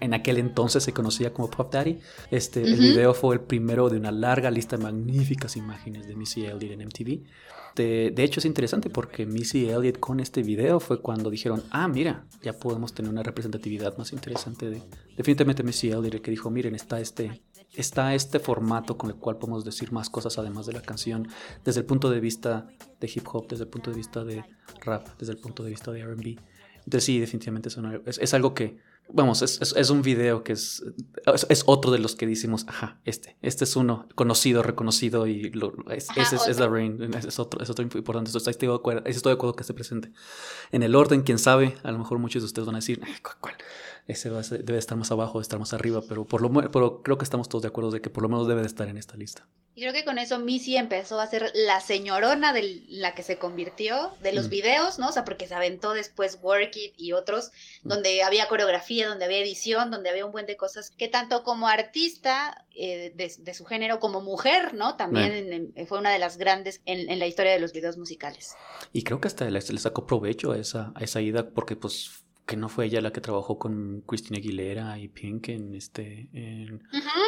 en 0.00 0.12
aquel 0.12 0.38
entonces 0.38 0.82
se 0.82 0.92
conocía 0.92 1.32
como 1.32 1.50
Puff 1.50 1.70
Daddy. 1.70 1.98
Este, 2.30 2.62
El 2.62 2.76
video 2.76 3.14
fue 3.14 3.34
el 3.34 3.40
primero 3.40 3.88
de 3.88 3.96
una 3.96 4.12
larga 4.12 4.50
lista 4.50 4.76
de 4.76 4.82
magníficas 4.82 5.56
imágenes 5.56 6.06
de 6.06 6.16
Missy 6.16 6.44
Elliott 6.44 6.72
en 6.72 6.86
MTV. 6.86 7.22
De, 7.76 8.10
de, 8.10 8.24
hecho 8.24 8.40
es 8.40 8.46
interesante 8.46 8.88
porque 8.88 9.26
Missy 9.26 9.68
Elliott 9.68 10.00
con 10.00 10.18
este 10.18 10.42
video 10.42 10.80
fue 10.80 11.02
cuando 11.02 11.28
dijeron, 11.28 11.62
ah, 11.70 11.86
mira, 11.88 12.24
ya 12.42 12.54
podemos 12.54 12.94
tener 12.94 13.10
una 13.10 13.22
representatividad 13.22 13.96
más 13.98 14.12
interesante 14.12 14.70
de... 14.70 14.82
Definitivamente 15.14 15.62
Missy 15.62 15.90
Elliott 15.90 16.14
el 16.14 16.22
que 16.22 16.30
dijo, 16.30 16.50
miren, 16.50 16.74
está 16.74 16.98
este, 17.00 17.42
está 17.74 18.14
este 18.14 18.40
formato 18.40 18.96
con 18.96 19.10
el 19.10 19.16
cual 19.16 19.36
podemos 19.36 19.64
decir 19.64 19.92
más 19.92 20.08
cosas 20.08 20.38
además 20.38 20.64
de 20.64 20.72
la 20.72 20.80
canción, 20.80 21.28
desde 21.64 21.80
el 21.80 21.86
punto 21.86 22.08
de 22.08 22.18
vista 22.18 22.66
de 22.98 23.10
hip 23.14 23.26
hop, 23.30 23.46
desde 23.48 23.64
el 23.64 23.70
punto 23.70 23.90
de 23.90 23.96
vista 23.96 24.24
de 24.24 24.42
rap, 24.80 25.06
desde 25.18 25.32
el 25.32 25.38
punto 25.38 25.62
de 25.62 25.70
vista 25.70 25.92
de 25.92 26.04
RB. 26.04 26.38
Entonces 26.78 27.04
sí, 27.04 27.18
definitivamente 27.18 27.68
es, 27.68 28.34
algo 28.34 28.54
que, 28.54 28.78
vamos, 29.08 29.42
es, 29.42 29.60
es, 29.60 29.90
un 29.90 30.02
video 30.02 30.42
que 30.42 30.52
es, 30.52 30.84
es, 31.48 31.62
otro 31.66 31.90
de 31.90 31.98
los 31.98 32.16
que 32.16 32.26
decimos, 32.26 32.64
ajá, 32.68 33.00
este, 33.04 33.36
este 33.42 33.64
es 33.64 33.76
uno 33.76 34.08
conocido, 34.14 34.62
reconocido 34.62 35.26
y 35.26 35.52
es, 35.90 36.08
ese 36.16 36.36
es, 36.50 36.56
The 36.56 36.68
Rain, 36.68 37.02
es 37.14 37.38
otro, 37.38 37.60
es 37.62 37.70
otro 37.70 37.82
importante. 37.84 38.30
Estoy, 38.36 38.50
estoy, 38.50 38.68
de 38.68 38.74
acuerdo, 38.74 39.02
estoy 39.06 39.30
de 39.30 39.34
acuerdo 39.34 39.54
que 39.54 39.62
esté 39.62 39.74
presente. 39.74 40.12
En 40.72 40.82
el 40.82 40.94
orden, 40.94 41.22
quién 41.22 41.38
sabe, 41.38 41.76
a 41.82 41.92
lo 41.92 41.98
mejor 41.98 42.18
muchos 42.18 42.42
de 42.42 42.46
ustedes 42.46 42.66
van 42.66 42.76
a 42.76 42.78
decir, 42.78 43.00
¿cuál? 43.40 43.54
Ese 44.06 44.30
debe 44.30 44.78
estar 44.78 44.96
más 44.96 45.10
abajo, 45.10 45.34
debe 45.34 45.42
estar 45.42 45.58
más 45.58 45.72
arriba, 45.72 46.02
pero, 46.08 46.24
por 46.24 46.40
lo, 46.40 46.70
pero 46.70 47.02
creo 47.02 47.18
que 47.18 47.24
estamos 47.24 47.48
todos 47.48 47.62
de 47.62 47.68
acuerdo 47.68 47.90
de 47.90 48.00
que 48.00 48.10
por 48.10 48.22
lo 48.22 48.28
menos 48.28 48.46
debe 48.46 48.60
de 48.60 48.66
estar 48.66 48.88
en 48.88 48.96
esta 48.96 49.16
lista. 49.16 49.46
Y 49.74 49.82
creo 49.82 49.92
que 49.92 50.06
con 50.06 50.18
eso 50.18 50.38
Missy 50.38 50.78
empezó 50.78 51.20
a 51.20 51.26
ser 51.26 51.52
la 51.54 51.82
señorona 51.82 52.54
de 52.54 52.82
la 52.88 53.14
que 53.14 53.22
se 53.22 53.36
convirtió, 53.36 54.10
de 54.22 54.32
los 54.32 54.46
mm. 54.46 54.50
videos, 54.50 54.98
¿no? 54.98 55.08
O 55.08 55.12
sea, 55.12 55.26
porque 55.26 55.46
se 55.46 55.54
aventó 55.54 55.92
después 55.92 56.38
Work 56.40 56.74
It 56.76 56.94
y 56.96 57.12
otros, 57.12 57.50
mm. 57.82 57.88
donde 57.88 58.22
había 58.22 58.48
coreografía, 58.48 59.06
donde 59.06 59.26
había 59.26 59.38
edición, 59.38 59.90
donde 59.90 60.08
había 60.08 60.24
un 60.24 60.32
buen 60.32 60.46
de 60.46 60.56
cosas 60.56 60.90
que 60.90 61.08
tanto 61.08 61.42
como 61.42 61.68
artista 61.68 62.64
eh, 62.74 63.12
de, 63.14 63.54
su 63.54 63.66
género, 63.66 64.00
como 64.00 64.22
mujer, 64.22 64.72
¿no? 64.72 64.96
También 64.96 65.74
fue 65.86 65.98
una 65.98 66.10
de 66.10 66.20
las 66.20 66.38
grandes 66.38 66.80
en, 66.86 67.18
la 67.18 67.26
historia 67.26 67.52
de 67.52 67.58
los 67.58 67.74
videos 67.74 67.98
musicales. 67.98 68.54
Y 68.94 69.02
creo 69.02 69.20
que 69.20 69.28
hasta 69.28 69.44
le, 69.44 69.60
le 69.60 69.78
sacó 69.78 70.06
provecho 70.06 70.52
a 70.52 70.58
esa, 70.58 70.92
a 70.94 71.04
esa 71.04 71.20
ida, 71.20 71.50
porque 71.50 71.76
pues 71.76 72.24
que 72.46 72.56
no 72.56 72.68
fue 72.68 72.86
ella 72.86 73.00
la 73.00 73.12
que 73.12 73.20
trabajó 73.20 73.58
con 73.58 74.02
Christina 74.06 74.38
Aguilera 74.38 74.98
y 74.98 75.08
Pink 75.08 75.48
en 75.48 75.74
este 75.74 76.28
en, 76.32 76.80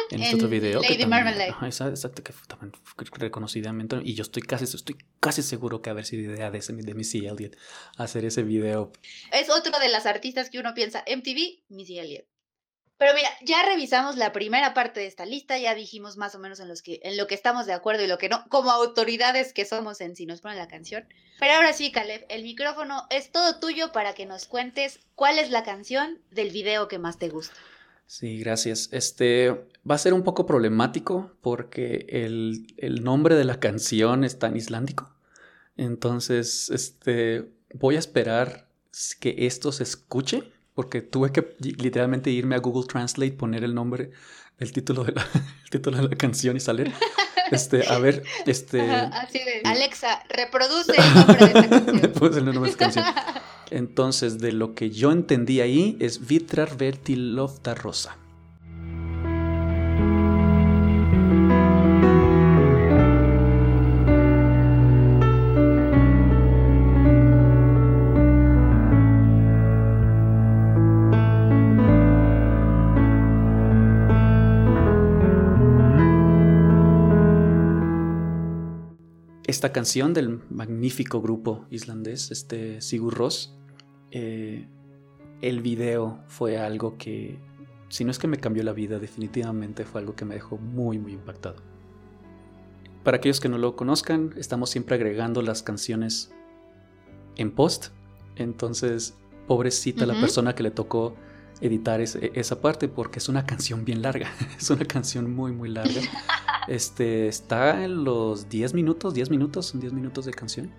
este 0.09 0.35
otro 0.35 0.47
video 0.47 0.81
Lady 0.81 1.05
Marmalade. 1.05 1.53
exacto 1.67 2.23
que 2.23 2.31
fue 2.31 2.47
también 2.47 2.71
reconocidamente 3.17 3.97
y 4.03 4.13
yo 4.13 4.23
estoy 4.23 4.41
casi 4.43 4.63
estoy 4.63 4.95
casi 5.19 5.43
seguro 5.43 5.81
que 5.81 5.89
haber 5.89 6.05
sido 6.05 6.33
idea 6.33 6.49
de, 6.49 6.59
ese, 6.59 6.73
de 6.73 6.93
Missy 6.93 7.25
Elliott 7.27 7.57
hacer 7.97 8.23
ese 8.23 8.43
video. 8.43 8.91
Es 9.31 9.49
otra 9.49 9.77
de 9.79 9.89
las 9.89 10.05
artistas 10.05 10.49
que 10.49 10.59
uno 10.59 10.73
piensa 10.73 11.03
MTV 11.05 11.63
Missy 11.67 11.99
Elliott 11.99 12.25
pero 12.99 13.13
mira, 13.15 13.29
ya 13.41 13.63
revisamos 13.63 14.17
la 14.17 14.33
primera 14.33 14.73
parte 14.73 14.99
de 14.99 15.07
esta 15.07 15.25
lista, 15.25 15.57
ya 15.57 15.73
dijimos 15.73 16.17
más 16.17 16.35
o 16.35 16.39
menos 16.39 16.59
en, 16.59 16.67
los 16.67 16.81
que, 16.81 16.99
lo 17.15 17.27
que 17.27 17.33
estamos 17.33 17.65
de 17.65 17.71
acuerdo 17.71 18.03
y 18.03 18.07
lo 18.07 18.17
que 18.17 18.27
no, 18.27 18.43
como 18.49 18.71
autoridades 18.71 19.53
que 19.53 19.63
somos 19.63 20.01
en 20.01 20.17
si 20.17 20.25
nos 20.25 20.41
ponen 20.41 20.57
la 20.57 20.67
canción. 20.67 21.05
Pero 21.39 21.53
ahora 21.53 21.71
sí, 21.71 21.93
Caleb, 21.93 22.25
el 22.27 22.43
micrófono 22.43 23.07
es 23.09 23.31
todo 23.31 23.57
tuyo 23.61 23.93
para 23.93 24.13
que 24.15 24.25
nos 24.25 24.47
cuentes 24.47 24.99
cuál 25.15 25.39
es 25.39 25.49
la 25.49 25.63
canción 25.63 26.19
del 26.29 26.49
video 26.49 26.89
que 26.89 26.99
más 26.99 27.17
te 27.17 27.29
gusta. 27.29 27.55
Sí, 28.05 28.37
gracias. 28.39 28.89
Este 28.91 29.51
va 29.89 29.95
a 29.95 29.99
ser 29.99 30.13
un 30.13 30.23
poco 30.23 30.45
problemático 30.45 31.31
porque 31.39 32.05
el, 32.09 32.67
el 32.75 33.01
nombre 33.05 33.35
de 33.35 33.45
la 33.45 33.61
canción 33.61 34.25
está 34.25 34.47
en 34.47 34.57
islandico. 34.57 35.15
Entonces, 35.77 36.69
este, 36.69 37.49
voy 37.73 37.95
a 37.95 37.99
esperar 37.99 38.67
que 39.21 39.47
esto 39.47 39.71
se 39.71 39.83
escuche 39.83 40.51
porque 40.79 41.01
tuve 41.01 41.33
que 41.33 41.57
literalmente 41.59 42.29
irme 42.29 42.55
a 42.55 42.59
Google 42.59 42.87
Translate, 42.87 43.33
poner 43.33 43.65
el 43.65 43.75
nombre, 43.75 44.11
el 44.59 44.71
título 44.71 45.03
de 45.03 45.11
la, 45.11 45.27
título 45.69 45.97
de 45.97 46.03
la 46.07 46.15
canción 46.15 46.55
y 46.55 46.61
salir. 46.61 46.93
Este, 47.51 47.85
a 47.85 47.99
ver, 47.99 48.23
este. 48.45 48.89
así 48.89 49.39
de, 49.43 49.61
Alexa, 49.65 50.23
reproduce 50.29 50.93
el 50.93 51.13
nombre 51.13 51.37
de 51.37 51.45
esta 51.59 51.69
canción. 51.69 52.37
el 52.37 52.45
nombre 52.45 52.61
de 52.61 52.69
esta 52.69 52.77
canción. 52.77 53.05
Entonces, 53.71 54.39
de 54.39 54.53
lo 54.53 54.73
que 54.73 54.89
yo 54.89 55.11
entendí 55.11 55.59
ahí 55.59 55.97
es 55.99 56.25
Vitrar 56.25 56.77
Vertilovta 56.77 57.75
Rosa. 57.75 58.15
Esta 79.49 79.71
canción 79.71 80.13
del 80.13 80.41
magnífico 80.51 81.21
grupo 81.21 81.65
islandés, 81.71 82.29
este 82.29 82.81
Sigur 82.81 83.15
Rós, 83.15 83.57
eh, 84.11 84.67
el 85.41 85.61
video 85.61 86.19
fue 86.27 86.59
algo 86.59 86.97
que, 86.99 87.39
si 87.89 88.05
no 88.05 88.11
es 88.11 88.19
que 88.19 88.27
me 88.27 88.37
cambió 88.37 88.61
la 88.63 88.73
vida, 88.73 88.99
definitivamente 88.99 89.85
fue 89.85 90.01
algo 90.01 90.15
que 90.15 90.23
me 90.23 90.35
dejó 90.35 90.57
muy, 90.57 90.99
muy 90.99 91.13
impactado. 91.13 91.63
para 93.03 93.17
aquellos 93.17 93.39
que 93.39 93.49
no 93.49 93.57
lo 93.57 93.75
conozcan, 93.75 94.35
estamos 94.37 94.69
siempre 94.69 94.95
agregando 94.95 95.41
las 95.41 95.63
canciones 95.63 96.31
en 97.37 97.49
post. 97.49 97.87
Entonces, 98.35 99.15
pobrecita 99.47 100.05
la 100.05 100.19
persona 100.19 100.53
que 100.53 100.61
le 100.61 100.69
tocó 100.69 101.15
editar 101.59 102.01
esa 102.01 102.61
parte 102.61 102.87
porque 102.87 103.17
es 103.17 103.29
una 103.29 103.45
canción 103.47 103.83
bien 103.83 104.03
larga. 104.03 104.31
es 104.59 104.69
una 104.69 104.85
canción 104.85 105.33
muy, 105.33 105.53
muy 105.53 105.69
larga. 105.69 106.01
Este, 106.67 107.27
está 107.27 107.83
en 107.83 108.03
los 108.03 108.49
10 108.49 108.73
minutos, 108.73 109.13
10 109.13 109.29
minutos, 109.29 109.67
son 109.67 109.79
10 109.79 109.93
minutos 109.93 110.25
de 110.25 110.33
canción. 110.33 110.71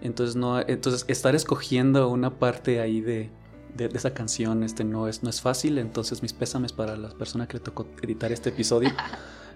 Entonces, 0.00 0.36
no, 0.36 0.60
entonces 0.60 1.04
estar 1.08 1.34
escogiendo 1.34 2.08
una 2.08 2.38
parte 2.38 2.80
ahí 2.80 3.00
de, 3.00 3.30
de, 3.74 3.86
esa 3.94 4.14
canción 4.14 4.62
este, 4.62 4.84
no, 4.84 5.08
es, 5.08 5.22
no 5.22 5.30
es 5.30 5.40
fácil. 5.40 5.78
Entonces, 5.78 6.22
mis 6.22 6.32
pésames 6.32 6.72
para 6.72 6.96
las 6.96 7.14
personas 7.14 7.48
que 7.48 7.54
le 7.54 7.60
tocó 7.60 7.86
editar 8.02 8.32
este 8.32 8.50
episodio. 8.50 8.90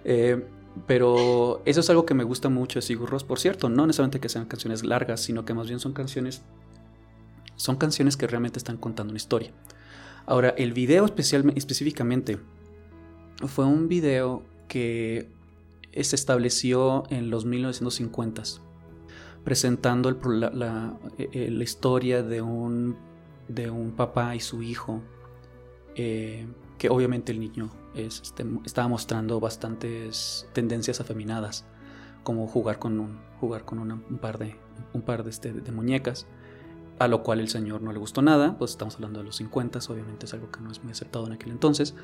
Eh, 0.05 0.45
pero 0.85 1.61
eso 1.63 1.79
es 1.79 1.89
algo 1.89 2.05
que 2.05 2.13
me 2.13 2.25
gusta 2.25 2.49
mucho 2.49 2.79
de 2.79 2.81
Sigur 2.81 3.09
Rós. 3.09 3.23
Por 3.23 3.39
cierto, 3.39 3.69
no 3.69 3.87
necesariamente 3.87 4.19
que 4.19 4.27
sean 4.27 4.45
canciones 4.47 4.83
largas, 4.83 5.21
sino 5.21 5.45
que 5.45 5.53
más 5.53 5.67
bien 5.67 5.79
son 5.79 5.93
canciones. 5.93 6.41
Son 7.55 7.77
canciones 7.77 8.17
que 8.17 8.27
realmente 8.27 8.59
están 8.59 8.75
contando 8.75 9.11
una 9.11 9.17
historia. 9.17 9.53
Ahora, 10.25 10.49
el 10.57 10.73
video 10.73 11.05
específicamente 11.05 12.39
fue 13.47 13.65
un 13.65 13.87
video 13.87 14.43
que 14.67 15.29
se 16.01 16.15
estableció 16.15 17.03
en 17.09 17.29
los 17.29 17.45
1950s, 17.45 18.61
presentando 19.43 20.11
la, 20.11 20.97
eh, 21.17 21.29
eh, 21.31 21.51
la, 21.51 21.63
historia 21.63 22.23
de 22.23 22.41
un, 22.41 22.97
de 23.47 23.69
un 23.69 23.91
papá 23.91 24.35
y 24.35 24.39
su 24.39 24.63
hijo, 24.63 25.01
eh, 25.95 26.47
que 26.77 26.89
obviamente 26.89 27.31
el 27.31 27.39
niño 27.39 27.69
este, 27.95 28.45
estaba 28.65 28.87
mostrando 28.87 29.39
bastantes 29.39 30.49
tendencias 30.53 30.99
afeminadas, 30.99 31.65
como 32.23 32.47
jugar 32.47 32.79
con 32.79 32.99
un, 32.99 33.19
jugar 33.39 33.65
con 33.65 33.79
un 33.79 34.17
par, 34.19 34.39
de, 34.39 34.55
un 34.93 35.01
par 35.01 35.27
este, 35.27 35.53
de 35.53 35.71
muñecas, 35.71 36.25
a 36.99 37.07
lo 37.07 37.23
cual 37.23 37.39
el 37.39 37.49
señor 37.49 37.81
no 37.81 37.91
le 37.91 37.99
gustó 37.99 38.21
nada, 38.21 38.57
pues 38.57 38.71
estamos 38.71 38.95
hablando 38.95 39.19
de 39.19 39.25
los 39.25 39.35
50, 39.37 39.79
obviamente 39.89 40.25
es 40.25 40.33
algo 40.33 40.49
que 40.51 40.61
no 40.61 40.71
es 40.71 40.81
muy 40.83 40.91
aceptado 40.91 41.27
en 41.27 41.33
aquel 41.33 41.51
entonces. 41.51 41.95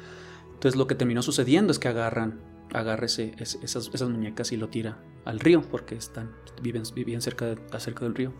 Entonces 0.54 0.78
lo 0.78 0.88
que 0.88 0.95
terminó 0.95 1.21
sucediendo 1.21 1.71
es 1.71 1.80
que 1.80 1.88
agarran, 1.88 2.41
agarra 2.73 3.05
esas, 3.05 3.55
esas, 3.62 4.10
muñecas 4.10 4.51
y 4.51 4.58
lo 4.58 4.69
tira 4.69 4.97
al 5.25 5.39
río, 5.39 5.62
porque 5.62 5.95
están, 5.95 6.32
viven, 6.62 6.84
viven 6.95 7.21
cerca, 7.21 7.45
de, 7.45 7.79
cerca 7.79 8.05
del 8.05 8.15
río. 8.15 8.34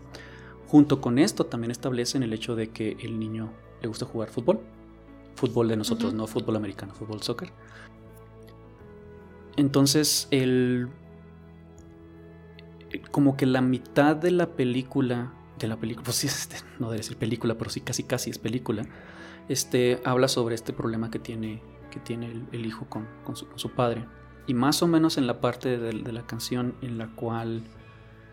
Junto 0.66 1.00
con 1.00 1.18
esto 1.18 1.46
también 1.46 1.70
establecen 1.70 2.22
el 2.22 2.32
hecho 2.32 2.54
de 2.54 2.68
que 2.70 2.96
el 3.00 3.18
niño 3.18 3.52
le 3.82 3.88
gusta 3.88 4.06
jugar 4.06 4.30
fútbol 4.30 4.60
fútbol 5.40 5.68
de 5.68 5.76
nosotros, 5.76 6.12
no 6.12 6.26
fútbol 6.26 6.56
americano, 6.56 6.92
fútbol 6.94 7.22
soccer. 7.22 7.50
Entonces, 9.56 10.28
el. 10.30 10.88
Como 13.10 13.36
que 13.36 13.46
la 13.46 13.62
mitad 13.62 14.16
de 14.16 14.30
la 14.30 14.54
película. 14.54 15.32
De 15.58 15.68
la 15.68 15.76
película, 15.76 16.04
pues 16.04 16.16
sí, 16.16 16.26
este, 16.26 16.56
no 16.78 16.86
debe 16.86 16.98
decir 16.98 17.16
película, 17.16 17.56
pero 17.56 17.70
sí, 17.70 17.80
casi 17.80 18.04
casi 18.04 18.30
es 18.30 18.38
película. 18.38 18.86
Este 19.48 20.00
habla 20.04 20.28
sobre 20.28 20.54
este 20.54 20.72
problema 20.72 21.10
que 21.10 21.18
tiene, 21.18 21.62
que 21.90 22.00
tiene 22.00 22.30
el, 22.52 22.66
hijo 22.66 22.86
con, 22.88 23.06
su, 23.34 23.70
padre. 23.70 24.06
Y 24.50 24.54
más 24.54 24.82
o 24.82 24.88
menos 24.88 25.16
en 25.16 25.28
la 25.28 25.40
parte 25.40 25.78
de 25.78 26.12
la 26.12 26.26
canción 26.26 26.74
en 26.82 26.98
la 26.98 27.06
cual 27.06 27.62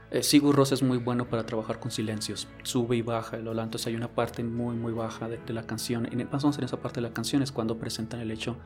eh, 0.10 0.23
Sigur 0.23 0.56
Rós 0.56 0.71
es 0.71 0.82
muy 0.82 0.97
bueno 0.97 1.30
para 1.30 1.45
trabajar 1.45 1.80
con 1.80 1.91
silencios, 1.91 2.47
sube 2.63 2.97
y 2.97 3.03
baja 3.03 3.38
el 3.38 3.47
hola, 3.47 3.62
entonces 3.62 3.86
hay 3.86 3.95
una 3.95 4.08
parte 4.08 4.43
muy 4.43 4.75
muy 4.75 4.93
baja 4.93 5.30
de, 5.30 5.53
la 5.53 5.67
canción. 5.67 6.08
En, 6.12 6.27
más 6.32 6.43
o 6.43 6.47
menos 6.47 6.58
en 6.58 6.63
esa 6.63 6.82
parte 6.82 7.01
de 7.01 7.08
la 7.08 7.13
canción 7.13 7.43
es 7.43 7.51
cuando 7.51 7.77
presentan 7.77 8.19
el 8.19 8.32
hecho 8.32 8.58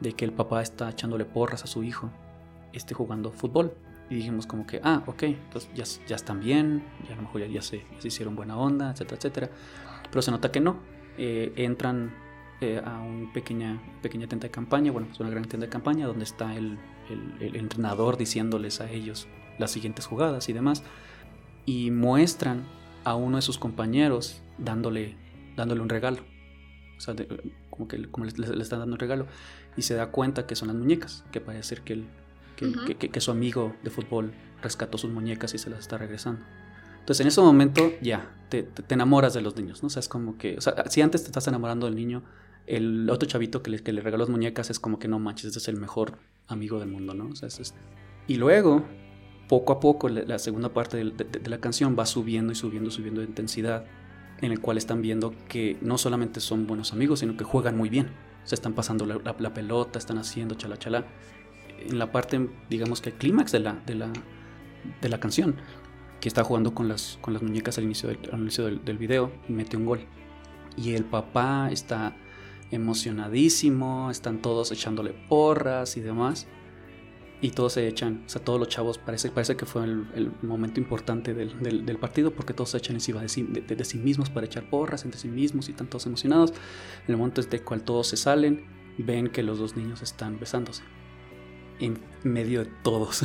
de 0.00 0.14
que 0.14 0.24
el 0.24 0.32
papá 0.32 0.62
está 0.62 0.88
echándole 0.88 1.26
porras 1.26 1.62
a 1.62 1.66
su 1.66 1.84
hijo, 1.84 2.10
esté 2.72 2.94
jugando 2.94 3.32
fútbol. 3.32 3.74
Y 4.08 4.14
dijimos 4.14 4.46
como 4.46 4.66
que, 4.66 4.80
ah, 4.82 5.02
ok, 5.06 5.24
entonces 5.24 5.70
ya, 5.74 5.84
ya 6.06 6.16
están 6.16 6.40
bien, 6.40 6.82
ya 7.06 7.12
a 7.12 7.16
lo 7.16 7.22
mejor 7.24 7.46
ya, 7.46 7.60
se, 7.60 7.84
hicieron 8.02 8.34
buena 8.34 8.56
onda, 8.56 8.92
etcétera, 8.92 9.18
etcétera. 9.18 9.50
Pero 10.10 10.22
se 10.22 10.30
nota 10.30 10.50
que 10.50 10.60
no. 10.60 10.78
Eh, 11.18 11.52
entran 11.56 12.14
eh, 12.60 12.82
a 12.84 12.98
una 12.98 13.32
pequeña, 13.32 13.80
pequeña 14.02 14.26
tienda 14.26 14.46
de 14.46 14.50
campaña, 14.50 14.92
bueno, 14.92 15.08
es 15.10 15.20
una 15.20 15.30
gran 15.30 15.44
tienda 15.44 15.66
de 15.66 15.70
campaña 15.70 16.06
donde 16.06 16.24
está 16.24 16.56
el, 16.56 16.78
el 17.40 17.56
entrenador 17.56 18.16
diciéndoles 18.16 18.80
a 18.80 18.90
ellos 18.90 19.28
las 19.58 19.70
siguientes 19.70 20.06
jugadas 20.06 20.48
y 20.48 20.52
demás. 20.52 20.82
Y 21.66 21.90
muestran 21.90 22.64
a 23.04 23.14
uno 23.14 23.36
de 23.36 23.42
sus 23.42 23.58
compañeros 23.58 24.42
dándole, 24.58 25.16
dándole 25.56 25.80
un 25.80 25.88
regalo. 25.88 26.22
O 26.96 27.00
sea, 27.00 27.14
como 27.70 27.88
que 27.88 28.10
como 28.10 28.26
le, 28.26 28.32
están 28.32 28.80
dando 28.80 28.94
un 28.94 28.98
regalo. 28.98 29.26
Y 29.76 29.82
se 29.82 29.94
da 29.94 30.10
cuenta 30.10 30.46
que 30.46 30.56
son 30.56 30.68
las 30.68 30.76
muñecas, 30.76 31.24
que 31.30 31.40
parece 31.40 31.68
ser 31.68 31.82
que, 31.82 32.04
que, 32.56 32.96
que, 32.96 33.20
su 33.20 33.30
amigo 33.30 33.76
de 33.84 33.90
fútbol 33.90 34.32
rescató 34.60 34.98
sus 34.98 35.10
muñecas 35.10 35.54
y 35.54 35.58
se 35.58 35.70
las 35.70 35.80
está 35.80 35.98
regresando. 35.98 36.42
Entonces 36.98 37.20
en 37.20 37.28
ese 37.28 37.40
momento 37.40 37.92
ya, 38.02 38.34
te, 38.48 38.64
te, 38.64 38.94
enamoras 38.94 39.32
de 39.32 39.40
los 39.40 39.56
niños, 39.56 39.82
¿no? 39.82 39.86
O 39.86 39.90
sea, 39.90 40.00
es 40.00 40.08
como 40.08 40.36
que, 40.36 40.58
o 40.58 40.60
sea, 40.60 40.74
si 40.90 41.00
antes 41.00 41.22
te 41.22 41.28
estás 41.28 41.46
enamorando 41.46 41.86
del 41.86 41.94
niño, 41.94 42.22
el 42.68 43.08
otro 43.10 43.28
chavito 43.28 43.62
que 43.62 43.70
le, 43.70 43.78
que 43.82 43.92
le 43.92 44.00
regaló 44.02 44.24
las 44.24 44.28
muñecas 44.28 44.70
es 44.70 44.78
como 44.78 44.98
que 44.98 45.08
no 45.08 45.18
manches, 45.18 45.46
este 45.46 45.58
es 45.58 45.68
el 45.68 45.76
mejor 45.76 46.18
amigo 46.46 46.78
del 46.78 46.88
mundo, 46.88 47.14
¿no? 47.14 47.28
O 47.28 47.34
sea, 47.34 47.48
es, 47.48 47.74
y 48.26 48.36
luego 48.36 48.84
poco 49.48 49.72
a 49.72 49.80
poco 49.80 50.08
la, 50.10 50.38
segunda 50.38 50.72
parte 50.74 50.98
de, 51.02 51.48
la 51.48 51.58
canción 51.58 51.96
va 51.98 52.04
subiendo 52.04 52.52
y 52.52 52.54
subiendo, 52.54 52.90
subiendo 52.90 53.22
de 53.22 53.26
intensidad, 53.26 53.86
en 54.42 54.52
el 54.52 54.60
cual 54.60 54.76
están 54.76 55.00
viendo 55.00 55.34
que 55.48 55.78
no 55.80 55.96
solamente 55.96 56.40
son 56.40 56.66
buenos 56.66 56.92
amigos, 56.92 57.20
sino 57.20 57.36
que 57.36 57.44
juegan 57.44 57.76
muy 57.76 57.88
bien. 57.88 58.10
Se 58.44 58.54
están 58.54 58.74
pasando 58.74 59.06
la, 59.06 59.54
pelota, 59.54 59.98
están 59.98 60.18
haciendo 60.18 60.54
chala 60.54 60.76
chala. 60.76 61.06
En 61.80 61.98
la 61.98 62.12
parte, 62.12 62.48
digamos 62.68 63.00
que 63.00 63.10
el 63.10 63.16
clímax 63.16 63.52
de 63.52 63.60
la, 63.60 63.74
de, 63.86 63.94
la, 63.94 64.12
de 65.00 65.08
la 65.08 65.18
canción, 65.18 65.56
que 66.20 66.28
está 66.28 66.44
jugando 66.44 66.74
con 66.74 66.88
las, 66.88 67.18
con 67.22 67.32
las 67.32 67.42
muñecas 67.42 67.78
al 67.78 67.84
inicio, 67.84 68.10
del, 68.10 68.18
al 68.30 68.40
inicio 68.40 68.66
del, 68.66 68.84
del 68.84 68.98
video, 68.98 69.32
mete 69.48 69.76
un 69.78 69.86
gol. 69.86 70.00
Y 70.76 70.92
el 70.92 71.04
papá 71.04 71.70
está 71.70 72.14
emocionadísimo, 72.70 74.10
están 74.10 74.42
todos 74.42 74.72
echándole 74.72 75.14
porras 75.28 75.96
y 75.96 76.00
demás 76.00 76.46
y 77.40 77.50
todos 77.50 77.74
se 77.74 77.86
echan, 77.86 78.24
o 78.26 78.28
sea, 78.28 78.42
todos 78.42 78.58
los 78.58 78.68
chavos, 78.68 78.98
parece, 78.98 79.30
parece 79.30 79.56
que 79.56 79.64
fue 79.64 79.84
el, 79.84 80.32
momento 80.42 80.80
importante 80.80 81.34
del, 81.34 81.84
del, 81.86 81.98
partido 81.98 82.32
porque 82.32 82.52
todos 82.52 82.70
se 82.70 82.78
echan 82.78 82.96
encima 82.96 83.22
de 83.22 83.28
sí, 83.28 83.44
de, 83.44 83.84
sí, 83.84 83.98
mismos 83.98 84.28
para 84.28 84.46
echar 84.46 84.68
porras 84.68 85.04
entre 85.04 85.20
sí 85.20 85.28
mismos 85.28 85.68
y 85.68 85.72
están 85.72 85.86
todos 85.86 86.06
emocionados. 86.06 86.50
En 87.06 87.12
el 87.12 87.16
momento 87.16 87.40
en 87.40 87.48
el 87.52 87.62
cual 87.62 87.82
todos 87.82 88.08
se 88.08 88.16
salen, 88.16 88.66
ven 88.98 89.28
que 89.28 89.44
los 89.44 89.58
dos 89.58 89.76
niños 89.76 90.02
están 90.02 90.40
besándose. 90.40 90.82
En 91.78 92.00
medio 92.24 92.64
de 92.64 92.70
todos. 92.82 93.22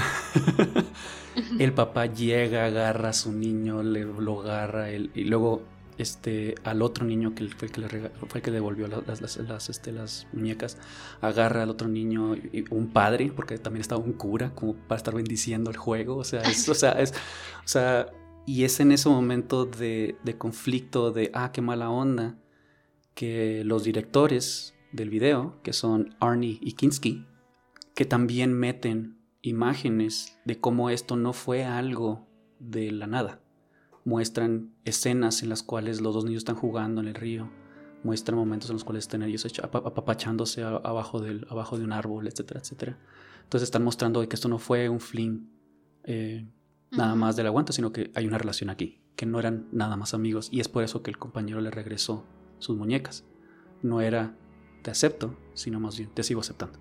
el 1.60 1.73
papá 1.73 2.06
llega, 2.06 2.65
agarra 2.65 3.10
a 3.10 3.13
su 3.13 3.32
niño, 3.32 3.82
le, 3.82 4.06
lo 4.06 4.41
agarra, 4.41 4.91
y 4.91 5.23
luego 5.23 5.63
este, 5.97 6.56
al 6.63 6.82
otro 6.82 7.06
niño 7.06 7.36
que 7.36 7.47
fue 7.49 7.67
el 7.67 8.41
que, 8.41 8.51
devolvió 8.51 8.88
las, 8.88 9.21
las, 9.21 9.69
este, 9.69 9.91
las, 9.91 10.27
muñecas, 10.34 10.77
agarra 11.21 11.63
al 11.63 11.69
otro 11.69 11.88
niño, 11.88 12.36
un 12.69 12.88
padre, 12.91 13.32
porque 13.36 13.58
también 13.58 13.82
estaba 13.82 14.01
un 14.01 14.13
cura, 14.13 14.53
como 14.56 14.75
para 14.75 14.97
estar 14.97 15.13
bendiciendo 15.13 15.69
el 15.69 15.77
juego, 15.77 16.17
o 16.17 16.23
sea, 16.23 16.41
es, 16.41 16.67
o 16.69 16.75
sea, 16.75 16.91
es, 16.93 17.12
o 17.12 17.67
sea, 17.67 18.12
y 18.45 18.63
es 18.63 18.79
en 18.79 18.91
ese 18.91 19.10
momento 19.10 19.65
de, 19.65 20.17
de 20.23 20.38
conflicto, 20.38 21.12
de, 21.12 21.32
ah, 21.34 21.51
qué 21.51 21.62
mala 21.62 21.89
onda, 21.89 22.38
que 23.13 23.63
los 23.63 23.84
directores 23.84 24.73
del 24.91 25.10
video, 25.10 25.60
que 25.63 25.73
son 25.73 26.15
Arnie 26.19 26.60
y 26.62 26.73
Kinski, 26.73 27.25
que 27.95 28.06
también 28.06 28.53
meten 28.53 29.19
imágenes 29.41 30.39
de 30.45 30.60
cómo 30.60 30.89
esto 30.89 31.15
no 31.15 31.34
fue 31.34 31.63
algo 31.63 32.27
de 32.60 32.91
la 32.91 33.08
nada 33.08 33.42
muestran 34.06 34.74
escenas 34.86 35.44
en 35.44 35.50
las 35.50 35.63
cuales 35.63 36.02
los 36.02 36.13
dos 36.13 36.26
niños 36.26 36.39
están 36.39 36.56
jugando 36.56 37.02
en 37.02 37.08
el 37.08 37.16
río, 37.16 37.50
muestran 38.04 38.38
momentos 38.38 38.70
en 38.70 38.76
los 38.76 38.84
cuales 38.84 39.06
están 39.06 39.24
ellos 39.24 39.46
apapachándose 39.62 40.63
abajo, 40.63 41.20
del, 41.20 41.48
abajo 41.50 41.78
de 41.78 41.84
un 41.84 41.94
árbol, 41.94 42.28
etcétera, 42.28 42.60
etcétera. 42.60 42.98
Entonces 43.44 43.68
están 43.68 43.84
mostrando 43.84 44.28
que 44.28 44.36
esto 44.36 44.50
no 44.50 44.60
fue 44.60 44.89
un 44.89 45.00
fling 45.00 45.48
eh, 46.04 46.46
nada 46.92 47.16
más 47.16 47.36
del 47.36 47.48
aguanta, 47.48 47.74
sino 47.74 47.92
que 47.92 48.12
hay 48.16 48.28
una 48.28 48.38
relación 48.38 48.70
aquí, 48.70 49.02
que 49.16 49.26
no 49.26 49.39
eran 49.39 49.68
nada 49.72 49.96
más 49.96 50.13
amigos 50.13 50.50
y 50.52 50.60
es 50.60 50.68
por 50.68 50.84
eso 50.84 51.02
que 51.02 51.12
el 51.12 51.18
compañero 51.18 51.62
le 51.62 51.72
regresó 51.72 52.26
sus 52.60 52.78
muñecas. 52.78 53.26
No 53.82 54.02
era 54.02 54.36
te 54.82 54.92
acepto, 54.92 55.38
sino 55.54 55.80
más 55.80 55.98
bien 55.98 56.10
te 56.13 56.24
sigo 56.24 56.42
aceptando. 56.42 56.78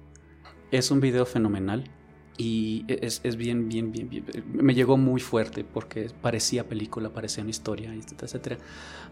Es 0.71 0.91
un 0.91 1.01
video 1.01 1.25
fenomenal 1.25 1.85
y 2.39 2.85
es, 2.89 3.21
es, 3.25 3.37
bien, 3.37 3.69
bien, 3.69 3.93
bien, 3.93 4.09
bien, 4.09 4.25
Me 4.53 4.75
llegó 4.75 4.97
muy 4.97 5.21
fuerte 5.21 5.65
porque 5.65 6.11
parecía 6.23 6.67
película, 6.67 7.11
parecía 7.11 7.43
una 7.43 7.51
historia, 7.51 7.95
etcétera, 7.95 8.27
etcétera. 8.27 8.59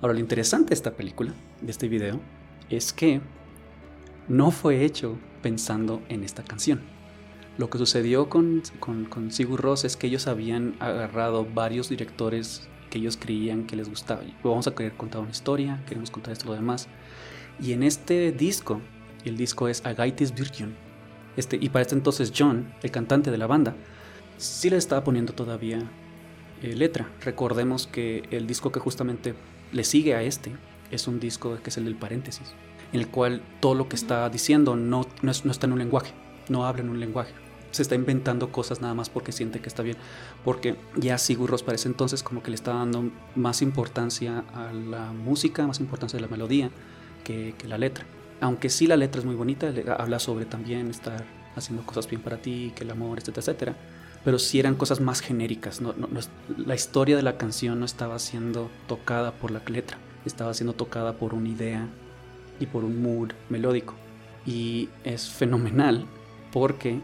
Ahora, 0.00 0.14
lo 0.14 0.20
interesante 0.20 0.70
de 0.70 0.74
esta 0.74 0.92
película, 0.92 1.34
de 1.60 1.70
este 1.70 1.88
video, 1.88 2.20
es 2.70 2.92
que 2.92 3.20
no 4.28 4.50
fue 4.50 4.84
hecho 4.84 5.18
pensando 5.42 6.02
en 6.08 6.24
esta 6.24 6.42
canción. 6.42 6.80
Lo 7.58 7.68
que 7.68 7.78
sucedió 7.78 8.28
con, 8.28 8.62
con, 8.78 9.04
con 9.04 9.30
Sigur 9.30 9.60
Rós 9.60 9.84
es 9.84 9.96
que 9.96 10.06
ellos 10.06 10.26
habían 10.26 10.76
agarrado 10.80 11.44
varios 11.44 11.90
directores 11.90 12.68
que 12.88 12.98
ellos 12.98 13.16
creían 13.16 13.66
que 13.66 13.76
les 13.76 13.88
gustaba. 13.88 14.22
Vamos 14.42 14.66
a 14.66 14.74
querer 14.74 14.96
contar 14.96 15.20
una 15.20 15.30
historia, 15.30 15.82
queremos 15.86 16.10
contar 16.10 16.32
esto 16.32 16.46
lo 16.46 16.54
demás. 16.54 16.88
Y 17.60 17.72
en 17.72 17.82
este 17.82 18.32
disco, 18.32 18.80
el 19.24 19.36
disco 19.36 19.68
es 19.68 19.84
Agaitis 19.84 20.34
Virgin, 20.34 20.74
este, 21.40 21.58
y 21.60 21.68
para 21.70 21.82
este 21.82 21.96
entonces 21.96 22.32
John, 22.36 22.72
el 22.82 22.90
cantante 22.90 23.30
de 23.30 23.38
la 23.38 23.48
banda, 23.48 23.74
sí 24.36 24.70
le 24.70 24.76
estaba 24.76 25.02
poniendo 25.02 25.32
todavía 25.32 25.80
eh, 26.62 26.74
letra. 26.76 27.10
Recordemos 27.22 27.86
que 27.86 28.22
el 28.30 28.46
disco 28.46 28.70
que 28.70 28.78
justamente 28.78 29.34
le 29.72 29.82
sigue 29.84 30.14
a 30.14 30.22
este 30.22 30.52
es 30.90 31.08
un 31.08 31.18
disco 31.18 31.58
que 31.62 31.70
es 31.70 31.76
el 31.76 31.84
del 31.84 31.96
paréntesis, 31.96 32.54
en 32.92 33.00
el 33.00 33.08
cual 33.08 33.42
todo 33.60 33.74
lo 33.74 33.88
que 33.88 33.96
está 33.96 34.28
diciendo 34.28 34.76
no, 34.76 35.06
no, 35.22 35.30
está 35.30 35.66
en 35.66 35.72
un 35.72 35.78
lenguaje, 35.78 36.12
no 36.48 36.66
habla 36.66 36.82
en 36.82 36.90
un 36.90 37.00
lenguaje. 37.00 37.32
Se 37.70 37.82
está 37.82 37.94
inventando 37.94 38.50
cosas 38.50 38.80
nada 38.80 38.94
más 38.94 39.08
porque 39.08 39.30
siente 39.30 39.60
que 39.60 39.68
está 39.68 39.84
bien. 39.84 39.96
Porque 40.44 40.76
ya 40.96 41.18
Sigur 41.18 41.50
Rós 41.50 41.62
parece 41.62 41.86
entonces 41.86 42.24
como 42.24 42.42
que 42.42 42.50
le 42.50 42.56
está 42.56 42.74
dando 42.74 43.10
más 43.36 43.62
importancia 43.62 44.44
a 44.52 44.72
la 44.72 45.12
música, 45.12 45.66
más 45.68 45.78
importancia 45.78 46.18
a 46.18 46.22
la 46.22 46.26
melodía 46.26 46.70
que, 47.22 47.54
que 47.56 47.68
la 47.68 47.78
letra. 47.78 48.04
Aunque 48.40 48.70
sí 48.70 48.86
la 48.86 48.96
letra 48.96 49.20
es 49.20 49.26
muy 49.26 49.34
bonita, 49.34 49.72
habla 49.98 50.18
sobre 50.18 50.44
también 50.44 50.88
estar 50.90 51.24
haciendo 51.56 51.84
cosas 51.84 52.08
bien 52.08 52.22
para 52.22 52.38
ti, 52.38 52.72
que 52.74 52.84
el 52.84 52.90
amor, 52.90 53.18
etcétera, 53.18 53.40
etcétera 53.42 53.76
pero 54.24 54.38
sí 54.38 54.58
eran 54.60 54.74
cosas 54.74 55.00
más 55.00 55.20
genéricas. 55.20 55.80
No, 55.80 55.94
la 56.56 56.74
historia 56.74 57.16
de 57.16 57.22
la 57.22 57.36
canción 57.36 57.80
no 57.80 57.86
estaba 57.86 58.18
siendo 58.18 58.70
tocada 58.86 59.32
por 59.32 59.50
la 59.50 59.62
letra, 59.66 59.98
estaba 60.24 60.52
siendo 60.54 60.74
tocada 60.74 61.14
por 61.14 61.34
una 61.34 61.48
idea 61.48 61.88
y 62.58 62.66
por 62.66 62.84
un 62.84 63.02
mood 63.02 63.32
melódico. 63.48 63.94
Y 64.46 64.88
es 65.04 65.28
fenomenal 65.28 66.06
porque 66.52 67.00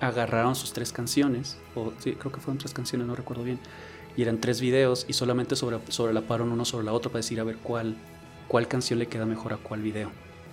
agarraron 0.00 0.54
sus 0.54 0.72
tres 0.72 0.92
canciones, 0.92 1.58
o 1.74 1.92
sí, 1.98 2.12
creo 2.12 2.32
que 2.32 2.40
fueron 2.40 2.58
tres 2.58 2.72
canciones, 2.72 3.06
no 3.06 3.14
recuerdo 3.14 3.44
bien, 3.44 3.58
y 4.16 4.22
eran 4.22 4.40
tres 4.40 4.60
videos 4.60 5.04
y 5.08 5.12
solamente 5.12 5.56
sobre, 5.56 5.78
sobrelaparon 5.88 6.50
uno 6.50 6.64
sobre 6.64 6.86
la 6.86 6.92
otra 6.92 7.10
para 7.10 7.18
decir 7.18 7.38
a 7.38 7.44
ver 7.44 7.58
cuál, 7.58 7.96
cuál 8.48 8.66
canción 8.66 8.98
le 8.98 9.08
queda 9.08 9.26
mejor 9.26 9.52
a 9.52 9.58
cuál 9.58 9.82
video. 9.82 10.10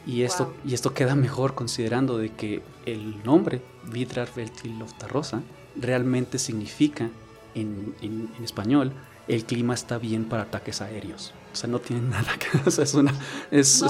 Y 0.08 0.24
esto, 0.24 0.54
y 0.66 0.74
esto 0.74 0.94
queda 0.94 1.16
mejor 1.16 1.54
considerando 1.54 2.18
de 2.18 2.30
que 2.30 2.64
el 2.86 3.22
nombre, 3.24 3.62
Vidrar 3.92 4.30
Veltil 4.34 4.82
Rosa 5.10 5.42
realmente 5.76 6.40
significa 6.40 7.10
en, 7.54 7.94
en, 8.02 8.30
español 8.42 8.94
el 9.28 9.44
clima 9.44 9.74
está 9.74 9.98
bien 9.98 10.24
para 10.24 10.44
ataques 10.44 10.82
aéreos. 10.82 11.34
O 11.52 11.56
sea, 11.56 11.70
no 11.70 11.80
tiene 11.80 12.02
nada 12.10 12.32
que 12.40 12.58
o 12.66 12.72
sea, 12.72 12.86
es 12.86 12.94
una 12.94 13.14
es, 13.52 13.84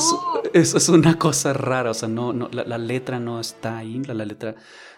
es, 0.53 0.73
es, 0.73 0.89
una 0.89 1.19
cosa 1.19 1.53
rara, 1.53 1.91
o 1.91 1.93
sea, 1.93 2.09
no, 2.09 2.33
no 2.33 2.49
la, 2.51 2.77
letra 2.79 3.19
no 3.19 3.39
está 3.39 3.77
ahí, 3.77 4.01
la, 4.03 4.25
letra 4.25 4.55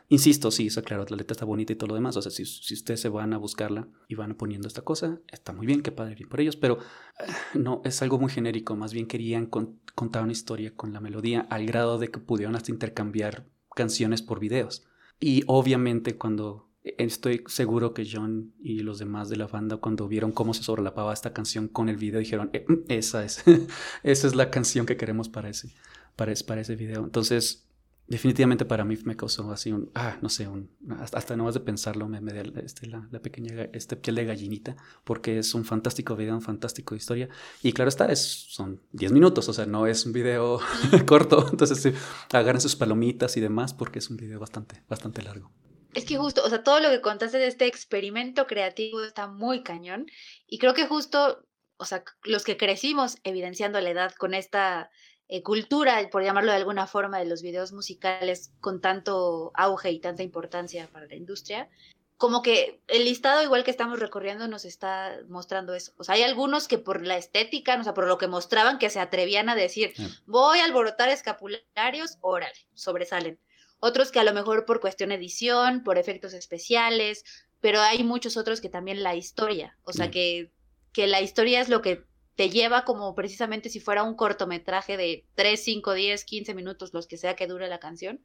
insisto, 0.10 0.52
sí, 0.52 0.68
eso 0.68 0.84
claro, 0.84 1.06
la 1.10 1.16
letra 1.16 1.34
está 1.34 1.46
bonita 1.46 1.74
y 1.74 1.76
todo 1.76 1.88
lo 1.88 1.96
demás, 1.96 2.18
o 2.18 2.22
sea, 2.22 2.32
si, 2.32 2.46
si 2.46 2.74
ustedes 2.74 3.00
se 3.00 3.10
van 3.10 3.34
a 3.34 3.38
buscarla 3.38 3.88
y 4.08 4.16
van 4.16 4.36
poniendo 4.36 4.68
esta 4.68 4.82
cosa, 4.82 5.20
está 5.28 5.54
muy 5.54 5.66
bien, 5.66 5.82
qué 5.82 5.92
padre, 5.92 6.16
bien 6.16 6.30
por 6.30 6.42
ellos, 6.42 6.56
pero 6.56 6.80
eh, 7.20 7.32
no, 7.54 7.82
es 7.86 8.02
algo 8.02 8.20
muy 8.20 8.32
genérico, 8.32 8.76
más 8.76 8.94
bien 8.94 9.08
querían 9.08 9.46
contar 9.48 10.24
una 10.24 10.32
historia 10.34 10.76
con 10.76 10.92
la 10.92 11.00
melodía 11.00 11.48
al 11.50 11.66
grado 11.66 11.98
de 11.98 12.10
que 12.10 12.20
pudieron 12.20 12.56
hasta 12.56 12.72
intercambiar 12.72 13.46
canciones 13.76 14.22
por 14.22 14.40
videos. 14.40 14.86
Y 15.22 15.44
obviamente 15.48 16.18
cuando 16.18 16.70
Estoy 16.98 17.44
seguro 17.48 17.94
que 17.94 18.08
John 18.10 18.54
y 18.62 18.80
los 18.80 19.00
demás 19.00 19.28
de 19.28 19.36
la 19.36 19.48
banda 19.48 19.78
cuando 19.78 20.08
vieron 20.08 20.32
cómo 20.32 20.54
se 20.54 20.64
sobrelapaba 20.64 21.14
esta 21.14 21.34
canción 21.34 21.68
con 21.68 21.90
el 21.90 21.98
video 21.98 22.20
dijeron, 22.20 22.50
eh, 22.54 22.66
mm, 22.68 22.74
esa 22.88 23.26
es, 23.26 23.44
esa 24.04 24.28
es 24.28 24.36
la 24.36 24.50
canción 24.50 24.86
que 24.86 24.96
queremos 24.96 25.28
para 25.28 25.50
ese, 25.50 25.74
para 26.16 26.32
ese 26.32 26.76
video. 26.78 27.04
Entonces, 27.04 27.66
definitivamente 28.10 28.66
para 28.66 28.84
mí 28.84 28.98
me 29.06 29.16
causó 29.16 29.52
así 29.52 29.72
un, 29.72 29.92
ah, 29.94 30.18
no 30.22 30.30
sé, 30.30 30.48
un, 30.48 30.70
hasta, 31.00 31.36
no 31.38 31.44
más 31.44 31.54
de 31.54 31.60
pensarlo 31.60 32.08
me, 32.08 32.20
me 32.20 32.34
da 32.34 32.42
este, 32.62 32.88
la, 32.88 33.08
pequeña 33.22 33.70
este 33.72 33.96
piel 33.96 34.16
de 34.16 34.26
gallinita, 34.26 34.76
porque 35.04 35.38
es 35.38 35.54
un 35.54 35.64
fantástico 35.64 36.16
video, 36.16 36.34
un 36.34 36.42
fantástico 36.42 36.96
historia. 36.96 37.30
Y 37.62 37.72
claro 37.72 37.90
está, 37.90 38.12
es, 38.12 38.48
son 38.50 38.82
10 38.94 39.12
minutos, 39.12 39.48
o 39.48 39.54
sea, 39.54 39.68
no 39.68 39.86
es 39.86 40.06
un 40.08 40.14
video 40.14 40.60
corto. 41.06 41.48
Entonces, 41.52 41.82
sí, 41.82 41.94
agarren 42.34 42.62
sus 42.62 42.76
palomitas 42.76 43.38
y 43.38 43.42
demás, 43.42 43.76
porque 43.76 44.00
es 44.00 44.10
un 44.10 44.18
video 44.18 44.40
bastante, 44.40 44.84
bastante 44.90 45.22
largo. 45.22 45.52
Es 45.94 46.06
que 46.06 46.18
justo, 46.18 46.44
o 46.44 46.50
sea, 46.50 46.64
todo 46.64 46.80
lo 46.80 46.90
que 46.90 47.02
contaste 47.02 47.38
de 47.38 47.48
este 47.48 47.68
experimento 47.68 48.48
creativo 48.48 49.04
está 49.04 49.28
muy 49.28 49.62
cañón. 49.62 50.08
Y 50.48 50.58
creo 50.58 50.74
que 50.74 50.88
justo, 50.88 51.46
o 51.78 51.86
sea, 51.86 52.04
los 52.24 52.44
que 52.44 52.58
crecimos 52.58 53.18
evidenciando 53.24 53.80
la 53.82 53.92
edad 53.92 54.14
con 54.16 54.34
esta 54.34 54.90
eh, 55.30 55.44
cultura, 55.44 56.10
por 56.12 56.24
llamarlo 56.24 56.52
de 56.52 56.58
alguna 56.58 56.88
forma, 56.88 57.20
de 57.20 57.26
los 57.26 57.42
videos 57.42 57.72
musicales 57.72 58.52
con 58.60 58.82
tanto 58.82 59.52
auge 59.54 59.92
y 59.92 60.00
tanta 60.00 60.24
importancia 60.24 60.90
para 60.92 61.06
la 61.06 61.16
industria, 61.16 61.70
como 62.18 62.42
que 62.42 62.82
el 62.88 63.06
listado 63.06 63.42
igual 63.42 63.64
que 63.64 63.72
estamos 63.72 64.00
recorriendo 64.00 64.50
nos 64.50 64.66
está 64.66 65.18
mostrando 65.30 65.74
eso. 65.74 65.94
O 65.98 66.04
sea, 66.04 66.16
hay 66.16 66.24
algunos 66.24 66.68
que 66.68 66.78
por 66.78 67.06
la 67.06 67.16
estética, 67.16 67.80
o 67.80 67.84
sea, 67.84 67.94
por 67.94 68.08
lo 68.08 68.18
que 68.18 68.28
mostraban, 68.28 68.78
que 68.78 68.90
se 68.90 69.00
atrevían 69.00 69.48
a 69.48 69.56
decir, 69.56 69.94
voy 70.26 70.60
a 70.60 70.66
alborotar 70.66 71.08
escapularios, 71.08 72.18
órale, 72.20 72.68
sobresalen 72.74 73.40
otros 73.80 74.12
que 74.12 74.20
a 74.20 74.24
lo 74.24 74.34
mejor 74.34 74.66
por 74.66 74.80
cuestión 74.80 75.12
edición, 75.12 75.84
por 75.84 75.98
efectos 75.98 76.34
especiales, 76.34 77.24
pero 77.62 77.82
hay 77.82 78.04
muchos 78.04 78.38
otros 78.38 78.62
que 78.62 78.70
también 78.70 79.04
la 79.04 79.16
historia, 79.16 79.78
o 79.84 79.94
sea, 79.94 80.12
que, 80.12 80.52
que 80.94 81.08
la 81.08 81.22
historia 81.22 81.62
es 81.62 81.70
lo 81.70 81.82
que 81.82 82.04
te 82.40 82.50
lleva 82.50 82.86
como 82.86 83.16
precisamente 83.16 83.68
si 83.68 83.82
fuera 83.82 84.04
un 84.04 84.16
cortometraje 84.16 84.96
de 84.96 85.26
3, 85.36 85.62
5, 85.62 85.94
10, 85.94 86.24
15 86.24 86.54
minutos, 86.54 86.94
los 86.94 87.06
que 87.06 87.18
sea 87.18 87.36
que 87.36 87.48
dure 87.48 87.68
la 87.68 87.82
canción. 87.82 88.22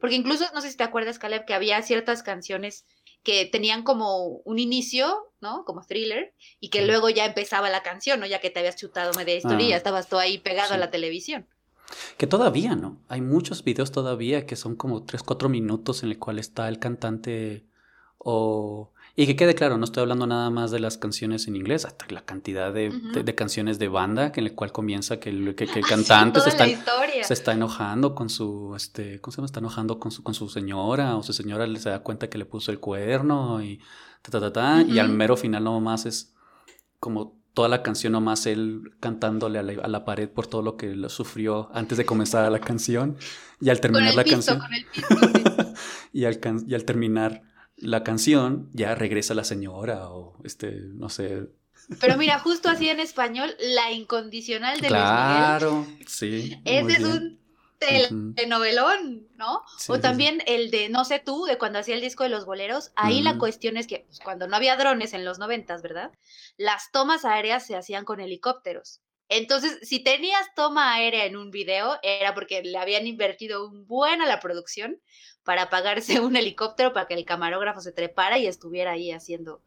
Porque 0.00 0.16
incluso, 0.16 0.46
no 0.52 0.60
sé 0.60 0.72
si 0.72 0.76
te 0.76 0.82
acuerdas, 0.82 1.20
Caleb, 1.20 1.44
que 1.44 1.54
había 1.54 1.80
ciertas 1.82 2.24
canciones 2.24 2.86
que 3.22 3.46
tenían 3.46 3.84
como 3.84 4.26
un 4.26 4.58
inicio, 4.58 5.32
¿no? 5.40 5.64
Como 5.64 5.86
thriller, 5.86 6.34
y 6.58 6.70
que 6.70 6.84
luego 6.84 7.08
ya 7.08 7.24
empezaba 7.24 7.70
la 7.70 7.84
canción, 7.84 8.18
¿no? 8.18 8.26
Ya 8.26 8.40
que 8.40 8.50
te 8.50 8.58
habías 8.58 8.74
chutado 8.74 9.12
media 9.14 9.36
historia, 9.36 9.76
ah, 9.76 9.78
estabas 9.78 10.08
tú 10.08 10.18
ahí 10.18 10.38
pegado 10.38 10.74
a 10.74 10.76
la 10.76 10.90
televisión. 10.90 11.46
Que 12.18 12.26
todavía, 12.26 12.74
¿no? 12.74 13.00
Hay 13.06 13.20
muchos 13.20 13.62
videos 13.62 13.92
todavía 13.92 14.44
que 14.44 14.56
son 14.56 14.74
como 14.74 15.04
3, 15.04 15.22
4 15.22 15.48
minutos 15.48 16.02
en 16.02 16.08
el 16.08 16.18
cual 16.18 16.40
está 16.40 16.68
el 16.68 16.80
cantante 16.80 17.64
o... 18.18 18.91
Y 19.14 19.26
que 19.26 19.36
quede 19.36 19.54
claro, 19.54 19.76
no 19.76 19.84
estoy 19.84 20.02
hablando 20.02 20.26
nada 20.26 20.48
más 20.48 20.70
de 20.70 20.80
las 20.80 20.96
canciones 20.96 21.46
en 21.46 21.56
inglés, 21.56 21.84
hasta 21.84 22.06
la 22.08 22.24
cantidad 22.24 22.72
de, 22.72 22.90
de, 22.90 23.34
canciones 23.34 23.78
de 23.78 23.88
banda 23.88 24.32
en 24.34 24.44
el 24.46 24.54
cual 24.54 24.72
comienza 24.72 25.20
que 25.20 25.28
el, 25.28 25.54
que, 25.54 25.64
el 25.64 25.86
cantante 25.86 26.40
se, 26.40 26.48
está, 26.48 26.64
se 27.22 27.34
está 27.34 27.52
enojando 27.52 28.14
con 28.14 28.30
su, 28.30 28.72
este, 28.74 29.20
¿cómo 29.20 29.32
se 29.32 29.36
llama? 29.36 29.46
Está 29.46 29.60
enojando 29.60 29.98
con 29.98 30.12
su, 30.12 30.22
con 30.22 30.32
su 30.32 30.48
señora 30.48 31.16
o 31.16 31.22
su 31.22 31.34
señora 31.34 31.66
se 31.76 31.90
da 31.90 31.98
cuenta 31.98 32.30
que 32.30 32.38
le 32.38 32.46
puso 32.46 32.70
el 32.70 32.80
cuerno 32.80 33.62
y 33.62 33.80
ta, 34.22 34.30
ta, 34.30 34.40
ta, 34.40 34.52
ta 34.52 34.82
y 34.82 34.98
al 34.98 35.10
mero 35.10 35.36
final 35.36 35.64
nomás 35.64 36.06
es 36.06 36.32
como 36.98 37.42
toda 37.54 37.68
la 37.68 37.82
canción 37.82 38.14
nomás 38.14 38.46
él 38.46 38.94
cantándole 38.98 39.58
a 39.58 39.62
la, 39.62 40.04
pared 40.06 40.28
por 40.28 40.46
todo 40.46 40.62
lo 40.62 40.76
que 40.76 40.94
lo 40.94 41.10
sufrió 41.10 41.70
antes 41.74 41.98
de 41.98 42.06
comenzar 42.06 42.50
la 42.50 42.60
canción 42.60 43.16
y 43.60 43.68
al 43.68 43.80
terminar 43.80 44.14
la 44.14 44.24
canción 44.24 44.58
y, 46.12 46.24
al 46.24 46.40
y 46.66 46.74
al 46.74 46.84
terminar 46.84 47.42
la 47.82 48.02
canción 48.02 48.70
ya 48.72 48.94
regresa 48.94 49.34
la 49.34 49.44
señora 49.44 50.08
o 50.10 50.38
este 50.44 50.80
no 50.94 51.08
sé 51.08 51.48
pero 52.00 52.16
mira 52.16 52.38
justo 52.38 52.68
así 52.68 52.88
en 52.88 53.00
español 53.00 53.54
la 53.58 53.92
incondicional 53.92 54.80
de 54.80 54.88
claro 54.88 55.86
sí 56.06 56.60
ese 56.64 56.92
es 56.92 57.04
un 57.04 57.42
de 57.90 58.46
novelón, 58.46 59.28
¿no? 59.36 59.62
o 59.88 60.00
también 60.00 60.42
el 60.46 60.70
de 60.70 60.88
No 60.88 61.04
sé 61.04 61.18
tú, 61.18 61.44
de 61.44 61.58
cuando 61.58 61.78
hacía 61.78 61.94
el 61.94 62.00
disco 62.00 62.22
de 62.22 62.28
los 62.28 62.44
boleros. 62.44 62.92
Ahí 62.96 63.22
la 63.22 63.38
cuestión 63.38 63.76
es 63.76 63.86
que 63.86 64.04
pues, 64.06 64.20
cuando 64.20 64.46
no 64.46 64.56
había 64.56 64.76
drones 64.76 65.14
en 65.14 65.24
los 65.24 65.38
noventas, 65.38 65.82
¿verdad? 65.82 66.12
Las 66.56 66.90
tomas 66.92 67.24
aéreas 67.24 67.66
se 67.66 67.76
hacían 67.76 68.04
con 68.04 68.20
helicópteros. 68.20 69.00
Entonces, 69.28 69.78
si 69.82 70.00
tenías 70.00 70.54
toma 70.54 70.94
aérea 70.94 71.24
en 71.24 71.36
un 71.36 71.50
video, 71.50 71.98
era 72.02 72.34
porque 72.34 72.62
le 72.62 72.76
habían 72.76 73.06
invertido 73.06 73.66
un 73.66 73.86
buen 73.86 74.20
a 74.20 74.26
la 74.26 74.40
producción 74.40 74.98
para 75.44 75.70
pagarse 75.70 76.20
un 76.20 76.36
helicóptero 76.36 76.92
para 76.92 77.06
que 77.06 77.14
el 77.14 77.24
camarógrafo 77.24 77.80
se 77.80 77.92
trepara 77.92 78.38
y 78.38 78.46
estuviera 78.46 78.92
ahí 78.92 79.10
haciendo, 79.10 79.62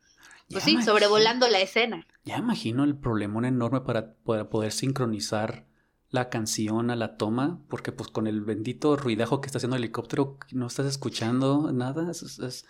pues 0.50 0.64
sí, 0.64 0.82
sobrevolando 0.82 1.48
la 1.48 1.60
escena. 1.60 2.08
Ya 2.24 2.38
imagino 2.38 2.84
el 2.84 2.98
problema 2.98 3.48
enorme 3.48 3.82
para, 3.82 4.14
para 4.24 4.50
poder 4.50 4.72
sincronizar 4.72 5.66
la 6.10 6.30
canción 6.30 6.92
a 6.92 6.96
la 6.96 7.18
toma, 7.18 7.60
porque 7.68 7.92
pues 7.92 8.10
con 8.10 8.26
el 8.26 8.42
bendito 8.42 8.96
ruidajo 8.96 9.42
que 9.42 9.48
está 9.48 9.58
haciendo 9.58 9.76
el 9.76 9.84
helicóptero 9.84 10.38
no 10.52 10.68
estás 10.68 10.86
escuchando 10.86 11.72
nada, 11.72 12.10
es, 12.10 12.66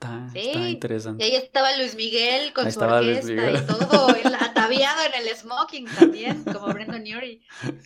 está, 0.00 0.68
interesante. 0.68 1.26
Y 1.26 1.30
ahí 1.30 1.36
estaba 1.36 1.76
Luis 1.76 1.94
Miguel 1.94 2.52
con 2.52 2.70
su 2.72 2.80
orquesta 2.80 3.32
y 3.32 3.66
todo, 3.66 4.08
ataviado 4.40 5.02
en 5.04 5.14
el 5.14 5.28
smoking 5.36 5.86
también, 5.86 6.42
como 6.44 6.66
Brendan 6.68 7.02
Urie. 7.02 7.40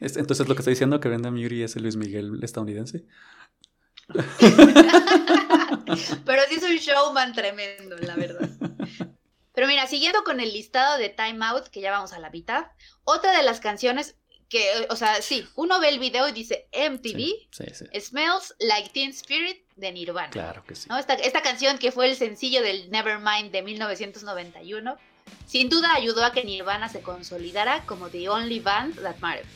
Entonces 0.00 0.48
lo 0.48 0.54
que 0.54 0.60
está 0.60 0.70
diciendo 0.70 1.00
que 1.00 1.08
Brendan 1.08 1.34
Urie 1.34 1.64
es 1.64 1.74
el 1.76 1.82
Luis 1.82 1.96
Miguel 1.96 2.38
estadounidense. 2.42 3.04
Pero 6.26 6.42
sí 6.48 6.56
es 6.56 6.62
un 6.62 6.76
showman 6.76 7.32
tremendo, 7.32 7.96
la 7.98 8.16
verdad. 8.16 8.50
Pero 9.54 9.66
mira, 9.66 9.86
siguiendo 9.86 10.24
con 10.24 10.40
el 10.40 10.52
listado 10.52 10.98
de 10.98 11.08
Time 11.08 11.44
Out, 11.46 11.68
que 11.68 11.80
ya 11.80 11.92
vamos 11.92 12.12
a 12.12 12.18
la 12.18 12.30
mitad, 12.30 12.66
otra 13.04 13.36
de 13.36 13.44
las 13.44 13.60
canciones 13.60 14.16
que, 14.48 14.86
o 14.90 14.96
sea, 14.96 15.22
sí, 15.22 15.46
uno 15.54 15.80
ve 15.80 15.88
el 15.88 15.98
video 15.98 16.28
y 16.28 16.32
dice 16.32 16.68
MTV, 16.72 17.48
Smells 17.98 18.54
Like 18.58 18.90
Teen 18.90 19.10
Spirit 19.10 19.63
de 19.76 19.92
Nirvana. 19.92 20.30
Claro 20.30 20.64
que 20.64 20.74
sí. 20.74 20.88
Esta, 20.98 21.14
esta, 21.14 21.42
canción 21.42 21.78
que 21.78 21.92
fue 21.92 22.08
el 22.08 22.16
sencillo 22.16 22.62
del 22.62 22.90
Nevermind 22.90 23.50
de 23.50 23.62
1991, 23.62 24.96
sin 25.46 25.68
duda 25.68 25.94
ayudó 25.94 26.24
a 26.24 26.32
que 26.32 26.44
Nirvana 26.44 26.88
se 26.88 27.00
consolidara 27.00 27.84
como 27.86 28.08
the 28.08 28.28
only 28.28 28.60
band 28.60 29.00
that 29.02 29.16
mattered. 29.20 29.46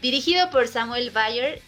Dirigido 0.00 0.50
por 0.50 0.66
Samuel 0.66 1.10
Bayer, 1.10 1.62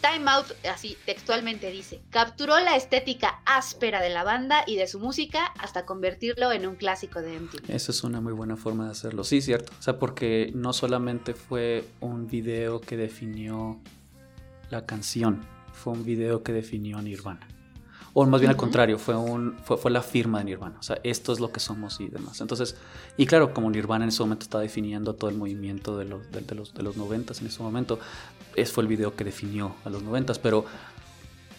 Time 0.00 0.30
Out, 0.30 0.46
así 0.72 0.96
textualmente 1.04 1.70
dice, 1.70 2.00
capturó 2.10 2.58
la 2.60 2.76
estética 2.76 3.40
áspera 3.44 4.00
de 4.00 4.10
la 4.10 4.24
banda 4.24 4.64
y 4.66 4.76
de 4.76 4.86
su 4.86 5.00
música 5.00 5.46
hasta 5.58 5.84
convertirlo 5.84 6.52
en 6.52 6.66
un 6.66 6.76
clásico 6.76 7.20
de 7.20 7.38
MTV. 7.38 7.70
Esa 7.70 7.92
es 7.92 8.04
una 8.04 8.20
muy 8.20 8.32
buena 8.32 8.56
forma 8.56 8.86
de 8.86 8.92
hacerlo. 8.92 9.24
Sí, 9.24 9.40
cierto. 9.42 9.72
O 9.78 9.82
sea, 9.82 9.98
porque 9.98 10.50
no 10.54 10.72
solamente 10.72 11.34
fue 11.34 11.84
un 12.00 12.26
video 12.26 12.80
que 12.80 12.96
definió 12.96 13.80
la 14.70 14.86
canción, 14.86 15.46
fue 15.76 15.92
un 15.92 16.04
video 16.04 16.42
que 16.42 16.52
definió 16.52 17.00
Nirvana. 17.00 17.46
O 18.18 18.24
más 18.24 18.40
bien 18.40 18.50
al 18.50 18.56
contrario, 18.56 18.98
fue, 18.98 19.14
un, 19.14 19.58
fue, 19.62 19.76
fue, 19.76 19.90
la 19.90 20.00
firma 20.00 20.38
de 20.38 20.46
Nirvana. 20.46 20.78
O 20.80 20.82
sea, 20.82 20.98
esto 21.04 21.34
es 21.34 21.38
lo 21.38 21.52
que 21.52 21.60
somos 21.60 22.00
y 22.00 22.08
demás. 22.08 22.40
Entonces, 22.40 22.74
y 23.18 23.26
claro, 23.26 23.52
como 23.52 23.70
Nirvana 23.70 24.04
en 24.04 24.08
ese 24.08 24.22
momento 24.22 24.44
estaba 24.44 24.62
definiendo 24.62 25.14
todo 25.14 25.28
el 25.28 25.36
movimiento 25.36 25.98
de 25.98 26.06
los, 26.06 26.30
de, 26.32 26.40
de 26.40 26.54
los, 26.54 26.72
de 26.72 26.82
los 26.82 26.96
90 26.96 27.34
en 27.38 27.46
ese 27.46 27.62
momento, 27.62 27.98
ese 28.54 28.72
fue 28.72 28.84
el 28.84 28.88
video 28.88 29.14
que 29.14 29.24
definió 29.24 29.76
a 29.84 29.90
los 29.90 30.02
90 30.02 30.32
pero 30.42 30.64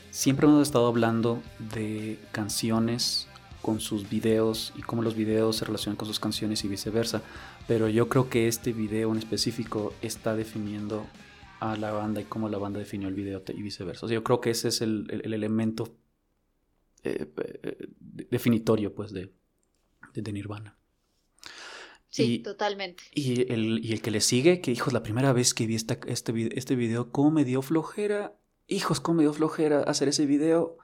siempre 0.09 0.47
hemos 0.47 0.63
estado 0.63 0.87
hablando 0.87 1.43
de 1.59 2.19
canciones 2.31 3.27
con 3.61 3.79
sus 3.79 4.09
videos 4.09 4.73
y 4.75 4.81
cómo 4.81 5.03
los 5.03 5.15
videos 5.15 5.57
se 5.57 5.65
relacionan 5.65 5.95
con 5.95 6.07
sus 6.07 6.19
canciones 6.19 6.63
y 6.63 6.67
viceversa. 6.67 7.21
Pero 7.67 7.87
yo 7.87 8.09
creo 8.09 8.29
que 8.29 8.47
este 8.47 8.73
video 8.73 9.11
en 9.11 9.17
específico 9.17 9.93
está 10.01 10.35
definiendo 10.35 11.05
a 11.59 11.75
la 11.75 11.91
banda 11.91 12.21
y 12.21 12.25
cómo 12.25 12.49
la 12.49 12.57
banda 12.57 12.79
definió 12.79 13.07
el 13.07 13.15
video 13.15 13.43
y 13.47 13.61
viceversa. 13.61 14.05
O 14.05 14.09
sea, 14.09 14.15
yo 14.15 14.23
creo 14.23 14.41
que 14.41 14.51
ese 14.51 14.67
es 14.69 14.81
el, 14.81 15.07
el, 15.09 15.21
el 15.25 15.33
elemento 15.33 15.97
eh, 17.03 17.31
eh, 17.63 17.87
definitorio 18.29 18.93
pues 18.93 19.11
de, 19.11 19.31
de, 20.13 20.33
Nirvana. 20.33 20.77
Sí, 22.09 22.35
y, 22.35 22.39
totalmente. 22.39 23.03
Y 23.13 23.51
el, 23.51 23.83
y 23.83 23.93
el, 23.93 24.01
que 24.01 24.11
le 24.11 24.21
sigue, 24.21 24.61
que 24.61 24.71
hijos, 24.71 24.93
la 24.93 25.03
primera 25.03 25.33
vez 25.33 25.53
que 25.53 25.67
vi 25.67 25.75
esta, 25.75 25.99
este, 26.07 26.57
este 26.57 26.75
video, 26.75 27.11
cómo 27.11 27.31
me 27.31 27.45
dio 27.45 27.61
flojera, 27.61 28.35
hijos, 28.67 28.99
cómo 28.99 29.17
me 29.17 29.23
dio 29.23 29.33
flojera 29.33 29.81
hacer 29.81 30.07
ese 30.07 30.25
video. 30.25 30.77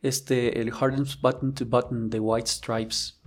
Este, 0.00 0.60
el 0.60 0.70
Hardens 0.70 1.20
Button 1.20 1.54
to 1.54 1.66
Button 1.66 2.08
de 2.10 2.20
White 2.20 2.48
Stripes, 2.48 3.17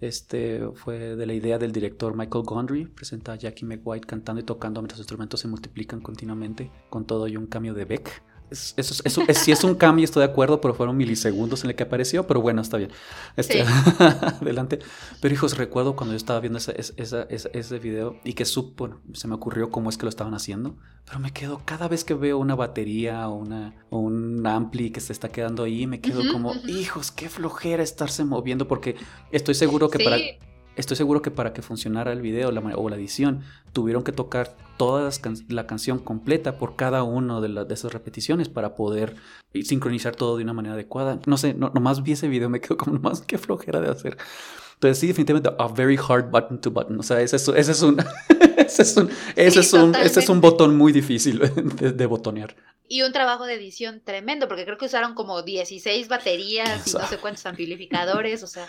este 0.00 0.60
fue 0.74 1.16
de 1.16 1.26
la 1.26 1.32
idea 1.32 1.58
del 1.58 1.72
director 1.72 2.14
Michael 2.16 2.44
Gondry, 2.44 2.86
presenta 2.86 3.32
a 3.32 3.36
Jackie 3.36 3.64
McWhite 3.64 4.06
cantando 4.06 4.40
y 4.40 4.44
tocando 4.44 4.80
mientras 4.80 4.98
los 4.98 5.04
instrumentos 5.04 5.40
se 5.40 5.48
multiplican 5.48 6.00
continuamente, 6.00 6.70
con 6.90 7.06
todo 7.06 7.28
y 7.28 7.36
un 7.36 7.46
cambio 7.46 7.72
de 7.72 7.84
Beck. 7.86 8.22
Es, 8.50 8.74
es, 8.76 9.02
si 9.38 9.52
es 9.52 9.64
un 9.64 9.74
cambio, 9.74 10.04
estoy 10.04 10.20
de 10.20 10.30
acuerdo, 10.30 10.60
pero 10.60 10.74
fueron 10.74 10.96
milisegundos 10.96 11.64
en 11.64 11.70
el 11.70 11.76
que 11.76 11.82
apareció, 11.82 12.26
pero 12.26 12.40
bueno, 12.40 12.62
está 12.62 12.76
bien. 12.76 12.90
Este, 13.36 13.64
sí. 13.64 13.72
adelante. 14.40 14.78
Pero 15.20 15.34
hijos, 15.34 15.56
recuerdo 15.56 15.96
cuando 15.96 16.12
yo 16.12 16.16
estaba 16.16 16.40
viendo 16.40 16.58
ese 16.58 17.78
video 17.78 18.16
y 18.24 18.34
que 18.34 18.44
supo, 18.44 18.86
bueno, 18.86 19.00
se 19.14 19.26
me 19.26 19.34
ocurrió 19.34 19.70
cómo 19.70 19.90
es 19.90 19.96
que 19.96 20.04
lo 20.04 20.10
estaban 20.10 20.34
haciendo, 20.34 20.76
pero 21.06 21.18
me 21.18 21.32
quedo, 21.32 21.62
cada 21.64 21.88
vez 21.88 22.04
que 22.04 22.14
veo 22.14 22.38
una 22.38 22.54
batería 22.54 23.28
o, 23.28 23.34
una, 23.34 23.74
o 23.90 23.98
un 23.98 24.46
ampli 24.46 24.90
que 24.90 25.00
se 25.00 25.12
está 25.12 25.28
quedando 25.28 25.64
ahí, 25.64 25.86
me 25.86 26.00
quedo 26.00 26.20
uh 26.20 26.24
-huh, 26.24 26.32
como, 26.32 26.50
uh 26.50 26.54
-huh. 26.54 26.68
hijos, 26.68 27.10
qué 27.10 27.28
flojera 27.28 27.82
estarse 27.82 28.24
moviendo, 28.24 28.68
porque 28.68 28.96
estoy 29.32 29.54
seguro 29.54 29.90
que 29.90 29.98
sí. 29.98 30.04
para 30.04 30.18
estoy 30.76 30.96
seguro 30.96 31.22
que 31.22 31.30
para 31.30 31.52
que 31.52 31.62
funcionara 31.62 32.12
el 32.12 32.20
video 32.20 32.52
la, 32.52 32.60
o 32.60 32.88
la 32.88 32.96
edición 32.96 33.42
tuvieron 33.72 34.04
que 34.04 34.12
tocar 34.12 34.56
toda 34.76 35.10
la 35.48 35.66
canción 35.66 35.98
completa 35.98 36.58
por 36.58 36.76
cada 36.76 37.02
una 37.02 37.40
de, 37.40 37.64
de, 37.64 37.74
esas 37.74 37.92
repeticiones 37.92 38.48
para 38.48 38.74
poder 38.74 39.16
sincronizar 39.62 40.14
todo 40.14 40.36
de 40.36 40.44
una 40.44 40.52
manera 40.52 40.74
adecuada. 40.74 41.18
No 41.26 41.36
sé, 41.38 41.54
no, 41.54 41.70
nomás 41.70 42.02
vi 42.02 42.12
ese 42.12 42.28
video, 42.28 42.48
me 42.48 42.60
quedo 42.60 42.76
como 42.76 42.94
nomás 42.94 43.22
qué 43.22 43.38
flojera 43.38 43.80
de 43.80 43.88
hacer. 43.88 44.18
Entonces 44.74 44.98
sí, 44.98 45.06
definitivamente 45.06 45.50
a 45.58 45.68
very 45.68 45.96
hard 45.96 46.30
button 46.30 46.60
to 46.60 46.70
button. 46.70 47.00
O 47.00 47.02
sea, 47.02 47.20
ese 47.20 47.36
es, 47.36 47.48
ese 47.56 47.72
es 47.72 47.82
un, 47.82 47.98
ese 48.58 48.82
es 48.82 48.96
un, 48.96 49.10
ese 49.34 49.50
sí, 49.50 49.58
es 49.60 49.72
un, 49.72 49.94
ese 49.94 50.20
es 50.20 50.28
un 50.28 50.40
botón 50.40 50.76
muy 50.76 50.92
difícil 50.92 51.38
de, 51.78 51.92
de, 51.92 52.06
botonear. 52.06 52.54
Y 52.88 53.02
un 53.02 53.12
trabajo 53.12 53.46
de 53.46 53.54
edición 53.54 54.02
tremendo, 54.04 54.48
porque 54.48 54.64
creo 54.64 54.76
que 54.76 54.84
usaron 54.84 55.14
como 55.14 55.42
16 55.42 56.08
baterías 56.08 56.68
Exacto. 56.68 56.98
y 56.98 57.02
no 57.02 57.08
sé 57.08 57.18
cuántos 57.18 57.46
amplificadores, 57.46 58.42
o 58.42 58.46
sea, 58.46 58.68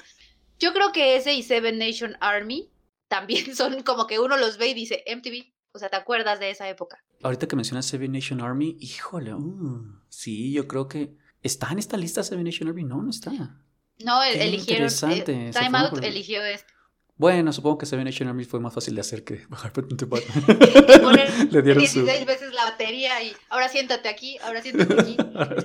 yo 0.60 0.74
creo 0.74 0.91
que 0.91 1.16
ese 1.16 1.34
y 1.34 1.43
Seven 1.43 1.78
Nation 1.78 2.16
Army 2.20 2.70
también 3.08 3.55
son 3.55 3.84
como 3.84 4.08
que 4.08 4.20
uno 4.20 4.38
los 4.38 4.58
ve 4.58 4.70
y 4.70 4.74
dice 4.74 5.03
MTV. 5.08 5.53
O 5.74 5.80
sea, 5.80 5.89
¿te 5.89 5.95
acuerdas 5.95 6.39
de 6.39 6.49
esa 6.49 6.68
época? 6.70 7.03
Ahorita 7.22 7.47
que 7.47 7.55
mencionas 7.55 7.86
Seven 7.86 8.12
Nation 8.12 8.41
Army, 8.41 8.78
híjole, 8.80 9.34
uh, 9.34 10.01
sí, 10.10 10.51
yo 10.51 10.68
creo 10.68 10.88
que 10.88 11.16
está 11.43 11.70
en 11.72 11.80
esta 11.80 11.97
lista 11.97 12.24
Seven 12.24 12.43
Nation 12.43 12.68
Army. 12.68 12.84
No, 12.84 13.01
no 13.01 13.10
está. 13.10 13.32
No, 13.32 14.20
Qué 14.22 14.43
eligieron. 14.43 14.89
Eh, 15.10 15.51
Time 15.53 15.78
Out 15.78 15.89
por... 15.91 16.05
eligió 16.05 16.43
este. 16.43 16.74
Bueno, 17.16 17.51
supongo 17.51 17.80
que 17.80 17.88
Seven 17.88 18.05
Nation 18.05 18.28
Army 18.28 18.45
fue 18.45 18.60
más 18.60 18.74
fácil 18.74 18.93
de 18.93 19.01
hacer 19.01 19.24
que 19.24 19.45
bajar 19.49 19.72
to 19.74 20.08
Button. 20.08 20.28
Le 21.51 21.62
dieron 21.64 21.80
16 21.80 22.20
su... 22.20 22.26
veces 22.26 22.53
la 22.53 22.66
batería 22.66 23.22
y 23.24 23.34
ahora 23.49 23.70
siéntate 23.70 24.08
aquí, 24.08 24.38
ahora 24.43 24.62
siéntate 24.62 25.01
aquí. 25.01 25.18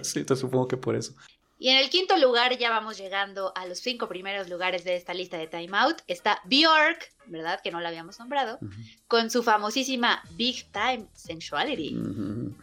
sí, 0.03 0.25
te 0.25 0.35
supongo 0.35 0.69
que 0.69 0.79
por 0.79 0.97
eso. 0.97 1.15
Y 1.63 1.69
en 1.69 1.77
el 1.77 1.91
quinto 1.91 2.17
lugar 2.17 2.59
ya 2.59 2.71
vamos 2.71 2.99
llegando 2.99 3.53
a 3.55 3.67
los 3.67 3.79
cinco 3.79 4.09
primeros 4.09 4.49
lugares 4.49 4.83
de 4.83 4.97
esta 4.97 5.15
lista 5.15 5.39
de 5.39 5.47
Time 5.47 5.79
Out. 5.79 6.03
Está 6.09 6.41
Bjork, 6.43 7.13
¿verdad? 7.27 7.61
Que 7.63 7.71
no 7.71 7.79
la 7.79 7.91
habíamos 7.91 8.19
nombrado, 8.19 8.59
uh 8.61 8.67
-huh. 8.67 8.99
con 9.07 9.31
su 9.31 9.45
famosísima 9.45 10.25
Big 10.33 10.67
Time 10.73 11.07
Sensuality. 11.15 11.95
Uh 11.95 12.01
-huh. 12.01 12.57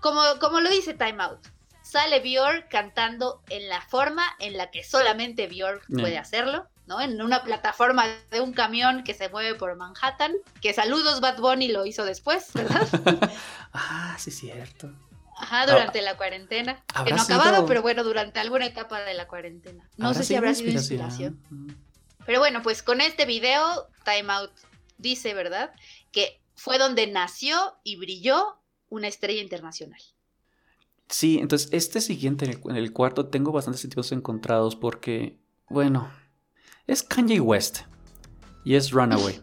como, 0.00 0.20
como 0.40 0.60
lo 0.60 0.68
dice 0.68 0.92
Time 0.92 1.22
Out, 1.22 1.40
sale 1.80 2.20
Bjork 2.20 2.68
cantando 2.68 3.40
en 3.48 3.66
la 3.66 3.80
forma 3.80 4.26
en 4.40 4.58
la 4.58 4.70
que 4.70 4.84
solamente 4.84 5.46
Bjork 5.46 5.86
yeah. 5.88 5.98
puede 5.98 6.18
hacerlo. 6.18 6.66
¿no? 6.86 7.00
En 7.00 7.22
una 7.22 7.42
plataforma 7.42 8.04
de 8.30 8.42
un 8.42 8.52
camión 8.52 9.04
que 9.04 9.14
se 9.14 9.30
mueve 9.30 9.54
por 9.54 9.74
Manhattan, 9.76 10.34
que 10.60 10.74
saludos 10.74 11.20
Bad 11.20 11.38
Bunny 11.38 11.68
lo 11.68 11.86
hizo 11.86 12.04
después, 12.04 12.52
¿verdad? 12.52 12.86
ah, 13.72 14.16
sí, 14.18 14.30
cierto. 14.30 14.90
Ajá, 15.38 15.66
durante 15.66 16.00
ah, 16.00 16.02
la 16.02 16.16
cuarentena. 16.16 16.84
Que 17.04 17.10
no 17.10 17.16
ha 17.16 17.22
acabado, 17.22 17.66
pero 17.66 17.82
bueno, 17.82 18.02
durante 18.04 18.40
alguna 18.40 18.66
etapa 18.66 19.00
de 19.00 19.14
la 19.14 19.28
cuarentena. 19.28 19.88
No 19.96 20.12
sé 20.14 20.24
si 20.24 20.34
habrá 20.34 20.54
sido 20.54 20.70
inspiración. 20.70 21.40
Pero 22.26 22.40
bueno, 22.40 22.62
pues 22.62 22.82
con 22.82 23.00
este 23.00 23.24
video, 23.24 23.88
Time 24.04 24.32
Out 24.32 24.52
dice, 24.98 25.34
¿verdad? 25.34 25.72
Que 26.12 26.40
fue 26.54 26.78
donde 26.78 27.06
nació 27.06 27.76
y 27.84 27.96
brilló 27.96 28.58
una 28.90 29.08
estrella 29.08 29.40
internacional. 29.40 30.00
Sí, 31.08 31.38
entonces 31.40 31.70
este 31.72 32.00
siguiente, 32.00 32.44
en 32.44 32.50
el, 32.50 32.60
en 32.68 32.76
el 32.76 32.92
cuarto, 32.92 33.28
tengo 33.28 33.52
bastantes 33.52 33.80
sentidos 33.80 34.12
encontrados 34.12 34.76
porque, 34.76 35.38
bueno, 35.70 36.12
es 36.86 37.02
Kanye 37.02 37.40
West 37.40 37.80
y 38.64 38.74
es 38.74 38.90
Runaway. 38.90 39.40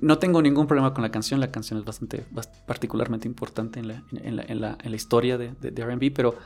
No 0.00 0.18
tengo 0.18 0.40
ningún 0.40 0.68
problema 0.68 0.94
con 0.94 1.02
la 1.02 1.10
canción, 1.10 1.40
la 1.40 1.50
canción 1.50 1.78
es 1.80 1.84
bastante, 1.84 2.24
particularmente 2.64 3.26
importante 3.26 3.80
en 3.80 3.88
la, 3.88 4.04
en 4.12 4.36
la, 4.36 4.42
en 4.44 4.60
la, 4.60 4.78
en 4.80 4.90
la 4.90 4.96
historia 4.96 5.36
de, 5.36 5.52
de, 5.60 5.72
de 5.72 5.84
RB, 5.84 6.12
pero 6.14 6.38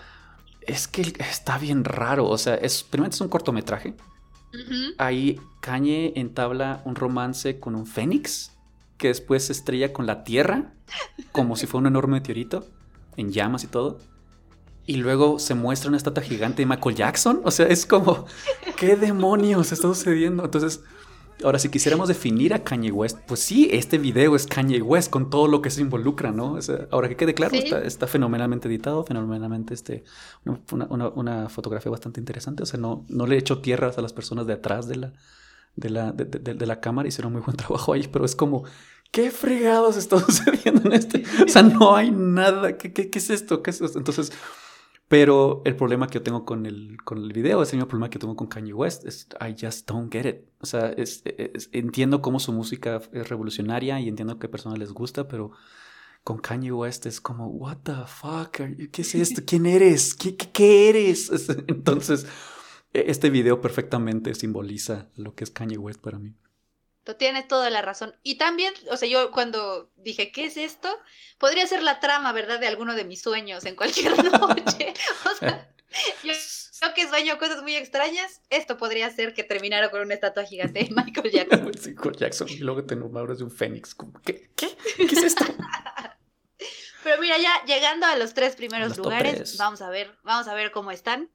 es 0.63 0.89
que 0.89 1.03
está 1.03 1.59
bien 1.59 1.85
raro, 1.85 2.27
o 2.27 2.39
sea, 2.39 2.55
es, 2.55 2.83
primero 2.83 3.13
es 3.13 3.21
un 3.21 3.29
cortometraje, 3.29 3.91
uh 3.91 4.57
-huh. 4.57 4.95
ahí 4.97 5.39
Kanye 5.61 6.15
entabla 6.17 6.81
un 6.87 6.95
romance 6.95 7.61
con 7.61 7.75
un 7.75 7.87
fénix, 7.87 8.53
que 8.97 9.09
después 9.09 9.45
se 9.45 9.53
estrella 9.53 9.93
con 9.93 10.07
la 10.07 10.25
Tierra, 10.25 10.73
como 11.33 11.57
si 11.57 11.67
fuera 11.67 11.83
un 11.83 11.89
enorme 11.89 12.15
meteorito, 12.15 12.67
en 13.19 13.31
llamas 13.31 13.63
y 13.65 13.67
todo, 13.67 13.99
y 14.87 14.97
luego 14.97 15.39
se 15.39 15.55
muestra 15.55 15.89
una 15.89 15.99
estatua 15.99 16.23
gigante 16.23 16.63
de 16.63 16.67
Michael 16.67 16.97
Jackson, 16.97 17.43
o 17.45 17.51
sea, 17.51 17.67
es 17.67 17.85
como, 17.85 18.25
¿qué 18.79 18.97
demonios 18.97 19.71
está 19.71 19.89
sucediendo? 19.89 20.47
Entonces... 20.47 20.81
Ahora, 21.43 21.59
si 21.59 21.69
quisiéramos 21.69 22.09
definir 22.09 22.55
a 22.55 22.63
Kanye 22.63 22.93
West, 22.93 23.19
pues 23.27 23.41
sí, 23.41 23.69
este 23.73 23.99
video 23.99 24.37
es 24.37 24.47
Kanye 24.47 24.81
West 24.81 25.11
con 25.11 25.31
todo 25.31 25.49
lo 25.49 25.61
que 25.63 25.71
se 25.71 25.81
involucra, 25.81 26.31
¿no? 26.31 26.53
O 26.53 26.63
sea, 26.63 26.87
ahora 26.91 27.09
que 27.09 27.17
quede 27.17 27.35
claro, 27.35 27.51
¿Sí? 27.51 27.59
está, 27.59 27.83
está, 27.83 28.07
fenomenalmente 28.07 28.69
editado, 28.69 29.05
fenomenalmente 29.05 29.75
este, 29.75 30.05
una, 30.45 30.87
una, 30.89 31.09
una, 31.09 31.49
fotografía 31.49 31.91
bastante 31.91 32.21
interesante. 32.21 32.63
O 32.63 32.67
sea, 32.67 32.79
no, 32.79 33.05
no 33.09 33.27
le 33.27 33.35
he 33.35 33.39
hecho 33.39 33.61
tierras 33.61 33.99
a 33.99 34.03
las 34.03 34.13
personas 34.13 34.47
de 34.47 34.53
atrás 34.53 34.87
de 34.87 34.97
la, 34.97 35.13
de 35.75 35.91
la, 35.91 36.13
de, 36.13 36.25
de, 36.25 36.55
de 36.55 36.67
la 36.67 36.81
cámara, 36.81 37.09
hicieron 37.09 37.33
muy 37.33 37.43
buen 37.43 37.57
trabajo 37.57 37.93
ahí, 37.93 38.09
pero 38.11 38.25
es 38.25 38.37
como, 38.37 38.65
¿qué 39.11 39.31
fregados 39.31 39.97
está 39.97 40.21
sucediendo 40.25 40.83
en 40.85 40.93
este? 40.93 41.25
O 41.45 41.49
sea, 41.49 41.63
no 41.63 41.97
hay 41.97 42.11
nada. 42.11 42.79
¿Qué, 42.79 42.93
qué, 42.93 43.11
qué 43.11 43.19
es 43.19 43.31
esto? 43.31 43.63
¿Qué 43.63 43.71
es 43.71 43.81
esto? 43.81 43.99
Entonces. 43.99 44.33
Pero 45.09 45.63
el 45.65 45.77
problema 45.77 46.07
que 46.07 46.15
yo 46.15 46.23
tengo 46.23 46.45
con 46.45 46.67
el, 46.67 46.97
con 47.05 47.19
el 47.19 47.33
video 47.33 47.63
es 47.63 47.73
el 47.73 47.77
mismo 47.77 47.89
problema 47.89 48.11
que 48.11 48.19
tengo 48.19 48.37
con 48.37 48.47
Kanye 48.47 48.73
West. 48.73 49.05
Es, 49.05 49.29
I 49.41 49.55
just 49.59 49.89
don't 49.89 50.13
get 50.13 50.27
it. 50.27 50.37
O 50.61 50.67
sea, 50.67 50.91
es, 50.91 51.23
es, 51.25 51.69
entiendo 51.73 52.23
cómo 52.23 52.41
su 52.41 52.53
música 52.53 53.03
es 53.13 53.29
revolucionaria 53.29 54.01
y 54.01 54.09
entiendo 54.09 54.39
que 54.39 54.47
a 54.47 54.51
personas 54.51 54.79
les 54.79 54.93
gusta, 54.93 55.29
pero 55.29 55.53
con 56.25 56.39
Kanye 56.39 56.73
West 56.73 57.05
es 57.05 57.21
como, 57.21 57.49
what 57.49 57.79
the 57.83 57.93
fuck? 58.07 58.57
¿Qué 58.91 59.03
es 59.03 59.15
esto? 59.15 59.43
¿Quién 59.47 59.67
eres? 59.67 60.15
¿Qué, 60.15 60.37
qué, 60.37 60.51
qué 60.51 60.89
eres? 60.89 61.31
Entonces, 61.69 62.27
e, 62.95 63.05
este 63.09 63.29
video 63.29 63.61
perfectamente 63.61 64.35
simboliza 64.35 65.11
lo 65.17 65.35
que 65.35 65.45
es 65.45 65.51
Kanye 65.51 65.77
West 65.77 66.01
para 66.01 66.19
mí. 66.19 66.35
Tú 67.05 67.15
tienes 67.15 67.47
toda 67.47 67.69
la 67.71 67.83
razón. 67.83 68.17
Y 68.23 68.37
también, 68.37 68.73
o 68.91 68.97
sea, 68.97 69.09
yo 69.09 69.31
cuando 69.31 69.91
dije, 69.97 70.33
¿qué 70.33 70.47
es 70.47 70.57
esto? 70.57 70.89
Podría 71.39 71.67
ser 71.67 71.83
la 71.83 72.01
trama, 72.01 72.33
¿verdad? 72.33 72.59
De 72.59 72.67
alguno 72.67 72.95
de 72.95 73.05
mis 73.05 73.21
sueños 73.21 73.67
en 73.67 73.77
cualquier 73.77 74.13
noche. 74.41 74.95
o 75.27 75.35
sea, 75.39 75.71
yo, 76.25 76.33
que 76.95 77.09
sueño 77.09 77.39
cosas 77.39 77.63
muy 77.63 77.77
extrañas, 77.77 78.41
esto 78.51 78.77
podría 78.77 79.11
ser 79.11 79.35
que 79.35 79.45
terminara 79.45 79.91
con 79.91 80.01
una 80.01 80.15
estatua 80.15 80.45
gigante 80.45 80.85
de 80.85 80.91
Michael 80.91 81.31
Jackson. 81.31 81.65
Michael 81.87 82.17
Jackson 82.17 82.49
y 82.49 82.59
luego 82.59 82.85
te 82.85 82.95
enamoras 82.95 83.39
de 83.39 83.45
un 83.45 83.51
fénix. 83.51 83.95
¿Qué? 84.25 84.51
¿Qué? 84.57 84.77
¿Qué 84.97 85.05
es 85.05 85.23
esto? 85.25 85.45
Pero 87.03 87.21
mira, 87.21 87.37
ya 87.39 87.65
llegando 87.67 88.07
a 88.07 88.17
los 88.17 88.33
tres 88.33 88.57
primeros 88.57 88.97
lugares, 88.97 89.59
vamos 89.59 89.83
a 89.83 89.91
ver, 89.91 90.17
vamos 90.23 90.49
a 90.49 90.55
ver 90.55 90.71
cómo 90.71 90.91
están. 90.91 91.31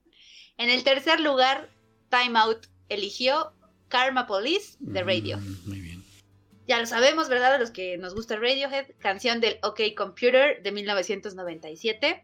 En 0.57 0.69
el 0.69 0.83
tercer 0.83 1.19
lugar, 1.19 1.69
Time 2.09 2.37
Out 2.39 2.65
eligió 2.89 3.53
Karma 3.89 4.25
Police 4.25 4.77
de 4.79 5.03
Radiohead. 5.03 5.43
Mm, 5.43 5.69
muy 5.69 5.81
bien. 5.81 6.03
Ya 6.67 6.79
lo 6.79 6.85
sabemos, 6.85 7.29
¿verdad? 7.29 7.55
A 7.55 7.57
los 7.57 7.71
que 7.71 7.97
nos 7.97 8.13
gusta 8.13 8.35
Radiohead, 8.37 8.85
canción 8.99 9.41
del 9.41 9.57
OK 9.63 9.81
Computer 9.97 10.61
de 10.61 10.71
1997, 10.71 12.23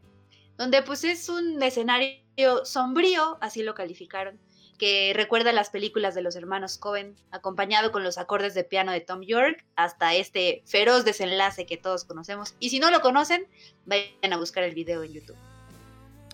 donde 0.58 0.84
pues 0.84 1.04
es 1.04 1.28
un 1.30 1.62
escenario 1.62 2.64
sombrío, 2.64 3.38
así 3.42 3.64
lo 3.64 3.74
calificaron, 3.74 4.40
que 4.78 5.14
recuerda 5.16 5.52
las 5.52 5.70
películas 5.70 6.16
de 6.16 6.22
los 6.22 6.36
hermanos 6.36 6.78
Cohen, 6.78 7.16
acompañado 7.32 7.92
con 7.92 8.04
los 8.04 8.18
acordes 8.18 8.54
de 8.54 8.64
piano 8.64 8.92
de 8.92 9.02
Tom 9.02 9.22
York, 9.22 9.66
hasta 9.76 10.14
este 10.14 10.62
feroz 10.66 11.06
desenlace 11.06 11.66
que 11.66 11.78
todos 11.78 12.04
conocemos. 12.04 12.56
Y 12.60 12.70
si 12.70 12.80
no 12.80 12.92
lo 12.92 13.02
conocen, 13.02 13.48
vayan 13.86 14.34
a 14.34 14.38
buscar 14.38 14.64
el 14.64 14.76
video 14.76 15.04
en 15.04 15.14
YouTube. 15.14 15.38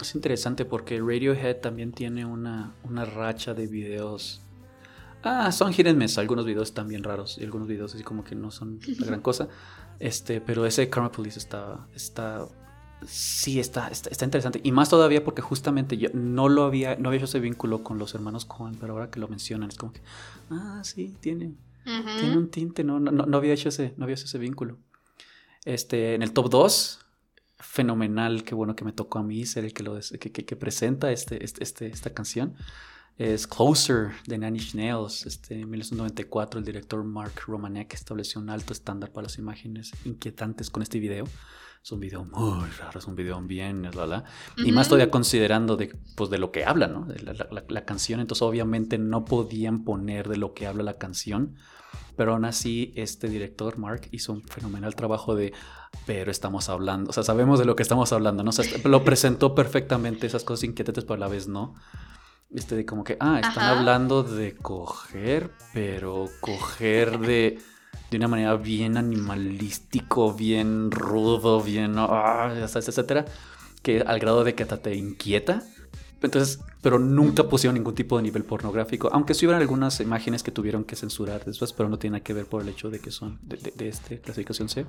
Es 0.01 0.15
interesante 0.15 0.65
porque 0.65 0.99
Radiohead 0.99 1.57
también 1.57 1.91
tiene 1.91 2.25
una, 2.25 2.73
una 2.83 3.05
racha 3.05 3.53
de 3.53 3.67
videos. 3.67 4.41
Ah, 5.23 5.51
son 5.51 5.73
hit 5.73 5.87
Algunos 6.17 6.45
videos 6.45 6.73
también 6.73 7.03
raros 7.03 7.37
y 7.37 7.43
algunos 7.43 7.67
videos 7.67 7.93
así 7.93 8.03
como 8.03 8.23
que 8.23 8.35
no 8.35 8.51
son 8.51 8.79
la 8.99 9.05
gran 9.05 9.21
cosa. 9.29 9.47
Este, 9.99 10.41
pero 10.41 10.65
ese 10.65 10.89
Karma 10.89 11.11
Police 11.11 11.37
está, 11.37 11.87
está 11.93 12.47
sí 13.05 13.59
está, 13.59 13.87
está, 13.87 14.25
interesante. 14.25 14.61
Y 14.63 14.71
más 14.71 14.89
todavía 14.89 15.23
porque 15.23 15.41
justamente 15.41 15.97
yo 15.97 16.09
no 16.13 16.49
lo 16.49 16.63
había, 16.63 16.95
no 16.95 17.09
había 17.09 17.17
hecho 17.17 17.25
ese 17.25 17.39
vínculo 17.39 17.83
con 17.83 17.97
los 17.97 18.13
hermanos 18.13 18.45
Cohen, 18.45 18.75
pero 18.79 18.93
ahora 18.93 19.09
que 19.09 19.19
lo 19.19 19.27
mencionan 19.27 19.69
es 19.69 19.77
como 19.77 19.93
que, 19.93 20.01
ah, 20.49 20.81
sí, 20.83 21.15
tiene, 21.19 21.53
tiene 21.83 22.37
un 22.37 22.49
tinte, 22.49 22.83
¿no? 22.83 22.99
No, 22.99 23.11
no, 23.11 23.37
había 23.37 23.53
hecho 23.53 23.69
ese, 23.69 23.93
no 23.97 24.05
había 24.05 24.15
hecho 24.15 24.25
ese 24.25 24.37
vínculo. 24.37 24.77
Este, 25.65 26.15
en 26.15 26.21
el 26.21 26.31
top 26.33 26.49
2, 26.49 26.99
fenomenal, 27.59 28.43
qué 28.43 28.55
bueno 28.55 28.75
que 28.75 28.85
me 28.85 28.93
tocó 28.93 29.19
a 29.19 29.23
mí 29.23 29.45
ser 29.45 29.65
el 29.65 29.73
que, 29.73 29.83
lo, 29.83 29.99
que, 29.99 30.31
que, 30.31 30.55
presenta 30.55 31.11
este, 31.11 31.43
este, 31.43 31.63
este, 31.63 31.87
esta 31.87 32.11
canción. 32.13 32.55
Es 33.17 33.45
Closer 33.47 34.11
de 34.25 34.37
Nanny 34.37 34.59
Nails. 34.73 35.25
Este, 35.25 35.55
en 35.55 35.69
1994 35.69 36.59
el 36.59 36.65
director 36.65 37.03
Mark 37.03 37.33
Romanek 37.45 37.93
estableció 37.93 38.41
un 38.41 38.49
alto 38.49 38.73
estándar 38.73 39.11
para 39.11 39.23
las 39.23 39.37
imágenes 39.37 39.91
inquietantes 40.05 40.69
con 40.69 40.81
este 40.81 40.99
video. 40.99 41.25
Es 41.83 41.91
un 41.91 41.99
video 41.99 42.23
muy 42.23 42.69
raro, 42.79 42.99
es 42.99 43.07
un 43.07 43.15
video 43.15 43.41
bien, 43.41 43.81
¿verdad? 43.81 44.23
Y 44.55 44.71
más 44.71 44.87
todavía 44.87 45.09
considerando 45.09 45.77
de, 45.77 45.95
pues, 46.15 46.29
de 46.29 46.37
lo 46.37 46.51
que 46.51 46.63
habla, 46.63 46.85
¿no? 46.85 47.05
De 47.05 47.19
la, 47.19 47.85
canción. 47.85 48.19
Entonces, 48.19 48.43
obviamente, 48.43 48.99
no 48.99 49.25
podían 49.25 49.83
poner 49.83 50.29
de 50.29 50.37
lo 50.37 50.53
que 50.53 50.67
habla 50.67 50.83
la 50.83 50.99
canción. 50.99 51.55
Pero 52.15 52.33
aún 52.33 52.45
así, 52.45 52.93
este 52.95 53.29
director, 53.29 53.79
Mark, 53.79 54.09
hizo 54.11 54.31
un 54.31 54.43
fenomenal 54.43 54.95
trabajo 54.95 55.33
de, 55.33 55.53
pero 56.05 56.29
estamos 56.29 56.69
hablando, 56.69 57.09
o 57.09 57.13
sea, 57.13 57.23
sabemos 57.23 57.57
de 57.57 57.65
lo 57.65 57.75
que 57.75 57.83
estamos 57.83 58.13
hablando, 58.13 58.43
¿no? 58.43 58.51
O 58.51 58.87
lo 58.87 59.03
presentó 59.03 59.55
perfectamente, 59.55 60.27
esas 60.27 60.43
cosas 60.43 60.65
inquietantes, 60.65 61.03
pero 61.03 61.15
a 61.15 61.19
la 61.19 61.27
vez 61.27 61.47
no. 61.47 61.73
Este 62.53 62.75
de 62.75 62.85
como 62.85 63.03
que, 63.03 63.17
ah, 63.19 63.39
están 63.41 63.77
hablando 63.77 64.23
de 64.23 64.55
coger, 64.55 65.51
pero 65.73 66.29
coger 66.41 67.19
de 67.19 67.59
de 68.11 68.17
una 68.17 68.27
manera 68.27 68.55
bien 68.55 68.97
animalístico, 68.97 70.33
bien 70.33 70.91
rudo, 70.91 71.61
bien, 71.61 71.95
ah, 71.97 72.53
etcétera, 72.53 73.25
que 73.81 74.01
al 74.01 74.19
grado 74.19 74.43
de 74.43 74.53
que 74.53 74.63
hasta 74.63 74.77
te 74.77 74.93
inquieta. 74.95 75.63
Entonces, 76.21 76.59
pero 76.81 76.99
nunca 76.99 77.47
pusieron 77.47 77.75
ningún 77.75 77.95
tipo 77.95 78.17
de 78.17 78.23
nivel 78.23 78.43
pornográfico, 78.43 79.09
aunque 79.11 79.33
sí 79.33 79.45
hubieran 79.45 79.61
algunas 79.61 80.01
imágenes 80.01 80.43
que 80.43 80.51
tuvieron 80.51 80.83
que 80.83 80.95
censurar 80.95 81.45
después, 81.45 81.73
pero 81.73 81.89
no 81.89 81.97
tiene 81.97 82.21
que 82.21 82.33
ver 82.33 82.45
por 82.45 82.61
el 82.61 82.69
hecho 82.69 82.91
de 82.91 82.99
que 82.99 83.11
son 83.11 83.39
de, 83.41 83.57
de, 83.75 83.87
este 83.87 84.19
clasificación 84.19 84.69
C. 84.69 84.85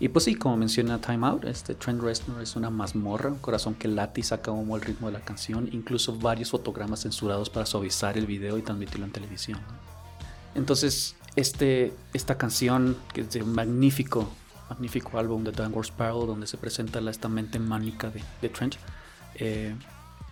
Y 0.00 0.08
pues 0.08 0.26
sí, 0.26 0.36
como 0.36 0.56
menciona 0.56 1.00
Time 1.00 1.26
Out, 1.26 1.44
este 1.44 1.74
Trent 1.74 2.00
Reznor 2.00 2.40
es 2.40 2.54
una 2.54 2.70
mazmorra, 2.70 3.30
un 3.30 3.38
corazón 3.38 3.74
que 3.74 3.88
late 3.88 4.20
y 4.20 4.24
saca 4.24 4.52
humo 4.52 4.76
el 4.76 4.82
ritmo 4.82 5.08
de 5.08 5.14
la 5.14 5.24
canción, 5.24 5.68
incluso 5.72 6.16
varios 6.16 6.50
fotogramas 6.50 7.00
censurados 7.02 7.50
para 7.50 7.66
suavizar 7.66 8.16
el 8.16 8.26
video 8.26 8.58
y 8.58 8.62
transmitirlo 8.62 9.06
en 9.06 9.12
televisión. 9.12 9.60
Entonces, 10.54 11.16
este, 11.34 11.92
esta 12.12 12.38
canción, 12.38 12.96
que 13.12 13.22
es 13.22 13.32
de 13.32 13.42
un 13.42 13.52
magnífico, 13.52 14.28
magnífico 14.70 15.18
álbum 15.18 15.42
de 15.42 15.50
Downward 15.50 15.86
Spiral, 15.86 16.26
donde 16.26 16.46
se 16.46 16.58
presenta 16.58 17.00
la, 17.00 17.10
esta 17.10 17.28
mente 17.28 17.58
mánica 17.58 18.10
de, 18.10 18.22
de 18.40 18.48
Trench. 18.50 18.78
Eh, 19.34 19.74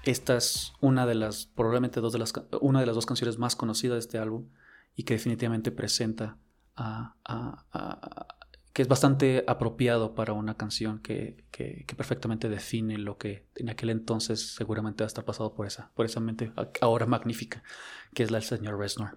esta 0.05 0.37
es 0.37 0.73
una 0.81 1.07
de 1.07 1.17
las, 1.17 1.47
probablemente 1.47 2.01
dos 2.01 2.13
de 2.13 2.21
las, 2.21 2.33
una 2.61 2.79
de 2.79 2.87
las 2.87 2.95
dos 2.95 3.07
canciones 3.07 3.39
más 3.39 3.57
conocidas 3.57 3.97
de 3.97 4.01
este 4.01 4.19
álbum 4.19 4.49
y 4.95 5.03
que 5.03 5.15
definitivamente 5.15 5.73
presenta 5.73 6.39
a, 6.77 7.17
que 8.77 8.83
es 8.83 8.89
bastante 8.89 9.43
apropiado 9.47 10.15
para 10.15 10.35
una 10.35 10.59
canción 10.59 10.99
que, 10.99 11.43
que, 11.51 11.87
que, 11.87 11.97
perfectamente 11.97 12.51
define 12.51 12.99
lo 12.99 13.17
que 13.17 13.47
en 13.55 13.71
aquel 13.71 13.89
entonces 13.89 14.55
seguramente 14.55 15.03
va 15.03 15.07
a 15.07 15.09
estar 15.09 15.25
pasado 15.25 15.55
por 15.55 15.67
esa, 15.67 15.91
por 15.95 16.05
esa 16.05 16.21
mente 16.21 16.53
ahora 16.83 17.07
magnífica, 17.07 17.63
que 18.13 18.23
es 18.23 18.31
la 18.31 18.39
del 18.39 18.47
señor 18.47 18.79
Reznor. 18.79 19.17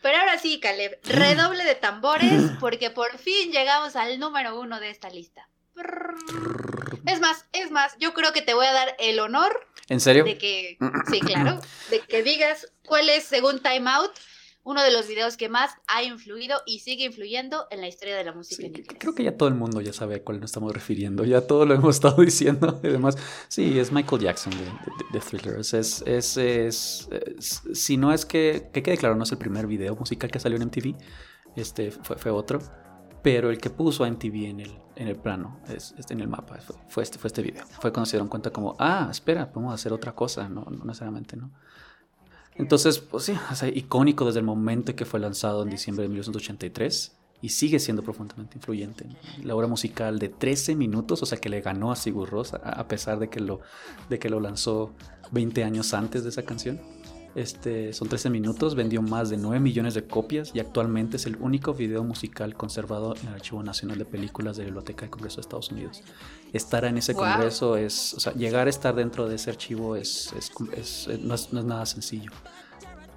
Pero 0.00 0.16
ahora 0.16 0.38
sí, 0.38 0.60
Caleb, 0.60 1.00
redoble 1.02 1.64
de 1.64 1.74
tambores 1.74 2.52
porque 2.60 2.90
por 2.90 3.18
fin 3.18 3.50
llegamos 3.50 3.96
al 3.96 4.20
número 4.20 4.60
uno 4.60 4.78
de 4.78 4.90
esta 4.90 5.10
lista. 5.10 5.48
Es 7.04 7.18
más, 7.18 7.46
es 7.52 7.72
más, 7.72 7.96
yo 7.98 8.14
creo 8.14 8.32
que 8.32 8.42
te 8.42 8.54
voy 8.54 8.66
a 8.66 8.72
dar 8.72 8.94
el 9.00 9.18
honor. 9.18 9.66
¿En 9.88 9.98
serio? 9.98 10.22
De 10.22 10.38
que, 10.38 10.78
sí, 11.10 11.18
claro, 11.18 11.58
de 11.90 11.98
que 11.98 12.22
digas 12.22 12.72
cuál 12.86 13.08
es, 13.08 13.24
según 13.24 13.58
Time 13.58 13.90
Out, 13.90 14.12
uno 14.64 14.82
de 14.82 14.92
los 14.92 15.08
videos 15.08 15.36
que 15.36 15.48
más 15.48 15.72
ha 15.88 16.02
influido 16.02 16.58
y 16.66 16.80
sigue 16.80 17.04
influyendo 17.04 17.66
en 17.70 17.80
la 17.80 17.88
historia 17.88 18.16
de 18.16 18.24
la 18.24 18.32
música. 18.32 18.68
creo 18.98 19.14
que 19.14 19.24
ya 19.24 19.36
todo 19.36 19.48
el 19.48 19.56
mundo 19.56 19.80
ya 19.80 19.92
sabe 19.92 20.16
a 20.16 20.22
cuál 20.22 20.40
nos 20.40 20.50
estamos 20.50 20.72
refiriendo, 20.72 21.24
ya 21.24 21.46
todo 21.46 21.66
lo 21.66 21.74
hemos 21.74 21.96
estado 21.96 22.22
diciendo. 22.22 22.80
Además, 22.82 23.16
sí, 23.48 23.78
es 23.78 23.90
Michael 23.90 24.22
Jackson 24.22 24.52
de, 25.12 25.20
Thriller. 25.20 25.58
Es, 25.58 25.74
es, 25.74 26.36
es, 26.36 27.08
si 27.72 27.96
no 27.96 28.12
es 28.12 28.24
que, 28.24 28.68
que 28.72 28.82
quede 28.82 28.96
claro, 28.96 29.16
no 29.16 29.24
es 29.24 29.32
el 29.32 29.38
primer 29.38 29.66
video 29.66 29.96
musical 29.96 30.30
que 30.30 30.38
salió 30.38 30.56
en 30.56 30.66
MTV, 30.66 30.94
este 31.56 31.90
fue, 31.90 32.16
fue 32.16 32.30
otro, 32.30 32.60
pero 33.22 33.50
el 33.50 33.58
que 33.58 33.70
puso 33.70 34.04
a 34.04 34.10
MTV 34.10 34.46
en 34.46 34.60
el, 34.60 34.78
en 34.96 35.08
el 35.08 35.16
plano, 35.16 35.60
es, 35.68 35.94
en 36.08 36.20
el 36.20 36.28
mapa, 36.28 36.58
fue, 36.88 37.02
este, 37.02 37.18
fue 37.18 37.28
este 37.28 37.42
video. 37.42 37.64
Fue 37.80 37.92
cuando 37.92 38.06
se 38.06 38.16
dieron 38.16 38.28
cuenta 38.28 38.50
como, 38.50 38.76
ah, 38.78 39.08
espera, 39.10 39.50
podemos 39.50 39.74
hacer 39.74 39.92
otra 39.92 40.14
cosa, 40.14 40.48
no, 40.48 40.64
no 40.64 40.84
necesariamente, 40.84 41.36
¿no? 41.36 41.50
Entonces, 42.56 42.98
pues 42.98 43.24
sí, 43.24 43.34
es 43.50 43.62
icónico 43.74 44.26
desde 44.26 44.40
el 44.40 44.46
momento 44.46 44.94
que 44.94 45.04
fue 45.04 45.20
lanzado 45.20 45.62
en 45.62 45.70
diciembre 45.70 46.02
de 46.02 46.08
1983 46.08 47.12
y 47.40 47.48
sigue 47.48 47.80
siendo 47.80 48.02
profundamente 48.02 48.56
influyente. 48.56 49.06
La 49.42 49.56
obra 49.56 49.66
musical 49.66 50.18
de 50.18 50.28
13 50.28 50.76
minutos, 50.76 51.22
o 51.22 51.26
sea 51.26 51.38
que 51.38 51.48
le 51.48 51.60
ganó 51.60 51.90
a 51.90 51.96
Sigur 51.96 52.30
Rós 52.30 52.54
a 52.54 52.86
pesar 52.86 53.18
de 53.18 53.28
que 53.28 53.40
lo, 53.40 53.60
de 54.08 54.18
que 54.18 54.30
lo 54.30 54.38
lanzó 54.38 54.92
20 55.32 55.64
años 55.64 55.92
antes 55.92 56.22
de 56.22 56.30
esa 56.30 56.44
canción. 56.44 56.80
Este, 57.34 57.94
son 57.94 58.08
13 58.08 58.28
minutos, 58.28 58.74
vendió 58.74 59.00
más 59.00 59.30
de 59.30 59.38
9 59.38 59.58
millones 59.58 59.94
de 59.94 60.04
copias 60.06 60.52
y 60.54 60.60
actualmente 60.60 61.16
es 61.16 61.24
el 61.24 61.36
único 61.36 61.72
video 61.72 62.04
musical 62.04 62.54
conservado 62.54 63.16
en 63.16 63.28
el 63.28 63.34
Archivo 63.34 63.62
Nacional 63.62 63.98
de 63.98 64.04
Películas 64.04 64.56
de 64.56 64.64
la 64.64 64.66
Biblioteca 64.66 65.02
del 65.02 65.10
Congreso 65.10 65.36
de 65.36 65.40
Estados 65.40 65.70
Unidos. 65.70 66.02
Estar 66.52 66.84
en 66.84 66.98
ese 66.98 67.14
congreso 67.14 67.76
es, 67.76 68.14
o 68.14 68.20
sea, 68.20 68.34
llegar 68.34 68.66
a 68.66 68.70
estar 68.70 68.94
dentro 68.94 69.28
de 69.28 69.36
ese 69.36 69.50
archivo 69.50 69.96
es, 69.96 70.32
es, 70.36 71.08
no, 71.20 71.34
es 71.34 71.52
nada 71.52 71.86
sencillo. 71.86 72.30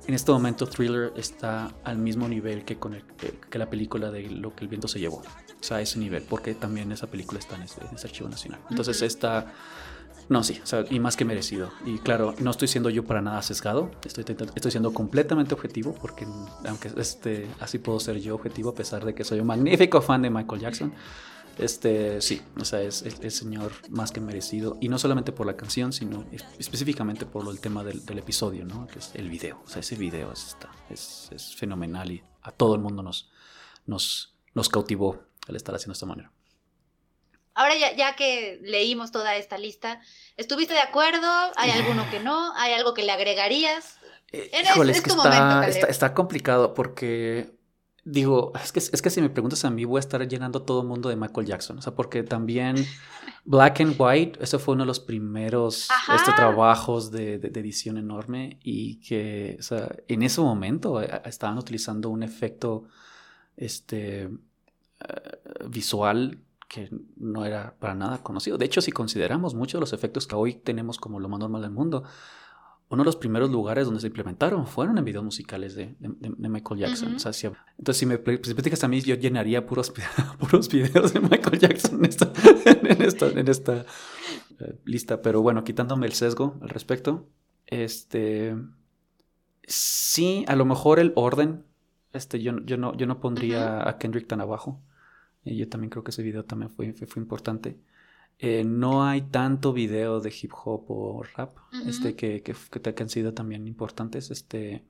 En 0.07 0.13
este 0.13 0.31
momento 0.31 0.67
Thriller 0.67 1.11
está 1.17 1.73
al 1.83 1.97
mismo 1.97 2.27
nivel 2.27 2.63
que, 2.63 2.77
con 2.77 2.93
el, 2.93 3.03
que, 3.49 3.57
la 3.57 3.69
película 3.69 4.11
de 4.11 4.29
Lo 4.29 4.55
que 4.55 4.63
el 4.63 4.67
viento 4.67 4.87
se 4.87 4.99
llevó. 4.99 5.17
O 5.17 5.63
sea, 5.63 5.77
a 5.77 5.81
ese 5.81 5.97
nivel, 5.97 6.23
porque 6.23 6.53
también 6.53 6.91
esa 6.91 7.07
película 7.07 7.39
está 7.39 7.55
en 7.55 7.63
ese, 7.63 7.81
archivo 8.07 8.29
nacional. 8.29 8.61
Entonces 8.69 9.01
está 9.01 9.51
no, 10.27 10.43
sí, 10.43 10.59
o 10.63 10.65
sea, 10.65 10.83
y 10.89 10.99
más 10.99 11.15
que 11.15 11.23
merecido. 11.23 11.69
Y 11.85 11.99
claro, 11.99 12.33
no 12.39 12.51
estoy 12.51 12.67
siendo 12.67 12.89
yo 12.89 13.03
para 13.03 13.21
nada 13.21 13.41
sesgado, 13.43 13.91
estoy, 14.03 14.25
estoy 14.55 14.71
siendo 14.71 14.91
completamente 14.91 15.53
objetivo, 15.53 15.93
porque 15.93 16.25
aunque 16.67 16.91
este, 16.97 17.47
así 17.59 17.77
puedo 17.77 17.99
ser 17.99 18.19
yo 18.19 18.33
objetivo, 18.33 18.71
a 18.71 18.75
pesar 18.75 19.05
de 19.05 19.13
que 19.13 19.23
soy 19.23 19.39
un 19.39 19.47
magnífico 19.47 20.01
fan 20.01 20.23
de 20.23 20.29
Michael 20.31 20.61
Jackson. 20.61 20.93
Este, 21.57 22.21
sí, 22.21 22.41
o 22.59 22.65
sea, 22.65 22.81
es 22.81 23.01
el, 23.01 23.31
señor 23.31 23.71
más 23.89 24.11
que 24.11 24.19
merecido. 24.19 24.77
Y 24.81 24.89
no 24.89 24.99
solamente 24.99 25.31
por 25.31 25.45
la 25.45 25.55
canción, 25.55 25.93
sino 25.93 26.25
específicamente 26.59 27.25
por 27.25 27.47
el 27.49 27.59
tema 27.59 27.83
del, 27.83 28.01
episodio, 28.17 28.65
¿no? 28.65 28.87
Que 28.87 28.99
es 28.99 29.11
el 29.13 29.29
video. 29.29 29.61
O 29.65 29.69
sea, 29.69 29.79
ese 29.79 29.95
video 29.95 30.31
es, 30.31 30.57
es, 30.89 31.29
es 31.31 31.55
fenomenal 31.55 32.11
y 32.11 32.23
a 32.41 32.51
todo 32.51 32.75
el 32.75 32.81
mundo 32.81 33.03
nos, 33.03 33.29
nos, 33.85 34.35
nos 34.53 34.69
cautivó 34.69 35.23
al 35.47 35.55
estar 35.55 35.75
haciendo 35.75 35.93
de 35.93 35.97
esta 35.97 36.05
manera. 36.05 36.31
Ahora 37.53 37.75
ya, 37.75 37.95
ya 37.95 38.15
que 38.17 38.59
leímos 38.63 39.11
toda 39.11 39.35
esta 39.37 39.57
lista, 39.57 40.01
¿estuviste 40.35 40.73
de 40.73 40.81
acuerdo? 40.81 41.27
¿Hay 41.55 41.71
alguno 41.71 42.09
que 42.11 42.19
no? 42.19 42.53
¿Hay 42.57 42.73
algo 42.73 42.93
que 42.93 43.03
le 43.03 43.13
agregarías? 43.13 43.97
Eh, 44.33 44.51
híjole, 44.61 44.91
es, 44.91 45.01
que 45.01 45.09
está, 45.09 45.87
está, 45.87 46.13
complicado 46.13 46.73
porque 46.73 47.54
digo, 48.05 48.53
es 48.63 48.71
que, 48.71 48.79
es 48.79 49.01
que 49.01 49.09
si 49.09 49.19
me 49.19 49.29
preguntas 49.29 49.65
a 49.65 49.71
mí 49.71 49.83
voy 49.83 49.97
a 49.97 49.99
estar 49.99 50.25
llenando 50.27 50.61
todo 50.61 50.81
el 50.81 50.87
mundo 50.87 51.09
de 51.09 51.15
Michael 51.15 51.47
Jackson, 51.47 51.79
o 51.79 51.81
sea, 51.81 51.95
porque 51.95 52.21
también 52.23 52.75
Black 53.45 53.81
and 53.81 53.95
White, 53.97 54.39
eso 54.41 54.59
fue 54.59 54.75
uno 54.75 54.83
de 54.83 54.87
los 54.87 54.99
primeros 54.99 55.89
este, 56.13 56.31
trabajos 56.33 57.11
de, 57.11 57.39
de, 57.39 57.59
edición 57.59 57.97
enorme 57.97 58.59
y 58.63 58.99
que, 59.01 59.57
o 59.59 59.63
sea, 59.63 59.93
en 60.07 60.21
ese 60.21 60.39
momento 60.39 61.01
eh, 61.01 61.21
estaban 61.25 61.57
utilizando 61.57 62.09
un 62.11 62.21
efecto 62.21 62.85
este, 63.57 64.23
eh, 64.23 64.29
visual 65.67 66.39
que 66.67 66.89
no 67.17 67.43
era 67.43 67.75
para 67.79 67.95
nada 67.95 68.19
conocido. 68.21 68.57
De 68.57 68.65
hecho, 68.65 68.81
si 68.81 68.91
consideramos 68.91 69.55
muchos 69.55 69.79
de 69.79 69.81
los 69.81 69.93
efectos 69.93 70.27
que 70.27 70.35
hoy 70.35 70.53
tenemos 70.53 70.99
como 70.99 71.19
lo 71.19 71.27
más 71.27 71.39
normal 71.39 71.63
del 71.63 71.71
mundo, 71.71 72.03
uno 72.89 73.01
de 73.01 73.05
los 73.05 73.15
primeros 73.15 73.49
lugares 73.49 73.85
donde 73.85 73.99
se 73.99 74.07
implementaron 74.07 74.67
fueron 74.67 74.97
en 74.97 75.05
videos 75.05 75.23
musicales 75.23 75.75
de, 75.75 75.95
Michael 76.37 76.81
Jackson. 76.81 77.09
entonces, 77.09 77.97
si 77.97 78.05
me 78.05 78.19
platicas 78.19 78.83
a 78.83 78.87
mí, 78.87 79.01
yo 79.01 79.15
llenaría 79.15 79.65
puros, 79.65 79.91
puros 80.39 80.69
videos 80.69 81.13
de 81.13 81.19
Michael 81.19 81.59
Jackson 81.59 81.99
en 81.99 82.05
esta, 83.01 83.29
en 83.29 83.47
esta, 83.47 83.85
eh, 84.59 84.79
lista. 84.85 85.21
Pero 85.21 85.41
bueno, 85.41 85.63
quitándome 85.63 86.05
el 86.05 86.13
sesgo 86.13 86.57
al 86.61 86.69
respecto, 86.69 87.27
este, 87.65 88.55
sí, 89.63 90.45
a 90.47 90.55
lo 90.55 90.65
mejor 90.65 90.99
el 90.99 91.11
orden, 91.15 91.63
este, 92.13 92.39
yo, 92.41 92.59
yo, 92.65 92.77
no, 92.77 92.95
yo 92.95 93.07
no 93.07 93.19
pondría 93.19 93.89
a 93.89 93.97
Kendrick 93.97 94.27
tan 94.27 94.41
abajo. 94.41 94.79
Y 95.43 95.57
yo 95.57 95.69
también 95.69 95.89
creo 95.89 96.03
que 96.03 96.11
ese 96.11 96.23
video 96.23 96.43
también 96.43 96.71
fue, 96.71 96.93
fue 96.93 97.21
importante. 97.21 97.77
Eh, 98.37 98.65
no 98.65 99.05
hay 99.05 99.21
tanto 99.21 99.71
video 99.71 100.19
de 100.19 100.33
hip 100.41 100.51
hop 100.65 100.85
o 100.89 101.23
rap 101.37 101.55
este, 101.87 102.15
que, 102.15 102.41
que, 102.41 102.53
que, 102.53 103.03
han 103.03 103.09
sido 103.09 103.33
también 103.33 103.65
importantes. 103.65 104.29
Este, 104.29 104.83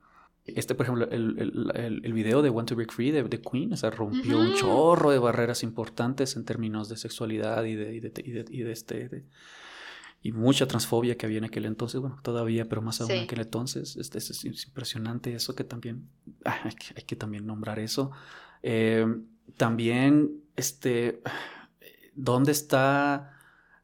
este 0.44 0.74
por 0.74 0.86
ejemplo, 0.86 1.08
el, 1.10 1.38
el, 1.38 2.00
el 2.04 2.12
video 2.12 2.42
de 2.42 2.50
Want 2.50 2.68
to 2.68 2.74
Break 2.74 2.92
Free 2.92 3.12
de, 3.12 3.22
de 3.22 3.40
Queen, 3.40 3.72
o 3.72 3.76
sea, 3.76 3.90
rompió 3.90 4.40
un 4.40 4.54
chorro 4.54 5.12
de 5.12 5.20
barreras 5.20 5.62
importantes 5.62 6.34
en 6.34 6.44
términos 6.44 6.88
de 6.88 6.96
sexualidad 6.96 7.62
y 7.64 7.76
de, 7.76 7.94
y 7.94 8.00
de, 8.00 8.44
y 8.50 8.62
de, 8.62 8.72
este... 8.72 9.24
y 10.22 10.32
mucha 10.32 10.66
transfobia 10.66 11.16
que 11.16 11.26
había 11.26 11.38
en 11.38 11.44
aquel 11.44 11.66
entonces, 11.66 12.00
bueno, 12.00 12.18
todavía, 12.22 12.68
pero 12.68 12.82
más 12.82 13.00
aún 13.00 13.12
en 13.12 13.24
aquel 13.24 13.42
entonces. 13.42 13.96
Este, 13.96 14.18
es, 14.18 14.44
impresionante 14.44 15.32
eso 15.32 15.54
que 15.54 15.62
también, 15.62 16.08
ah, 16.44 16.62
hay, 16.64 16.74
que, 16.74 16.94
hay 16.96 17.04
que 17.04 17.14
también 17.14 17.46
nombrar 17.46 17.78
eso. 17.78 18.10
Eh, 18.64 19.06
también, 19.56 20.42
este, 20.56 21.22
¿dónde 22.16 22.50
está 22.50 23.35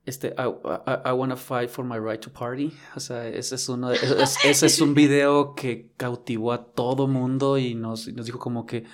este, 0.04 0.34
I, 0.36 1.08
I, 1.08 1.12
Wanna 1.12 1.36
Fight 1.36 1.70
for 1.70 1.84
My 1.84 1.98
Right 1.98 2.20
to 2.20 2.30
Party. 2.30 2.72
O 2.96 3.00
sea, 3.00 3.26
ese 3.28 3.54
es, 3.54 3.68
uno 3.68 3.90
ese 4.44 4.66
es 4.66 4.80
un 4.80 4.94
video 4.94 5.54
que 5.54 5.92
cautivó 5.96 6.52
a 6.52 6.64
todo 6.64 7.06
mundo 7.06 7.56
y 7.58 7.74
nos, 7.74 8.08
nos 8.08 8.26
dijo 8.26 8.38
como 8.38 8.66
que, 8.66 8.84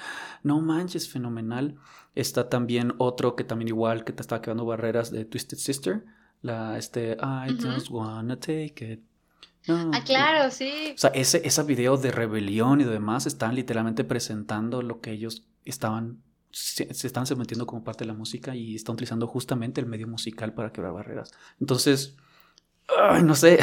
no 0.43 0.61
manches, 0.61 1.09
fenomenal. 1.09 1.77
Está 2.15 2.49
también 2.49 2.95
otro 2.99 3.37
que 3.37 3.45
también 3.45 3.69
igual, 3.69 4.05
que 4.05 4.13
te 4.13 4.23
estaba 4.23 4.43
quedando 4.43 4.67
barreras 4.67 5.11
de 5.11 5.25
Twisted 5.25 5.59
Sister. 5.59 6.05
La, 6.43 6.77
este, 6.77 7.17
I 7.21 7.57
just 7.61 7.91
wanna 7.91 8.39
take 8.39 8.93
it. 8.93 9.01
ah, 9.69 10.03
claro, 10.05 10.51
sí. 10.51 10.93
O 10.95 10.99
sea, 10.99 11.11
ese, 11.11 11.41
ese 11.45 11.63
video 11.63 11.97
de 11.97 12.11
rebelión 12.11 12.81
y 12.81 12.85
demás 12.85 13.27
están 13.27 13.55
literalmente 13.55 14.05
presentando 14.05 14.83
lo 14.83 15.01
que 15.01 15.13
ellos 15.13 15.47
estaban 15.65 16.23
se, 16.59 17.07
están 17.07 17.27
sometiendo 17.27 17.67
como 17.67 17.85
parte 17.85 18.05
de 18.05 18.09
la 18.09 18.15
música 18.15 18.55
y 18.55 18.75
están 18.75 18.95
utilizando 18.95 19.27
justamente 19.27 19.81
el 19.81 19.87
medio 19.87 20.09
musical 20.09 20.55
para 20.55 20.73
quebrar 20.73 20.93
barreras. 20.93 21.33
Entonces, 21.61 22.17
no 23.25 23.35
sé, 23.35 23.59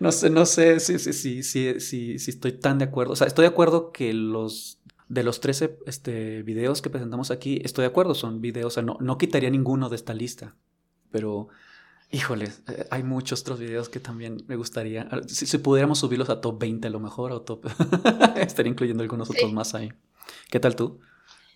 no 0.00 0.12
sé, 0.12 0.30
no 0.30 0.46
sé 0.46 0.80
si, 0.80 0.98
si, 0.98 1.42
si, 1.42 1.80
si, 1.80 2.30
estoy 2.30 2.52
tan 2.52 2.78
de 2.78 2.86
acuerdo. 2.86 3.12
O 3.12 3.16
sea, 3.16 3.26
estoy 3.26 3.44
de 3.44 3.50
acuerdo 3.50 3.92
que 3.92 4.12
los 4.12 4.78
de 5.08 5.22
los 5.22 5.40
13 5.40 5.78
este, 5.86 6.42
videos 6.42 6.82
que 6.82 6.90
presentamos 6.90 7.30
aquí, 7.30 7.62
estoy 7.64 7.82
de 7.82 7.88
acuerdo, 7.88 8.14
son 8.14 8.42
videos, 8.42 8.66
o 8.66 8.70
sea, 8.74 8.82
no, 8.82 8.98
no 9.00 9.16
quitaría 9.16 9.48
ninguno 9.48 9.88
de 9.88 9.96
esta 9.96 10.12
lista, 10.12 10.54
pero 11.10 11.48
híjole, 12.10 12.52
eh, 12.68 12.86
hay 12.90 13.04
muchos 13.04 13.40
otros 13.40 13.58
videos 13.58 13.88
que 13.88 14.00
también 14.00 14.44
me 14.48 14.56
gustaría, 14.56 15.08
si, 15.26 15.46
si 15.46 15.56
pudiéramos 15.56 16.00
subirlos 16.00 16.28
a 16.28 16.42
top 16.42 16.60
20 16.60 16.88
a 16.88 16.90
lo 16.90 17.00
mejor, 17.00 17.32
o 17.32 17.40
top, 17.40 17.68
estaría 18.36 18.70
incluyendo 18.70 19.02
algunos 19.02 19.30
otros 19.30 19.50
más 19.50 19.74
ahí. 19.74 19.90
¿Qué 20.50 20.60
tal 20.60 20.76
tú? 20.76 21.00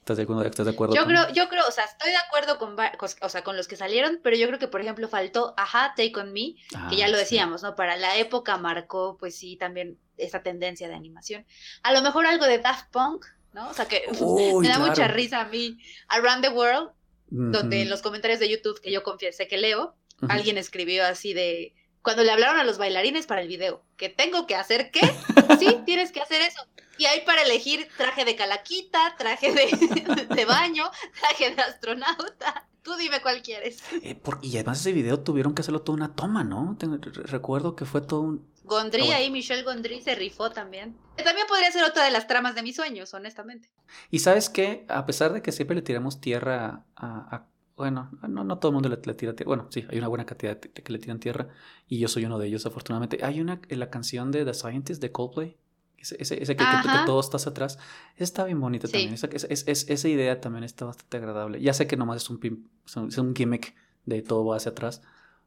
¿Estás 0.02 0.16
de 0.16 0.24
acuerdo? 0.24 0.42
¿Estás 0.42 0.66
de 0.66 0.72
acuerdo 0.72 0.96
yo 0.96 1.04
creo, 1.04 1.32
yo 1.32 1.48
creo, 1.48 1.64
o 1.64 1.70
sea, 1.70 1.84
estoy 1.84 2.10
de 2.10 2.16
acuerdo 2.16 2.58
con, 2.58 2.76
o 3.20 3.28
sea, 3.28 3.44
con 3.44 3.56
los 3.56 3.68
que 3.68 3.76
salieron, 3.76 4.18
pero 4.20 4.34
yo 4.34 4.48
creo 4.48 4.58
que, 4.58 4.66
por 4.66 4.80
ejemplo, 4.80 5.06
faltó 5.06 5.54
Ajá, 5.56 5.94
Take 5.96 6.18
On 6.18 6.32
Me, 6.32 6.56
que 6.90 6.96
ya 6.96 7.06
ah, 7.06 7.08
lo 7.08 7.16
decíamos, 7.16 7.62
¿no? 7.62 7.76
Para 7.76 7.96
la 7.96 8.16
época 8.16 8.56
marcó, 8.56 9.16
pues 9.16 9.36
sí, 9.36 9.54
también 9.56 9.96
esa 10.16 10.42
tendencia 10.42 10.88
de 10.88 10.94
animación. 10.96 11.46
A 11.84 11.92
lo 11.92 12.02
mejor 12.02 12.26
algo 12.26 12.46
de 12.46 12.58
Daft 12.58 12.90
Punk, 12.90 13.26
¿no? 13.52 13.70
O 13.70 13.74
sea, 13.74 13.86
que 13.86 14.02
me 14.60 14.68
da 14.68 14.80
mucha 14.80 15.06
risa 15.06 15.42
a 15.42 15.44
mí. 15.44 15.78
Around 16.08 16.42
the 16.42 16.50
World, 16.50 16.90
donde 17.28 17.82
en 17.82 17.88
los 17.88 18.02
comentarios 18.02 18.40
de 18.40 18.50
YouTube 18.50 18.80
que 18.80 18.90
yo 18.90 19.04
confiesé 19.04 19.46
que 19.46 19.56
leo, 19.56 19.94
alguien 20.28 20.58
escribió 20.58 21.06
así 21.06 21.32
de 21.32 21.76
cuando 22.02 22.24
le 22.24 22.32
hablaron 22.32 22.58
a 22.58 22.64
los 22.64 22.78
bailarines 22.78 23.26
para 23.26 23.42
el 23.42 23.48
video, 23.48 23.82
que 23.96 24.08
tengo 24.08 24.46
que 24.46 24.56
hacer 24.56 24.90
qué? 24.90 25.00
Sí, 25.58 25.78
tienes 25.84 26.10
que 26.10 26.20
hacer 26.20 26.42
eso. 26.42 26.66
Y 26.98 27.04
hay 27.06 27.20
para 27.24 27.42
elegir 27.42 27.88
traje 27.96 28.24
de 28.24 28.34
calaquita, 28.36 29.14
traje 29.16 29.52
de, 30.34 30.44
baño, 30.44 30.90
traje 31.20 31.54
de 31.54 31.62
astronauta. 31.62 32.66
Tú 32.82 32.96
dime 32.96 33.22
cuál 33.22 33.42
quieres. 33.42 33.80
Eh, 34.02 34.20
y 34.42 34.56
además 34.56 34.80
ese 34.80 34.92
video 34.92 35.20
tuvieron 35.20 35.54
que 35.54 35.62
hacerlo 35.62 35.82
toda 35.82 35.96
una 35.96 36.14
toma, 36.14 36.42
¿no? 36.42 36.76
recuerdo 37.24 37.76
que 37.76 37.84
fue 37.84 38.00
todo 38.00 38.20
un... 38.20 38.52
Gondry 38.64 39.10
ah, 39.12 39.16
ahí, 39.16 39.30
Michelle 39.30 39.62
Gondry 39.62 40.00
se 40.02 40.14
rifó 40.14 40.50
también. 40.50 40.96
También 41.16 41.46
podría 41.46 41.70
ser 41.70 41.84
otra 41.84 42.04
de 42.04 42.10
las 42.10 42.26
tramas 42.26 42.54
de 42.54 42.62
mis 42.62 42.76
sueños, 42.76 43.12
honestamente. 43.14 43.68
Y 44.10 44.20
sabes 44.20 44.48
qué, 44.48 44.84
a 44.88 45.06
pesar 45.06 45.32
de 45.32 45.42
que 45.42 45.52
siempre 45.52 45.76
le 45.76 45.82
tiramos 45.82 46.20
tierra 46.20 46.84
a 46.96 47.46
bueno, 47.82 48.12
no, 48.28 48.44
no 48.44 48.58
todo 48.60 48.70
el 48.70 48.74
mundo 48.74 48.88
le, 48.88 48.96
tira 48.96 49.34
tierra. 49.34 49.44
Bueno, 49.44 49.66
sí, 49.68 49.84
hay 49.90 49.98
una 49.98 50.06
buena 50.06 50.24
cantidad 50.24 50.56
de, 50.56 50.70
que 50.70 50.92
le 50.92 51.00
tiran 51.00 51.18
tierra 51.18 51.48
y 51.88 51.98
yo 51.98 52.06
soy 52.06 52.24
uno 52.24 52.38
de 52.38 52.46
ellos, 52.46 52.64
afortunadamente. 52.64 53.18
Hay 53.24 53.40
una, 53.40 53.60
en 53.68 53.80
la 53.80 53.90
canción 53.90 54.30
de 54.30 54.44
The 54.44 54.54
Scientist 54.54 55.02
de 55.02 55.10
Coldplay, 55.10 55.56
ese, 55.98 56.16
ese, 56.20 56.40
ese 56.40 56.54
que, 56.54 56.62
que, 56.64 56.88
todo 57.06 57.18
estás 57.18 57.48
atrás, 57.48 57.80
está 58.16 58.44
bien 58.44 58.60
bonita 58.60 58.86
también. 58.86 59.14
Esa, 59.14 59.26
es, 59.26 59.66
esa 59.66 60.08
idea 60.08 60.40
también 60.40 60.62
está 60.62 60.84
bastante 60.84 61.16
agradable. 61.16 61.60
Ya 61.60 61.74
sé 61.74 61.88
que 61.88 61.96
nomás 61.96 62.22
es 62.22 62.30
un, 62.30 62.68
es 62.86 63.18
un 63.18 63.34
gimmick 63.34 63.74
de 64.06 64.22
todo 64.22 64.44
va 64.44 64.58
hacia 64.58 64.70
atrás, 64.70 65.02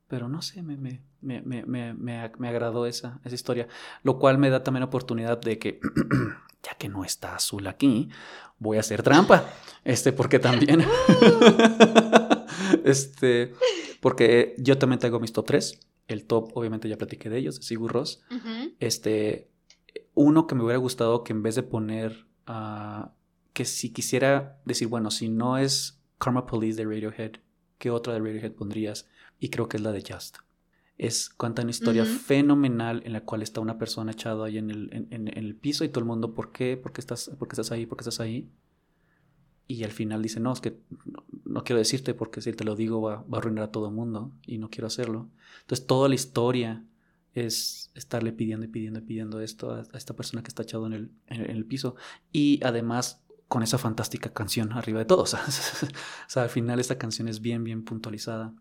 pero 0.10 0.28
no 0.28 0.42
sé, 0.42 0.62
me, 0.62 0.76
me, 0.76 1.02
me, 1.22 1.64
me, 1.64 1.94
me 1.94 2.50
agradó 2.50 2.86
esa, 2.86 3.22
esa 3.24 3.36
historia, 3.36 3.70
lo 4.04 4.20
cual 4.20 4.40
me 4.40 4.50
da 4.50 4.62
también 4.62 4.84
oportunidad 4.84 5.40
de 5.40 5.58
que, 5.58 5.80
ya 6.64 6.76
que 6.78 6.90
no 6.90 7.06
está 7.06 7.36
azul 7.36 7.66
aquí, 7.68 8.10
voy 8.60 8.76
a 8.76 8.82
hacer 8.82 9.04
trampa, 9.04 9.46
este, 9.86 10.12
porque 10.12 10.40
también, 10.40 10.82
este, 12.86 13.54
porque 14.00 14.56
yo 14.58 14.78
también 14.78 15.00
tengo 15.00 15.20
mis 15.20 15.34
top 15.34 15.46
3, 15.46 15.80
el 16.08 16.26
top, 16.26 16.52
obviamente 16.56 16.88
ya 16.88 16.98
platiqué 16.98 17.30
de 17.30 17.40
ellos, 17.40 17.58
de 17.58 17.64
Sigur 17.64 17.92
Ross, 17.92 18.22
este, 18.80 19.50
uno 20.14 20.48
que 20.48 20.56
me 20.56 20.64
hubiera 20.64 20.78
gustado 20.78 21.24
que 21.24 21.34
en 21.34 21.44
vez 21.44 21.56
de 21.56 21.64
poner, 21.64 22.26
uh, 22.48 23.10
que 23.54 23.66
si 23.66 23.92
quisiera 23.92 24.62
decir, 24.66 24.88
bueno, 24.88 25.12
si 25.12 25.30
no 25.30 25.58
es 25.58 26.02
Karma 26.20 26.46
Police 26.46 26.78
de 26.78 26.86
Radiohead, 26.86 27.34
¿qué 27.78 27.90
otra 27.90 28.14
de 28.14 28.20
Radiohead 28.20 28.54
pondrías? 28.54 29.08
Y 29.40 29.50
creo 29.50 29.68
que 29.68 29.78
es 29.78 29.84
la 29.84 29.92
de 29.92 30.04
Just. 30.08 30.38
Es 30.98 31.30
cuenta 31.30 31.62
una 31.62 31.72
historia 31.72 32.06
fenomenal 32.06 33.02
en 33.06 33.12
la 33.12 33.22
cual 33.26 33.42
está 33.42 33.60
una 33.60 33.78
persona 33.78 34.14
echado 34.14 34.46
ahí 34.46 34.58
en 34.58 34.70
el, 34.70 35.08
en, 35.12 35.28
el, 35.28 35.56
piso 35.56 35.84
y 35.84 35.90
todo 35.90 36.00
el 36.00 36.06
mundo, 36.06 36.34
¿por 36.34 36.54
qué? 36.54 36.78
¿Por 36.78 36.94
qué 36.94 37.02
estás, 37.02 37.32
por 37.38 37.50
qué 37.50 37.54
estás 37.54 37.72
ahí? 37.74 37.86
¿Por 37.86 37.98
qué 37.98 38.04
estás 38.04 38.22
ahí? 38.22 38.50
Y 39.68 39.84
al 39.84 39.92
final 39.92 40.22
dice, 40.22 40.40
no, 40.40 40.54
es 40.54 40.62
que 40.62 40.80
no, 41.44 41.64
quiero 41.64 41.80
decirte 41.80 42.14
porque 42.14 42.42
si 42.42 42.54
te 42.54 42.64
lo 42.64 42.76
digo 42.76 43.02
va, 43.02 43.24
va, 43.24 43.38
a 43.38 43.40
arruinar 43.40 43.66
a 43.66 43.72
todo 43.72 43.88
el 43.88 43.94
mundo 43.94 44.32
y 44.46 44.58
no 44.58 44.70
quiero 44.70 44.88
hacerlo. 44.88 45.30
Entonces 45.62 45.88
toda 45.88 46.08
la 46.08 46.16
historia 46.16 46.84
es 47.34 47.92
estarle 47.96 48.32
pidiendo 48.32 48.66
y 48.66 48.70
pidiendo 48.70 49.00
y 49.00 49.02
pidiendo 49.04 49.42
esto 49.42 49.72
a, 49.72 49.84
esta 49.94 50.16
persona 50.16 50.44
que 50.44 50.50
está 50.50 50.64
echado 50.64 50.86
en 50.88 50.94
el, 50.94 51.12
en 51.28 51.42
el, 51.50 51.66
piso. 51.66 51.96
Y 52.32 52.60
además 52.64 53.24
con 53.48 53.64
esa 53.64 53.78
fantástica 53.78 54.34
canción 54.34 54.72
arriba 54.72 55.00
de 55.00 55.06
todo. 55.06 55.24
o 55.24 55.26
sea, 55.26 56.44
al 56.44 56.50
final 56.50 56.80
esta 56.80 56.98
canción 56.98 57.28
es 57.28 57.42
bien, 57.42 57.64
bien 57.64 57.84
puntualizada 57.84 58.54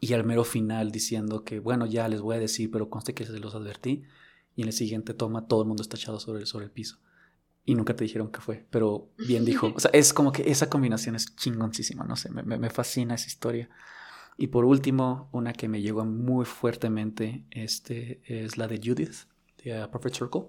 y 0.00 0.12
al 0.12 0.24
mero 0.24 0.44
final 0.44 0.92
diciendo 0.92 1.44
que, 1.44 1.58
bueno, 1.58 1.86
ya 1.86 2.08
les 2.08 2.20
voy 2.20 2.36
a 2.36 2.40
decir, 2.40 2.70
pero 2.70 2.90
conste 2.90 3.14
que 3.14 3.24
se 3.24 3.38
los 3.38 3.54
advertí. 3.54 4.02
Y 4.54 4.62
en 4.62 4.68
el 4.68 4.74
siguiente 4.74 5.14
toma 5.14 5.46
todo 5.46 5.62
el 5.62 5.68
mundo 5.68 5.82
está 5.82 5.96
echado 5.96 6.20
sobre 6.20 6.44
sobre 6.46 6.66
el 6.66 6.70
piso. 6.70 6.98
Y 7.68 7.74
nunca 7.74 7.94
te 7.94 8.04
dijeron 8.04 8.32
qué 8.32 8.40
fue, 8.40 8.66
pero 8.70 9.10
bien 9.18 9.44
dijo. 9.44 9.74
O 9.76 9.78
sea, 9.80 9.90
es 9.92 10.14
como 10.14 10.32
que 10.32 10.50
esa 10.50 10.70
combinación 10.70 11.14
es 11.14 11.36
chingoncísima, 11.36 12.02
no 12.04 12.16
sé, 12.16 12.30
me, 12.30 12.42
me, 12.42 12.70
fascina 12.70 13.14
esa 13.14 13.26
historia. 13.26 13.68
Y 14.38 14.46
por 14.46 14.64
último, 14.64 15.28
una 15.32 15.52
que 15.52 15.68
me 15.68 15.82
llegó 15.82 16.06
muy 16.06 16.46
fuertemente 16.46 17.44
este, 17.50 18.22
es 18.24 18.56
la 18.56 18.68
de 18.68 18.80
Judith, 18.82 19.26
de 19.62 19.86
Perfect 19.86 20.16
Circle. 20.16 20.46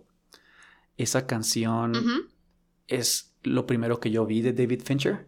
Esa 0.95 1.28
canción 1.28 1.91
es 2.88 3.36
lo 3.43 3.65
primero 3.65 3.99
que 3.99 4.11
yo 4.11 4.26
vi 4.26 4.41
de 4.41 4.53
David 4.53 4.84
Fincher 4.86 5.28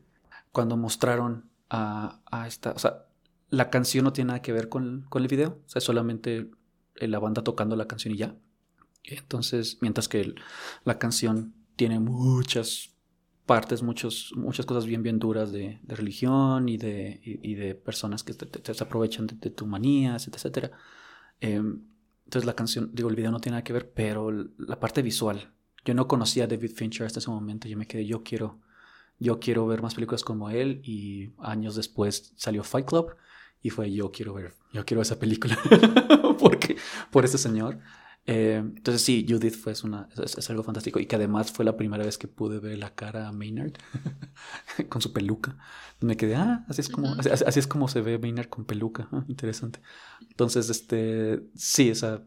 cuando 0.54 0.78
mostraron 0.78 1.50
a, 1.70 2.22
a 2.32 2.48
esta, 2.48 2.72
o 2.72 2.80
sea, 2.80 3.06
la 3.50 3.70
canción 3.70 4.06
no 4.06 4.14
tiene 4.14 4.30
nada 4.30 4.42
que 4.42 4.54
ver 4.54 4.70
con, 4.70 5.10
el 5.14 5.28
video, 5.28 5.60
o 5.66 5.70
sea, 5.70 5.80
es 5.80 5.84
solamente 5.84 6.50
la 6.96 7.20
banda 7.20 7.44
tocando 7.44 7.76
la 7.76 7.90
canción 7.90 8.14
y 8.14 8.18
ya. 8.18 8.34
Entonces, 9.04 9.80
mientras 9.82 10.08
que 10.08 10.36
la 10.86 10.98
canción 10.98 11.54
tiene 11.82 12.00
muchas 12.00 12.96
partes, 13.48 13.82
muchos, 13.82 14.34
muchas 14.36 14.68
cosas 14.68 14.86
bien, 14.86 15.02
bien 15.02 15.18
duras 15.18 15.52
de, 15.52 15.80
religión 15.88 16.70
y 16.70 16.78
de, 16.78 17.20
de 17.42 17.74
personas 17.74 18.22
que 18.24 18.34
se 18.34 18.84
aprovechan 18.84 19.26
de, 19.26 19.50
tu 19.50 19.66
manías, 19.66 20.28
etc. 20.28 20.72
Em, 21.40 21.82
entonces 22.26 22.46
la 22.46 22.54
canción, 22.54 22.92
digo, 22.94 23.10
el 23.10 23.16
video 23.16 23.32
no 23.32 23.40
tiene 23.40 23.56
nada 23.56 23.64
que 23.64 23.74
ver, 23.74 23.92
pero 23.94 24.30
la 24.60 24.80
parte 24.80 25.02
visual. 25.02 25.56
Yo 25.84 25.96
no 25.96 26.08
conocía 26.08 26.44
a 26.44 26.48
David 26.48 26.74
Fincher 26.76 27.08
hasta 27.08 27.18
ese 27.18 27.32
momento, 27.32 27.68
yo 27.68 27.78
me 27.78 27.88
quedé, 27.88 28.06
yo 28.06 28.22
quiero 28.22 28.60
yo 29.18 29.40
quiero 29.40 29.66
ver 29.66 29.82
más 29.82 29.96
películas 29.96 30.24
como 30.24 30.52
él 30.52 30.82
y 30.84 31.34
años 31.40 31.76
después 31.76 32.32
salió 32.38 32.64
Fight 32.64 32.86
Club 32.86 33.16
y 33.64 33.72
fue 33.72 33.92
yo 33.92 34.12
quiero 34.12 34.36
ver, 34.36 34.54
yo 34.72 34.86
quiero 34.86 35.02
esa 35.02 35.18
película 35.18 35.58
porque 36.40 36.78
por 37.10 37.26
este 37.26 37.40
señor. 37.40 37.80
Eh, 38.28 38.58
entonces 38.58 39.02
sí, 39.02 39.26
Judith 39.28 39.56
fue 39.56 39.74
una, 39.84 40.08
es, 40.24 40.50
algo 40.50 40.64
fantástico 40.64 41.00
y 41.00 41.08
que 41.08 41.16
además 41.16 41.52
fue 41.52 41.66
la 41.66 41.76
primera 41.76 42.06
vez 42.06 42.18
que 42.20 42.28
pude 42.28 42.60
ver 42.60 42.78
la 42.78 42.94
cara 42.94 43.28
a 43.28 43.32
Maynard 43.32 43.74
con 44.90 45.02
su 45.02 45.12
peluca. 45.12 45.58
Me 46.02 46.18
quedé, 46.18 46.36
ah, 46.36 46.66
así 46.70 46.82
es 46.82 46.90
como, 46.90 47.14
así, 47.14 47.60
es 47.60 47.68
como 47.68 47.88
se 47.88 48.02
ve 48.02 48.20
Maynard 48.20 48.50
con 48.50 48.66
peluca, 48.66 49.08
ah, 49.12 49.26
interesante. 49.28 49.82
Entonces, 50.22 50.70
este, 50.70 51.44
sí, 51.56 51.90
esa 51.90 52.24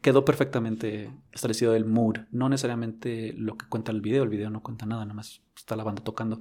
quedó 0.00 0.24
perfectamente 0.24 1.12
establecido 1.30 1.74
el 1.74 1.84
mood, 1.84 2.18
no 2.32 2.48
necesariamente 2.48 3.32
lo 3.34 3.56
que 3.56 3.68
cuenta 3.68 3.92
el 3.92 4.00
video, 4.00 4.24
el 4.24 4.28
video 4.28 4.50
no 4.50 4.62
cuenta 4.62 4.86
nada, 4.86 5.04
nada 5.04 5.14
más 5.14 5.40
está 5.56 5.76
la 5.76 5.84
banda 5.84 6.02
tocando, 6.02 6.40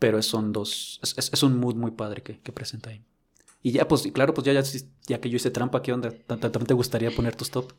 pero 0.00 0.20
son 0.20 0.52
dos, 0.52 1.00
es, 1.16 1.42
un 1.44 1.58
mood 1.60 1.76
muy 1.76 1.92
padre 1.92 2.22
que, 2.22 2.40
que 2.40 2.52
presenta 2.52 2.90
ahí. 2.90 3.04
Y 3.64 3.72
ya, 3.72 3.88
pues, 3.88 4.06
claro, 4.12 4.34
pues 4.34 4.44
ya, 4.44 4.52
ya, 5.06 5.20
que 5.22 5.30
yo 5.30 5.36
hice 5.36 5.50
trampa, 5.50 5.80
¿qué 5.80 5.90
onda? 5.90 6.10
¿También 6.26 6.66
te 6.66 6.74
gustaría 6.74 7.10
poner 7.10 7.34
tus 7.34 7.50
top? 7.50 7.72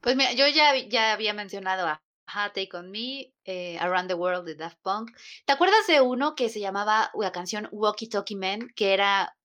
Pues 0.00 0.16
mira, 0.16 0.32
yo 0.32 0.48
ya, 0.48 0.76
ya 0.88 1.12
había 1.12 1.32
mencionado 1.34 1.86
a 1.86 2.02
Take 2.26 2.70
On 2.72 2.90
Me, 2.90 3.32
eh, 3.44 3.78
Around 3.78 4.08
the 4.08 4.14
World 4.14 4.44
de 4.44 4.56
Daft 4.56 4.78
Punk. 4.82 5.16
¿Te 5.44 5.52
acuerdas 5.52 5.86
de 5.86 6.00
uno 6.00 6.34
que 6.34 6.48
se 6.48 6.58
llamaba 6.58 7.12
la 7.14 7.30
canción 7.30 7.68
Walkie 7.70 8.08
Talkie 8.08 8.34
Man, 8.34 8.72
que 8.74 8.92
era 8.92 9.36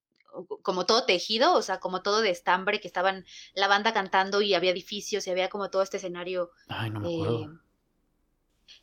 como 0.63 0.88
todo 0.88 1.05
tejido, 1.05 1.53
o 1.53 1.61
sea, 1.61 1.79
como 1.79 2.01
todo 2.01 2.21
de 2.21 2.31
estambre, 2.31 2.79
que 2.79 2.88
estaban 2.88 3.23
la 3.53 3.67
banda 3.67 3.93
cantando 3.93 4.41
y 4.41 4.55
había 4.55 4.71
edificios 4.71 5.27
y 5.27 5.29
había 5.29 5.49
como 5.49 5.69
todo 5.69 5.83
este 5.83 5.97
escenario. 5.97 6.49
Ay, 6.67 6.89
no 6.89 7.01
me 7.01 7.13
acuerdo. 7.13 7.43
Eh, 7.43 7.49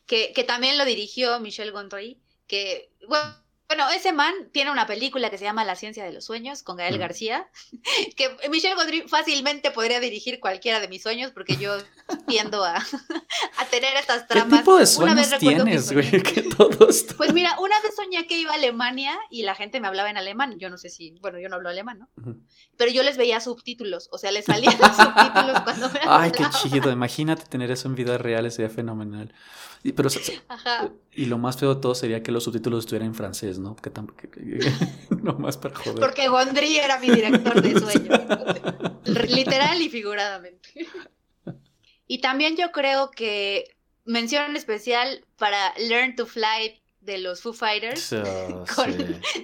que, 0.05 0.31
que, 0.31 0.45
también 0.45 0.77
lo 0.77 0.85
dirigió 0.85 1.37
Michel 1.41 1.73
Gondry, 1.73 2.21
que, 2.47 2.93
bueno, 3.09 3.44
bueno, 3.67 3.89
ese 3.89 4.13
man 4.13 4.33
tiene 4.51 4.71
una 4.71 4.85
película 4.85 5.29
que 5.29 5.37
se 5.37 5.43
llama 5.43 5.65
La 5.65 5.75
ciencia 5.75 6.03
de 6.03 6.13
los 6.13 6.25
sueños 6.25 6.61
con 6.61 6.77
Gael 6.77 6.97
mm. 6.97 6.99
García, 6.99 7.47
que 8.15 8.29
Michelle 8.49 8.75
Gondry 8.75 9.07
fácilmente 9.07 9.71
podría 9.71 9.99
dirigir 9.99 10.39
cualquiera 10.39 10.79
de 10.79 10.87
mis 10.87 11.01
sueños 11.01 11.31
porque 11.31 11.57
yo 11.57 11.75
tiendo 12.27 12.63
a, 12.63 12.75
a 13.57 13.65
tener 13.71 13.97
estas 13.97 14.27
tramas. 14.27 14.51
¿Qué 14.51 14.57
tipo 14.57 14.77
de 14.77 14.85
sueños 14.85 15.29
tienes, 15.39 15.91
güey? 15.91 16.05
Que 16.25 16.41
todos... 16.43 17.05
Pues 17.17 17.33
mira, 17.33 17.57
una 17.59 17.79
vez 17.81 17.95
soñé 17.95 18.27
que 18.27 18.37
iba 18.37 18.51
a 18.51 18.55
Alemania 18.55 19.17
y 19.29 19.43
la 19.43 19.55
gente 19.55 19.79
me 19.79 19.87
hablaba 19.87 20.09
en 20.09 20.17
alemán. 20.17 20.57
Yo 20.59 20.69
no 20.69 20.77
sé 20.77 20.89
si, 20.89 21.11
bueno, 21.21 21.39
yo 21.39 21.49
no 21.49 21.55
hablo 21.55 21.69
alemán, 21.69 21.99
¿no? 21.99 22.37
Pero 22.77 22.91
yo 22.91 23.03
les 23.03 23.17
veía 23.17 23.39
subtítulos, 23.39 24.09
o 24.11 24.17
sea, 24.17 24.31
les 24.31 24.45
salían 24.45 24.75
los 24.79 24.95
subtítulos 24.95 25.61
cuando 25.61 25.89
me 25.89 25.99
Ay, 26.07 26.31
qué 26.31 26.43
chido. 26.61 26.91
Imagínate 26.91 27.45
tener 27.45 27.71
eso 27.71 27.87
en 27.87 27.95
vida 27.95 28.17
real, 28.17 28.49
sería 28.51 28.69
fenomenal. 28.69 29.33
Y, 29.85 29.91
pero, 29.91 30.09
y 31.11 31.25
lo 31.27 31.37
más 31.37 31.57
feo 31.57 31.75
de 31.75 31.79
todo 31.79 31.93
sería 31.93 32.23
que 32.23 32.31
los 32.31 32.43
subtítulos 32.43 32.85
estuvieran 32.85 33.09
en 33.09 33.13
francés, 33.13 33.59
¿no? 33.59 33.75
Que, 33.75 33.91
no 35.21 35.33
más 35.33 35.57
para 35.57 35.75
joder. 35.75 35.99
Porque 35.99 36.27
Gondry 36.27 36.77
era 36.77 36.97
mi 36.97 37.11
director 37.11 37.61
de 37.61 37.79
sueños. 37.79 38.19
Literal 39.29 39.79
y 39.79 39.89
figuradamente. 39.89 40.87
Y 42.07 42.17
también 42.17 42.57
yo 42.57 42.71
creo 42.71 43.11
que 43.11 43.75
mención 44.05 44.55
especial 44.55 45.23
para 45.37 45.71
Learn 45.77 46.15
to 46.15 46.25
Fly 46.25 46.81
de 47.01 47.19
los 47.19 47.43
Foo 47.43 47.53
Fighters 47.53 48.09
con 48.75 48.91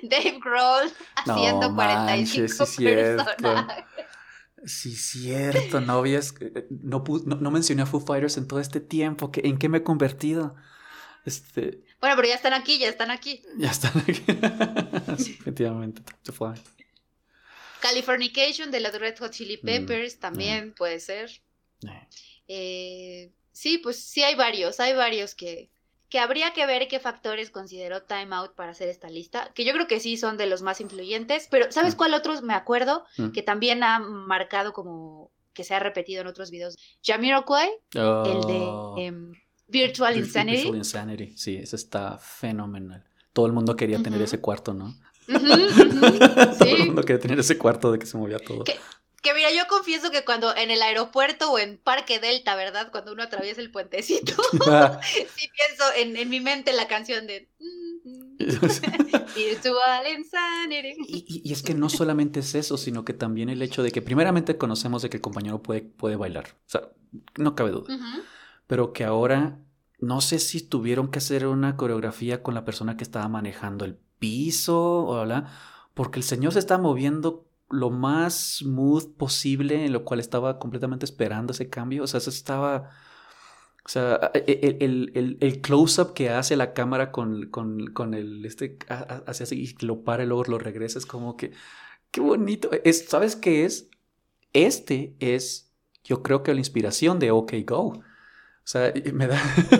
Dave 0.02 0.40
Grohl 0.44 0.92
haciendo 1.18 1.70
no, 1.70 1.76
45 1.76 2.66
sí 2.66 2.84
personajes. 2.84 3.86
Sí, 4.66 4.96
cierto, 4.96 5.82
novias. 5.82 6.36
Eh, 6.40 6.68
no, 6.70 7.04
no, 7.26 7.36
no, 7.36 7.52
mencioné 7.52 7.82
a 7.82 7.86
Foo 7.86 8.00
Fighters 8.00 8.38
en 8.38 8.48
todo 8.48 8.60
este 8.60 8.80
tiempo. 8.80 9.32
¿En 9.36 9.58
qué 9.58 9.70
me 9.70 9.80
he 9.80 9.84
convertido? 9.84 10.56
Este... 11.26 11.84
Bueno, 12.00 12.16
pero 12.16 12.28
ya 12.28 12.36
están 12.36 12.54
aquí, 12.54 12.78
ya 12.78 12.90
están 12.90 13.12
aquí. 13.12 13.42
Ya 13.58 13.72
están 13.72 13.94
aquí. 13.98 14.24
efectivamente, 15.40 16.04
Californication 17.80 18.70
de 18.70 18.80
los 18.80 18.94
Red 19.00 19.18
Hot 19.20 19.32
Chili 19.32 19.58
mm, 19.58 19.66
Peppers 19.66 20.20
también 20.20 20.70
mm. 20.70 20.74
puede 20.74 21.00
ser. 21.00 21.32
Eh, 22.48 23.32
sí, 23.52 23.80
pues 23.80 24.04
sí 24.04 24.22
hay 24.22 24.36
varios, 24.36 24.80
hay 24.80 24.94
varios 24.94 25.34
que, 25.34 25.71
que 26.12 26.20
habría 26.20 26.52
que 26.52 26.68
ver 26.68 26.90
qué 26.90 27.00
factores 27.00 27.52
consideró 27.52 28.04
Time 28.04 28.36
Out 28.36 28.54
para 28.54 28.72
hacer 28.72 28.90
esta 28.90 29.10
lista, 29.10 29.50
que 29.56 29.64
yo 29.64 29.72
creo 29.72 29.88
que 29.88 30.02
sí 30.02 30.18
son 30.18 30.36
de 30.36 30.46
los 30.46 30.62
más 30.62 30.82
influyentes, 30.82 31.48
pero 31.50 31.72
¿sabes 31.72 31.96
mm. 31.96 31.98
cuál 31.98 32.14
otros 32.14 32.42
me 32.42 32.54
acuerdo? 32.54 33.06
Mm. 33.18 33.30
Que 33.30 33.42
también 33.42 33.82
ha 33.82 33.98
marcado 34.00 34.74
como 34.74 35.32
que 35.54 35.64
se 35.64 35.74
ha 35.74 35.80
repetido 35.80 36.20
en 36.22 36.28
otros 36.28 36.52
videos. 36.52 36.78
Jamiroquai, 37.02 37.70
el 37.94 38.42
de 38.42 38.60
oh. 38.60 38.96
em, 38.98 39.32
Virtual 39.70 40.18
Insanity. 40.18 40.58
Virtual 40.58 40.78
Insanity, 40.80 41.38
sí, 41.38 41.56
ese 41.56 41.78
está 41.78 42.18
fenomenal. 42.18 43.06
Todo 43.32 43.46
el 43.46 43.54
mundo 43.54 43.78
quería 43.78 44.04
tener 44.04 44.22
ese 44.22 44.42
cuarto, 44.42 44.74
¿no? 44.74 44.94
todo 45.28 46.76
el 46.76 46.88
mundo 46.88 47.04
quería 47.04 47.22
tener 47.22 47.40
ese 47.40 47.58
cuarto 47.58 47.90
de 47.90 48.00
que 48.00 48.06
se 48.06 48.18
movía 48.18 48.40
todo. 48.40 48.66
Que 48.66 48.78
mira, 49.24 49.52
yo 49.52 49.68
confieso 49.68 50.10
que 50.10 50.26
cuando 50.26 50.56
en 50.56 50.72
el 50.72 50.82
aeropuerto 50.82 51.52
o 51.52 51.60
en 51.60 51.78
Parque 51.78 52.20
Delta, 52.20 52.56
¿verdad? 52.56 52.92
Cuando 52.92 53.14
uno 53.14 53.24
atraviesa 53.24 53.62
el 53.62 53.72
puentecito, 53.72 54.34
sí 55.04 55.50
pienso 55.56 55.84
en, 55.98 56.18
en, 56.18 56.30
mi 56.30 56.40
mente 56.40 56.74
la 56.74 56.88
canción 56.88 57.28
de 57.28 57.50
Virtual 58.40 60.08
Insanity. 60.18 60.96
Y, 61.08 61.42
y, 61.44 61.54
es 61.54 61.62
que 61.62 61.74
no 61.74 61.90
solamente 61.90 62.40
es 62.40 62.56
eso, 62.56 62.78
sino 62.78 63.06
que 63.06 63.14
también 63.14 63.50
el 63.50 63.62
hecho 63.62 63.84
de 63.84 63.92
que 63.92 64.02
primeramente 64.02 64.58
conocemos 64.58 65.02
de 65.04 65.10
que 65.10 65.18
el 65.18 65.22
compañero 65.22 65.62
puede, 65.62 65.82
puede 65.82 66.16
bailar. 66.16 66.48
O 66.66 66.70
sea, 66.70 66.90
no 67.38 67.56
cabe 67.56 67.72
duda. 67.72 67.96
Pero 68.68 68.94
que 68.94 69.04
ahora 69.04 69.60
no 70.00 70.20
sé 70.22 70.40
si 70.40 70.62
tuvieron 70.62 71.12
que 71.12 71.20
hacer 71.20 71.46
una 71.46 71.78
coreografía 71.78 72.42
con 72.42 72.56
la 72.56 72.66
persona 72.66 72.98
que 72.98 73.04
estaba 73.04 73.28
manejando 73.28 73.86
el 73.86 74.00
piso 74.18 75.06
o 75.06 75.26
la, 75.26 75.52
porque 75.94 76.20
el 76.20 76.24
señor 76.24 76.54
se 76.54 76.60
está 76.60 76.78
moviendo 76.78 77.51
lo 77.72 77.90
más 77.90 78.58
smooth 78.60 79.16
posible, 79.16 79.86
en 79.86 79.94
lo 79.94 80.04
cual 80.06 80.20
estaba 80.20 80.60
completamente 80.60 81.06
esperando 81.06 81.54
ese 81.54 81.70
cambio. 81.70 82.04
O 82.04 82.08
sea, 82.08 82.20
eso 82.20 82.30
estaba. 82.30 82.92
O 83.84 83.90
sea, 83.90 84.32
e, 84.34 84.44
e, 84.48 84.86
el, 84.86 85.38
el, 85.40 85.62
close-up 85.62 86.14
que 86.14 86.30
hace 86.30 86.56
la 86.56 86.74
cámara 86.74 87.12
con, 87.12 87.50
con, 87.50 87.88
con 87.88 88.14
el. 88.14 88.46
Este. 88.46 88.78
Hace 88.88 89.44
así 89.44 89.76
y 89.80 89.86
lo 89.86 90.04
para 90.04 90.24
y 90.24 90.28
luego 90.28 90.44
lo 90.46 90.60
regresa. 90.60 91.00
Es 91.00 91.06
como 91.06 91.38
que. 91.38 91.52
Qué 92.12 92.22
bonito. 92.22 92.70
Es, 92.84 93.06
¿Sabes 93.08 93.36
qué 93.36 93.66
es? 93.66 93.90
Este 94.54 95.16
es. 95.20 95.72
Yo 96.04 96.24
creo 96.24 96.44
que 96.44 96.54
la 96.54 96.60
inspiración 96.60 97.20
de 97.20 97.32
OK 97.32 97.54
Go. 97.66 97.88
O 97.88 98.04
sea, 98.64 98.94
me 99.14 99.28
da. 99.28 99.42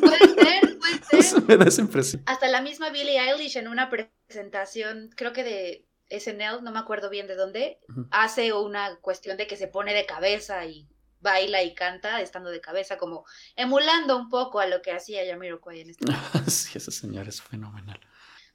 puede 0.00 0.34
ser, 0.34 0.78
puede 0.78 1.22
ser. 1.22 1.42
me 1.46 1.56
da 1.56 1.64
esa 1.64 1.80
impresión. 1.80 2.22
Hasta 2.26 2.48
la 2.48 2.60
misma 2.60 2.90
Billie 2.90 3.18
Eilish 3.18 3.56
en 3.56 3.68
una 3.68 3.90
presentación, 3.90 5.10
creo 5.16 5.32
que 5.32 5.44
de 5.44 5.86
SNL, 6.10 6.62
no 6.62 6.72
me 6.72 6.78
acuerdo 6.78 7.10
bien 7.10 7.26
de 7.26 7.34
dónde, 7.34 7.80
hace 8.10 8.52
una 8.52 8.96
cuestión 9.00 9.36
de 9.36 9.46
que 9.46 9.56
se 9.56 9.68
pone 9.68 9.94
de 9.94 10.06
cabeza 10.06 10.64
y 10.66 10.88
baila 11.20 11.62
y 11.62 11.74
canta 11.74 12.20
estando 12.20 12.50
de 12.50 12.60
cabeza, 12.60 12.98
como 12.98 13.24
emulando 13.56 14.16
un 14.16 14.28
poco 14.28 14.60
a 14.60 14.66
lo 14.66 14.82
que 14.82 14.92
hacía 14.92 15.26
Jamiroquai 15.26 15.80
en 15.80 15.90
este 15.90 16.06
momento. 16.10 16.50
sí, 16.50 16.78
ese 16.78 16.90
señor 16.90 17.28
es 17.28 17.42
fenomenal. 17.42 18.00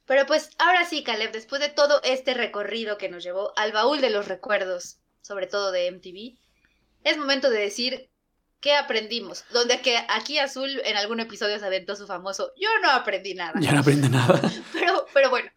Pero 0.06 0.26
pues 0.26 0.50
ahora 0.58 0.84
sí, 0.84 1.04
Caleb, 1.04 1.32
después 1.32 1.60
de 1.60 1.68
todo 1.68 2.00
este 2.02 2.34
recorrido 2.34 2.98
que 2.98 3.08
nos 3.08 3.22
llevó 3.22 3.52
al 3.56 3.72
baúl 3.72 4.00
de 4.00 4.10
los 4.10 4.26
recuerdos, 4.26 4.98
sobre 5.20 5.46
todo 5.46 5.70
de 5.70 5.90
MTV, 5.90 6.38
es 7.04 7.16
momento 7.16 7.50
de 7.50 7.60
decir 7.60 8.10
qué 8.60 8.74
aprendimos. 8.74 9.44
Donde 9.52 9.80
que 9.80 9.98
aquí 10.08 10.38
Azul 10.38 10.80
en 10.84 10.96
algún 10.96 11.20
episodio 11.20 11.58
se 11.58 11.66
aventó 11.66 11.94
su 11.94 12.06
famoso, 12.06 12.52
yo 12.56 12.68
no 12.82 12.90
aprendí 12.90 13.34
nada. 13.34 13.60
Ya 13.60 13.72
no 13.72 13.80
aprendí 13.80 14.08
nada. 14.08 14.40
pero, 14.72 15.06
pero 15.12 15.30
bueno, 15.30 15.50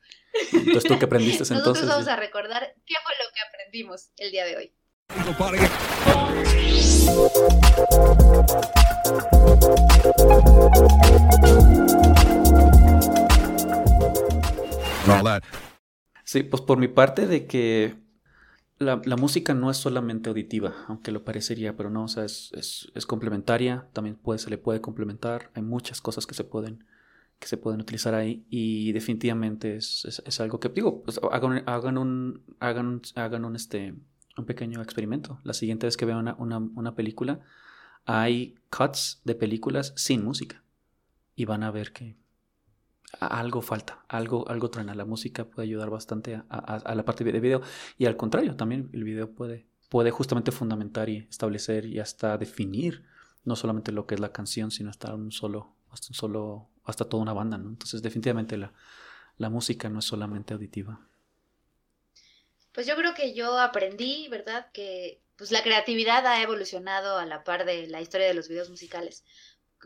entonces, 0.53 0.83
¿tú 0.83 0.99
qué 0.99 1.05
aprendiste 1.05 1.43
entonces? 1.53 1.65
Nosotros 1.65 1.87
vamos 1.87 2.07
a 2.07 2.15
recordar 2.15 2.75
qué 2.85 2.95
fue 3.03 3.13
lo 3.23 3.31
que 3.33 3.41
aprendimos 3.47 4.11
el 4.17 4.31
día 4.31 4.45
de 4.45 4.57
hoy. 4.57 4.71
Sí, 16.23 16.43
pues 16.43 16.61
por 16.61 16.77
mi 16.77 16.87
parte 16.87 17.27
de 17.27 17.45
que 17.45 17.95
la, 18.79 19.01
la, 19.05 19.15
música 19.15 19.53
no 19.53 19.69
es 19.69 19.77
solamente 19.77 20.29
auditiva, 20.29 20.73
aunque 20.87 21.11
lo 21.11 21.23
parecería, 21.23 21.77
pero 21.77 21.89
no, 21.89 22.05
o 22.05 22.07
sea, 22.07 22.25
es, 22.25 22.51
es, 22.53 22.91
es 22.95 23.05
complementaria, 23.05 23.87
también 23.93 24.15
puede, 24.15 24.39
se 24.39 24.49
le 24.49 24.57
puede 24.57 24.81
complementar, 24.81 25.51
hay 25.53 25.61
muchas 25.61 26.01
cosas 26.01 26.25
que 26.25 26.33
se 26.33 26.43
pueden 26.43 26.83
que 27.39 27.47
se 27.47 27.57
pueden 27.57 27.81
utilizar 27.81 28.13
ahí 28.15 28.45
y 28.49 28.91
definitivamente 28.91 29.75
es, 29.75 30.21
es, 30.25 30.39
algo 30.39 30.59
que 30.59 30.69
digo, 30.69 31.03
pues 31.03 31.19
hagan, 31.31 31.63
hagan, 31.65 31.97
un, 31.97 32.43
hagan, 32.59 33.01
hagan 33.15 33.45
un, 33.45 33.55
este, 33.55 33.93
un 34.37 34.45
pequeño 34.45 34.81
experimento. 34.81 35.39
La 35.43 35.53
siguiente 35.53 35.87
vez 35.87 35.97
que 35.97 36.05
vean 36.05 36.19
una, 36.19 36.35
una, 36.35 36.57
una, 36.57 36.95
película, 36.95 37.41
hay 38.05 38.55
cuts 38.69 39.21
de 39.25 39.35
películas 39.35 39.93
sin 39.95 40.23
música 40.23 40.63
y 41.35 41.45
van 41.45 41.63
a 41.63 41.71
ver 41.71 41.91
que 41.91 42.15
algo 43.19 43.61
falta, 43.61 44.05
algo, 44.07 44.47
algo 44.49 44.69
truena. 44.69 44.95
La 44.95 45.05
música 45.05 45.45
puede 45.45 45.67
ayudar 45.67 45.89
bastante 45.89 46.35
a, 46.35 46.41
a, 46.49 46.95
la 46.95 47.05
parte 47.05 47.23
de 47.23 47.39
video 47.39 47.61
y 47.97 48.05
al 48.05 48.17
contrario, 48.17 48.55
también 48.55 48.89
el 48.93 49.03
video 49.03 49.31
puede, 49.31 49.67
puede 49.89 50.11
justamente 50.11 50.51
fundamentar 50.51 51.09
y 51.09 51.17
establecer 51.29 51.85
y 51.85 51.99
hasta 51.99 52.37
definir 52.37 53.03
no 53.43 53.55
solamente 53.55 53.91
lo 53.91 54.07
que 54.07 54.15
es 54.15 54.21
la 54.21 54.31
canción, 54.31 54.71
sino 54.71 54.89
hasta 54.89 55.13
un 55.13 55.31
solo 55.31 55.75
hasta 55.95 56.13
solo, 56.13 56.69
hasta 56.83 57.05
toda 57.05 57.23
una 57.23 57.33
banda, 57.33 57.57
¿no? 57.57 57.69
Entonces 57.69 58.01
definitivamente 58.01 58.57
la, 58.57 58.71
la 59.37 59.49
música 59.49 59.89
no 59.89 59.99
es 59.99 60.05
solamente 60.05 60.53
auditiva. 60.53 60.99
Pues 62.71 62.85
yo 62.85 62.95
creo 62.95 63.13
que 63.13 63.33
yo 63.33 63.57
aprendí, 63.57 64.27
¿verdad? 64.27 64.67
Que 64.71 65.21
pues 65.37 65.51
la 65.51 65.63
creatividad 65.63 66.25
ha 66.27 66.41
evolucionado 66.41 67.17
a 67.17 67.25
la 67.25 67.43
par 67.43 67.65
de 67.65 67.87
la 67.87 68.01
historia 68.01 68.27
de 68.27 68.33
los 68.33 68.47
videos 68.47 68.69
musicales. 68.69 69.23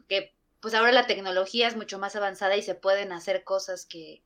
Que 0.07 0.35
pues 0.59 0.73
ahora 0.73 0.91
la 0.91 1.07
tecnología 1.07 1.67
es 1.67 1.75
mucho 1.75 1.99
más 1.99 2.15
avanzada 2.15 2.57
y 2.57 2.61
se 2.61 2.75
pueden 2.75 3.11
hacer 3.11 3.43
cosas 3.43 3.85
que 3.85 4.23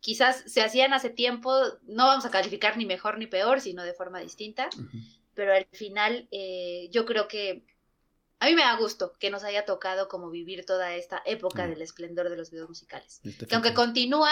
quizás 0.00 0.44
se 0.46 0.62
hacían 0.62 0.92
hace 0.92 1.10
tiempo, 1.10 1.52
no 1.82 2.06
vamos 2.06 2.24
a 2.26 2.30
calificar 2.30 2.76
ni 2.76 2.86
mejor 2.86 3.18
ni 3.18 3.26
peor, 3.26 3.60
sino 3.60 3.82
de 3.82 3.94
forma 3.94 4.20
distinta, 4.20 4.68
pero 5.34 5.54
al 5.54 5.66
final 5.72 6.28
eh, 6.30 6.88
yo 6.92 7.04
creo 7.06 7.28
que 7.28 7.64
a 8.38 8.46
mí 8.46 8.54
me 8.54 8.62
da 8.62 8.76
gusto 8.76 9.12
que 9.18 9.30
nos 9.30 9.44
haya 9.44 9.64
tocado 9.64 10.08
como 10.08 10.30
vivir 10.30 10.66
toda 10.66 10.94
esta 10.94 11.22
época 11.24 11.66
del 11.66 11.80
esplendor 11.80 12.28
de 12.28 12.36
los 12.36 12.50
videos 12.50 12.68
musicales. 12.68 13.20
Que 13.22 13.54
aunque 13.54 13.72
continúa, 13.72 14.30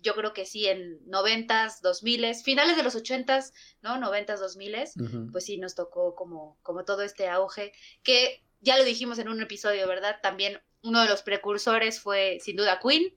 yo 0.00 0.14
creo 0.14 0.32
que 0.32 0.46
sí, 0.46 0.66
en 0.66 0.98
noventas, 1.06 1.82
dos 1.82 2.02
miles, 2.02 2.42
finales 2.42 2.76
de 2.76 2.82
los 2.82 2.94
ochentas, 2.94 3.52
¿no? 3.82 3.98
Noventas, 3.98 4.40
dos 4.40 4.56
miles, 4.56 4.94
pues 5.32 5.44
sí 5.44 5.58
nos 5.58 5.74
tocó 5.74 6.14
como, 6.14 6.58
como 6.62 6.84
todo 6.84 7.02
este 7.02 7.28
auge, 7.28 7.72
que 8.02 8.44
ya 8.60 8.78
lo 8.78 8.84
dijimos 8.84 9.18
en 9.18 9.28
un 9.28 9.42
episodio, 9.42 9.86
¿verdad? 9.86 10.18
También 10.22 10.60
uno 10.82 11.02
de 11.02 11.08
los 11.08 11.22
precursores 11.22 12.00
fue 12.00 12.38
sin 12.40 12.56
duda 12.56 12.80
Queen, 12.80 13.14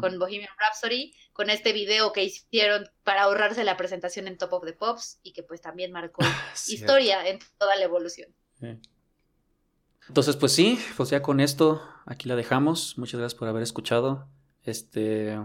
con 0.00 0.18
Bohemian 0.18 0.48
Rhapsody, 0.58 1.12
con 1.34 1.50
este 1.50 1.72
video 1.72 2.12
que 2.12 2.24
hicieron 2.24 2.88
para 3.02 3.24
ahorrarse 3.24 3.62
la 3.62 3.76
presentación 3.76 4.26
en 4.26 4.38
Top 4.38 4.54
of 4.54 4.64
the 4.64 4.72
Pops 4.72 5.20
y 5.22 5.32
que 5.32 5.42
pues 5.42 5.60
también 5.60 5.92
marcó 5.92 6.22
historia 6.68 7.28
en 7.28 7.40
toda 7.58 7.76
la 7.76 7.84
evolución. 7.84 8.34
Entonces, 10.08 10.36
pues 10.36 10.52
sí, 10.52 10.78
pues 10.96 11.10
ya 11.10 11.22
con 11.22 11.40
esto 11.40 11.82
aquí 12.04 12.28
la 12.28 12.36
dejamos. 12.36 12.96
Muchas 12.98 13.20
gracias 13.20 13.38
por 13.38 13.48
haber 13.48 13.62
escuchado. 13.62 14.28
Este, 14.62 15.38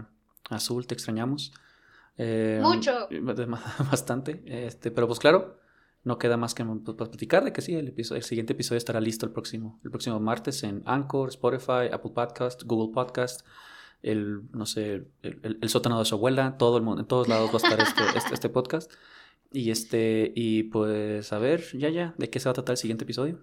Azul, 0.50 0.86
te 0.86 0.94
extrañamos. 0.94 1.52
Eh, 2.16 2.60
Mucho. 2.62 3.08
Bastante. 3.90 4.42
Este, 4.46 4.90
pero 4.90 5.06
pues 5.06 5.18
claro, 5.18 5.58
no 6.04 6.18
queda 6.18 6.36
más 6.36 6.54
que 6.54 6.64
pues, 6.64 6.96
platicar 6.96 7.44
de 7.44 7.52
que 7.52 7.62
sí, 7.62 7.74
el, 7.74 7.88
episodio, 7.88 8.18
el 8.18 8.24
siguiente 8.24 8.52
episodio 8.52 8.78
estará 8.78 9.00
listo 9.00 9.26
el 9.26 9.32
próximo, 9.32 9.80
el 9.84 9.90
próximo 9.90 10.18
martes 10.20 10.62
en 10.62 10.82
Anchor, 10.84 11.28
Spotify, 11.28 11.88
Apple 11.92 12.12
Podcast, 12.14 12.62
Google 12.64 12.92
Podcast, 12.92 13.46
el, 14.02 14.42
no 14.52 14.66
sé, 14.66 15.06
el, 15.22 15.68
sótano 15.68 15.98
de 15.98 16.04
su 16.04 16.16
abuela, 16.16 16.56
todo 16.58 16.76
el 16.76 16.82
mundo, 16.82 17.00
en 17.00 17.06
todos 17.06 17.28
lados 17.28 17.50
va 17.50 17.54
a 17.54 17.56
estar 17.56 17.80
este, 17.80 18.02
este, 18.18 18.34
este, 18.34 18.48
podcast. 18.48 18.92
Y 19.52 19.70
este, 19.70 20.32
y 20.34 20.64
pues 20.64 21.32
a 21.32 21.38
ver, 21.38 21.62
ya, 21.76 21.90
ya, 21.90 22.14
¿de 22.16 22.30
qué 22.30 22.40
se 22.40 22.48
va 22.48 22.52
a 22.52 22.54
tratar 22.54 22.72
el 22.72 22.78
siguiente 22.78 23.04
episodio? 23.04 23.40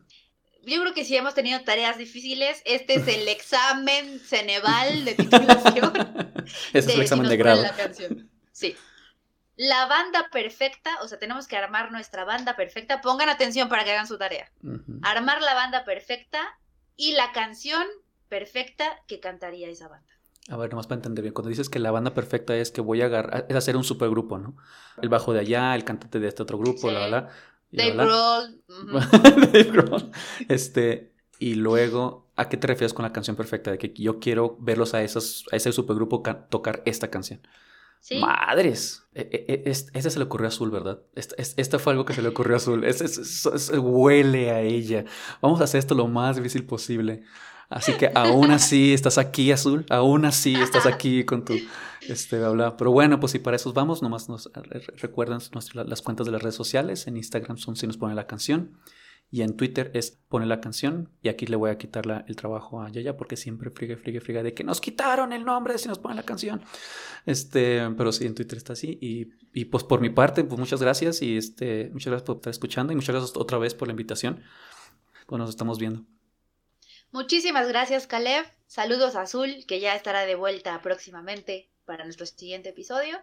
Yo 0.64 0.82
creo 0.82 0.94
que 0.94 1.06
si 1.06 1.16
hemos 1.16 1.34
tenido 1.34 1.62
tareas 1.62 1.98
difíciles. 1.98 2.62
Este 2.66 2.96
es 2.96 3.08
el 3.08 3.28
examen 3.28 4.20
Ceneval 4.20 5.06
de 5.06 5.16
titulación. 5.16 5.94
Ese 6.74 6.90
es 6.90 6.96
el 6.96 7.02
examen 7.02 7.30
de 7.30 7.38
grado. 7.38 7.62
La 7.62 7.76
canción. 7.76 8.30
Sí. 8.52 8.76
La 9.56 9.88
banda 9.88 10.30
perfecta, 10.32 10.92
o 11.02 11.08
sea, 11.08 11.20
tenemos 11.20 11.48
que 11.48 11.58
armar 11.58 11.92
nuestra 11.92 12.24
banda 12.24 12.56
perfecta. 12.56 13.02
Pongan 13.02 13.30
atención 13.30 13.68
para 13.68 13.84
que 13.84 13.92
hagan 13.92 14.08
su 14.08 14.18
tarea. 14.18 14.52
Armar 15.02 15.42
la 15.42 15.54
banda 15.54 15.84
perfecta 15.84 16.40
y 16.96 17.14
la 17.14 17.32
canción 17.34 17.86
perfecta 18.30 18.86
que 19.08 19.20
cantaría 19.20 19.70
esa 19.70 19.88
banda. 19.88 20.08
A 20.50 20.58
ver, 20.58 20.70
nomás 20.72 20.88
para 20.88 20.98
entender 20.98 21.22
bien. 21.24 21.34
Cuando 21.34 21.50
dices 21.50 21.70
que 21.70 21.80
la 21.80 21.92
banda 21.92 22.14
perfecta 22.14 22.56
es 22.56 22.72
que 22.72 22.82
voy 22.82 23.02
a 23.02 23.06
agarrar, 23.06 23.46
es 23.50 23.56
hacer 23.56 23.76
un 23.76 23.84
supergrupo, 23.84 24.38
¿no? 24.40 24.56
El 25.02 25.10
bajo 25.10 25.34
de 25.34 25.42
allá, 25.42 25.76
el 25.76 25.84
cantante 25.84 26.20
de 26.20 26.28
este 26.28 26.42
otro 26.42 26.58
grupo, 26.58 26.90
la 26.90 27.00
verdad. 27.02 27.30
Dave 27.72 27.94
Grohl. 27.94 28.64
Dave 29.52 29.64
Grohl. 29.66 30.12
Este, 30.48 31.14
y 31.40 31.56
luego, 31.56 32.28
¿a 32.36 32.50
qué 32.50 32.58
te 32.58 32.68
refieres 32.68 32.94
con 32.94 33.04
la 33.04 33.14
canción 33.14 33.36
perfecta? 33.36 33.72
De 33.72 33.78
que 33.78 33.94
yo 33.94 34.20
quiero 34.20 34.58
verlos 34.60 34.94
a, 34.94 35.04
esos, 35.04 35.46
a 35.52 35.56
ese 35.56 35.72
supergrupo 35.72 36.22
tocar 36.50 36.82
esta 36.86 37.10
canción. 37.10 37.42
¿Sí? 38.02 38.18
Madres. 38.20 39.04
E, 39.14 39.64
este 39.66 40.10
se 40.10 40.20
le 40.20 40.26
ocurrió 40.26 40.48
a 40.48 40.50
Azul, 40.50 40.72
¿verdad? 40.72 41.02
Esta, 41.16 41.80
fue 41.80 41.94
algo 41.94 42.06
que 42.06 42.14
se 42.14 42.22
le 42.22 42.30
ocurrió 42.30 42.56
a 42.56 42.58
Azul. 42.58 42.86
huele 43.78 44.52
a 44.52 44.62
ella. 44.62 45.06
Vamos 45.42 45.62
a 45.62 45.66
hacer 45.66 45.80
esto 45.80 45.96
lo 45.96 46.08
más 46.08 46.38
difícil 46.38 46.66
posible. 46.66 47.24
Así 47.70 47.94
que 47.94 48.12
aún 48.16 48.50
así 48.50 48.94
estás 48.94 49.18
aquí, 49.20 49.52
Azul. 49.52 49.86
Aún 49.90 50.26
así 50.26 50.56
estás 50.56 50.86
aquí 50.88 51.24
con 51.24 51.46
tu 51.46 51.54
este, 52.08 52.44
habla. 52.44 52.76
Pero 52.78 52.92
bueno, 52.92 53.20
pues 53.20 53.32
si 53.32 53.40
para 53.40 53.56
eso 53.56 53.72
vamos, 53.74 54.02
nomás 54.02 54.28
nos 54.28 54.50
recuerden 54.98 55.40
las 55.86 56.02
cuentas 56.02 56.26
de 56.26 56.32
las 56.32 56.42
redes 56.42 56.56
sociales. 56.56 57.08
En 57.08 57.18
Instagram 57.18 57.58
son 57.58 57.76
si 57.76 57.86
nos 57.86 57.98
pone 57.98 58.16
la 58.16 58.26
canción. 58.26 58.78
Y 59.32 59.44
en 59.44 59.56
Twitter 59.56 59.92
es 59.94 60.20
pone 60.28 60.48
la 60.48 60.60
canción. 60.60 61.12
Y 61.22 61.30
aquí 61.30 61.46
le 61.46 61.56
voy 61.56 61.70
a 61.70 61.78
quitar 61.78 62.26
el 62.28 62.36
trabajo 62.36 62.82
a 62.82 62.90
Yaya 62.90 63.16
porque 63.16 63.38
siempre 63.38 63.70
frigue, 63.70 63.96
frigue, 63.96 64.20
frigue 64.20 64.42
de 64.42 64.56
que 64.56 64.64
nos 64.64 64.82
quitaron 64.82 65.32
el 65.32 65.46
nombre 65.46 65.74
de 65.74 65.80
si 65.80 65.88
nos 65.88 66.00
pone 66.00 66.16
la 66.16 66.24
canción. 66.24 66.62
Este, 67.28 67.88
pero 67.96 68.12
sí, 68.12 68.26
en 68.26 68.34
Twitter 68.34 68.58
está 68.58 68.74
así. 68.74 68.98
Y, 69.00 69.28
y 69.54 69.66
pues 69.66 69.84
por 69.84 70.02
mi 70.02 70.10
parte, 70.10 70.44
pues 70.44 70.60
muchas 70.60 70.82
gracias. 70.82 71.22
Y 71.22 71.38
este, 71.38 71.92
muchas 71.94 72.08
gracias 72.08 72.26
por 72.26 72.38
estar 72.38 72.50
escuchando. 72.50 72.92
Y 72.94 72.96
muchas 72.96 73.14
gracias 73.14 73.38
otra 73.38 73.60
vez 73.60 73.76
por 73.76 73.88
la 73.88 73.92
invitación. 73.92 74.42
Pues 75.28 75.38
nos 75.38 75.52
estamos 75.52 75.78
viendo. 75.78 76.19
Muchísimas 77.12 77.68
gracias, 77.68 78.06
Caleb. 78.06 78.46
Saludos 78.68 79.16
a 79.16 79.22
Azul, 79.22 79.66
que 79.68 79.80
ya 79.80 79.96
estará 79.96 80.26
de 80.26 80.36
vuelta 80.36 80.80
próximamente 80.82 81.72
para 81.86 82.04
nuestro 82.04 82.28
siguiente 82.28 82.70
episodio. 82.70 83.20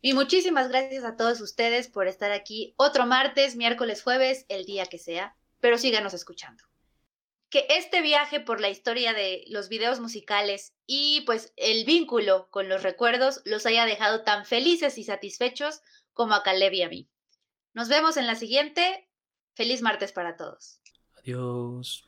Y 0.00 0.14
muchísimas 0.14 0.68
gracias 0.68 1.04
a 1.04 1.16
todos 1.16 1.40
ustedes 1.40 1.88
por 1.88 2.08
estar 2.08 2.32
aquí 2.32 2.74
otro 2.76 3.06
martes, 3.06 3.54
miércoles, 3.56 4.02
jueves, 4.02 4.46
el 4.48 4.64
día 4.64 4.86
que 4.86 4.98
sea, 4.98 5.36
pero 5.60 5.78
síganos 5.78 6.12
escuchando. 6.12 6.64
Que 7.50 7.66
este 7.70 8.02
viaje 8.02 8.40
por 8.40 8.60
la 8.60 8.68
historia 8.68 9.12
de 9.12 9.44
los 9.48 9.68
videos 9.68 10.00
musicales 10.00 10.74
y 10.86 11.22
pues 11.22 11.52
el 11.56 11.84
vínculo 11.84 12.48
con 12.50 12.68
los 12.68 12.82
recuerdos 12.82 13.42
los 13.44 13.64
haya 13.64 13.86
dejado 13.86 14.22
tan 14.22 14.44
felices 14.44 14.98
y 14.98 15.04
satisfechos 15.04 15.80
como 16.12 16.34
a 16.34 16.42
Caleb 16.42 16.72
y 16.74 16.82
a 16.82 16.88
mí. 16.88 17.08
Nos 17.74 17.88
vemos 17.88 18.16
en 18.16 18.26
la 18.26 18.34
siguiente. 18.34 19.08
Feliz 19.54 19.82
martes 19.82 20.12
para 20.12 20.36
todos. 20.36 20.80
Adiós. 21.16 22.07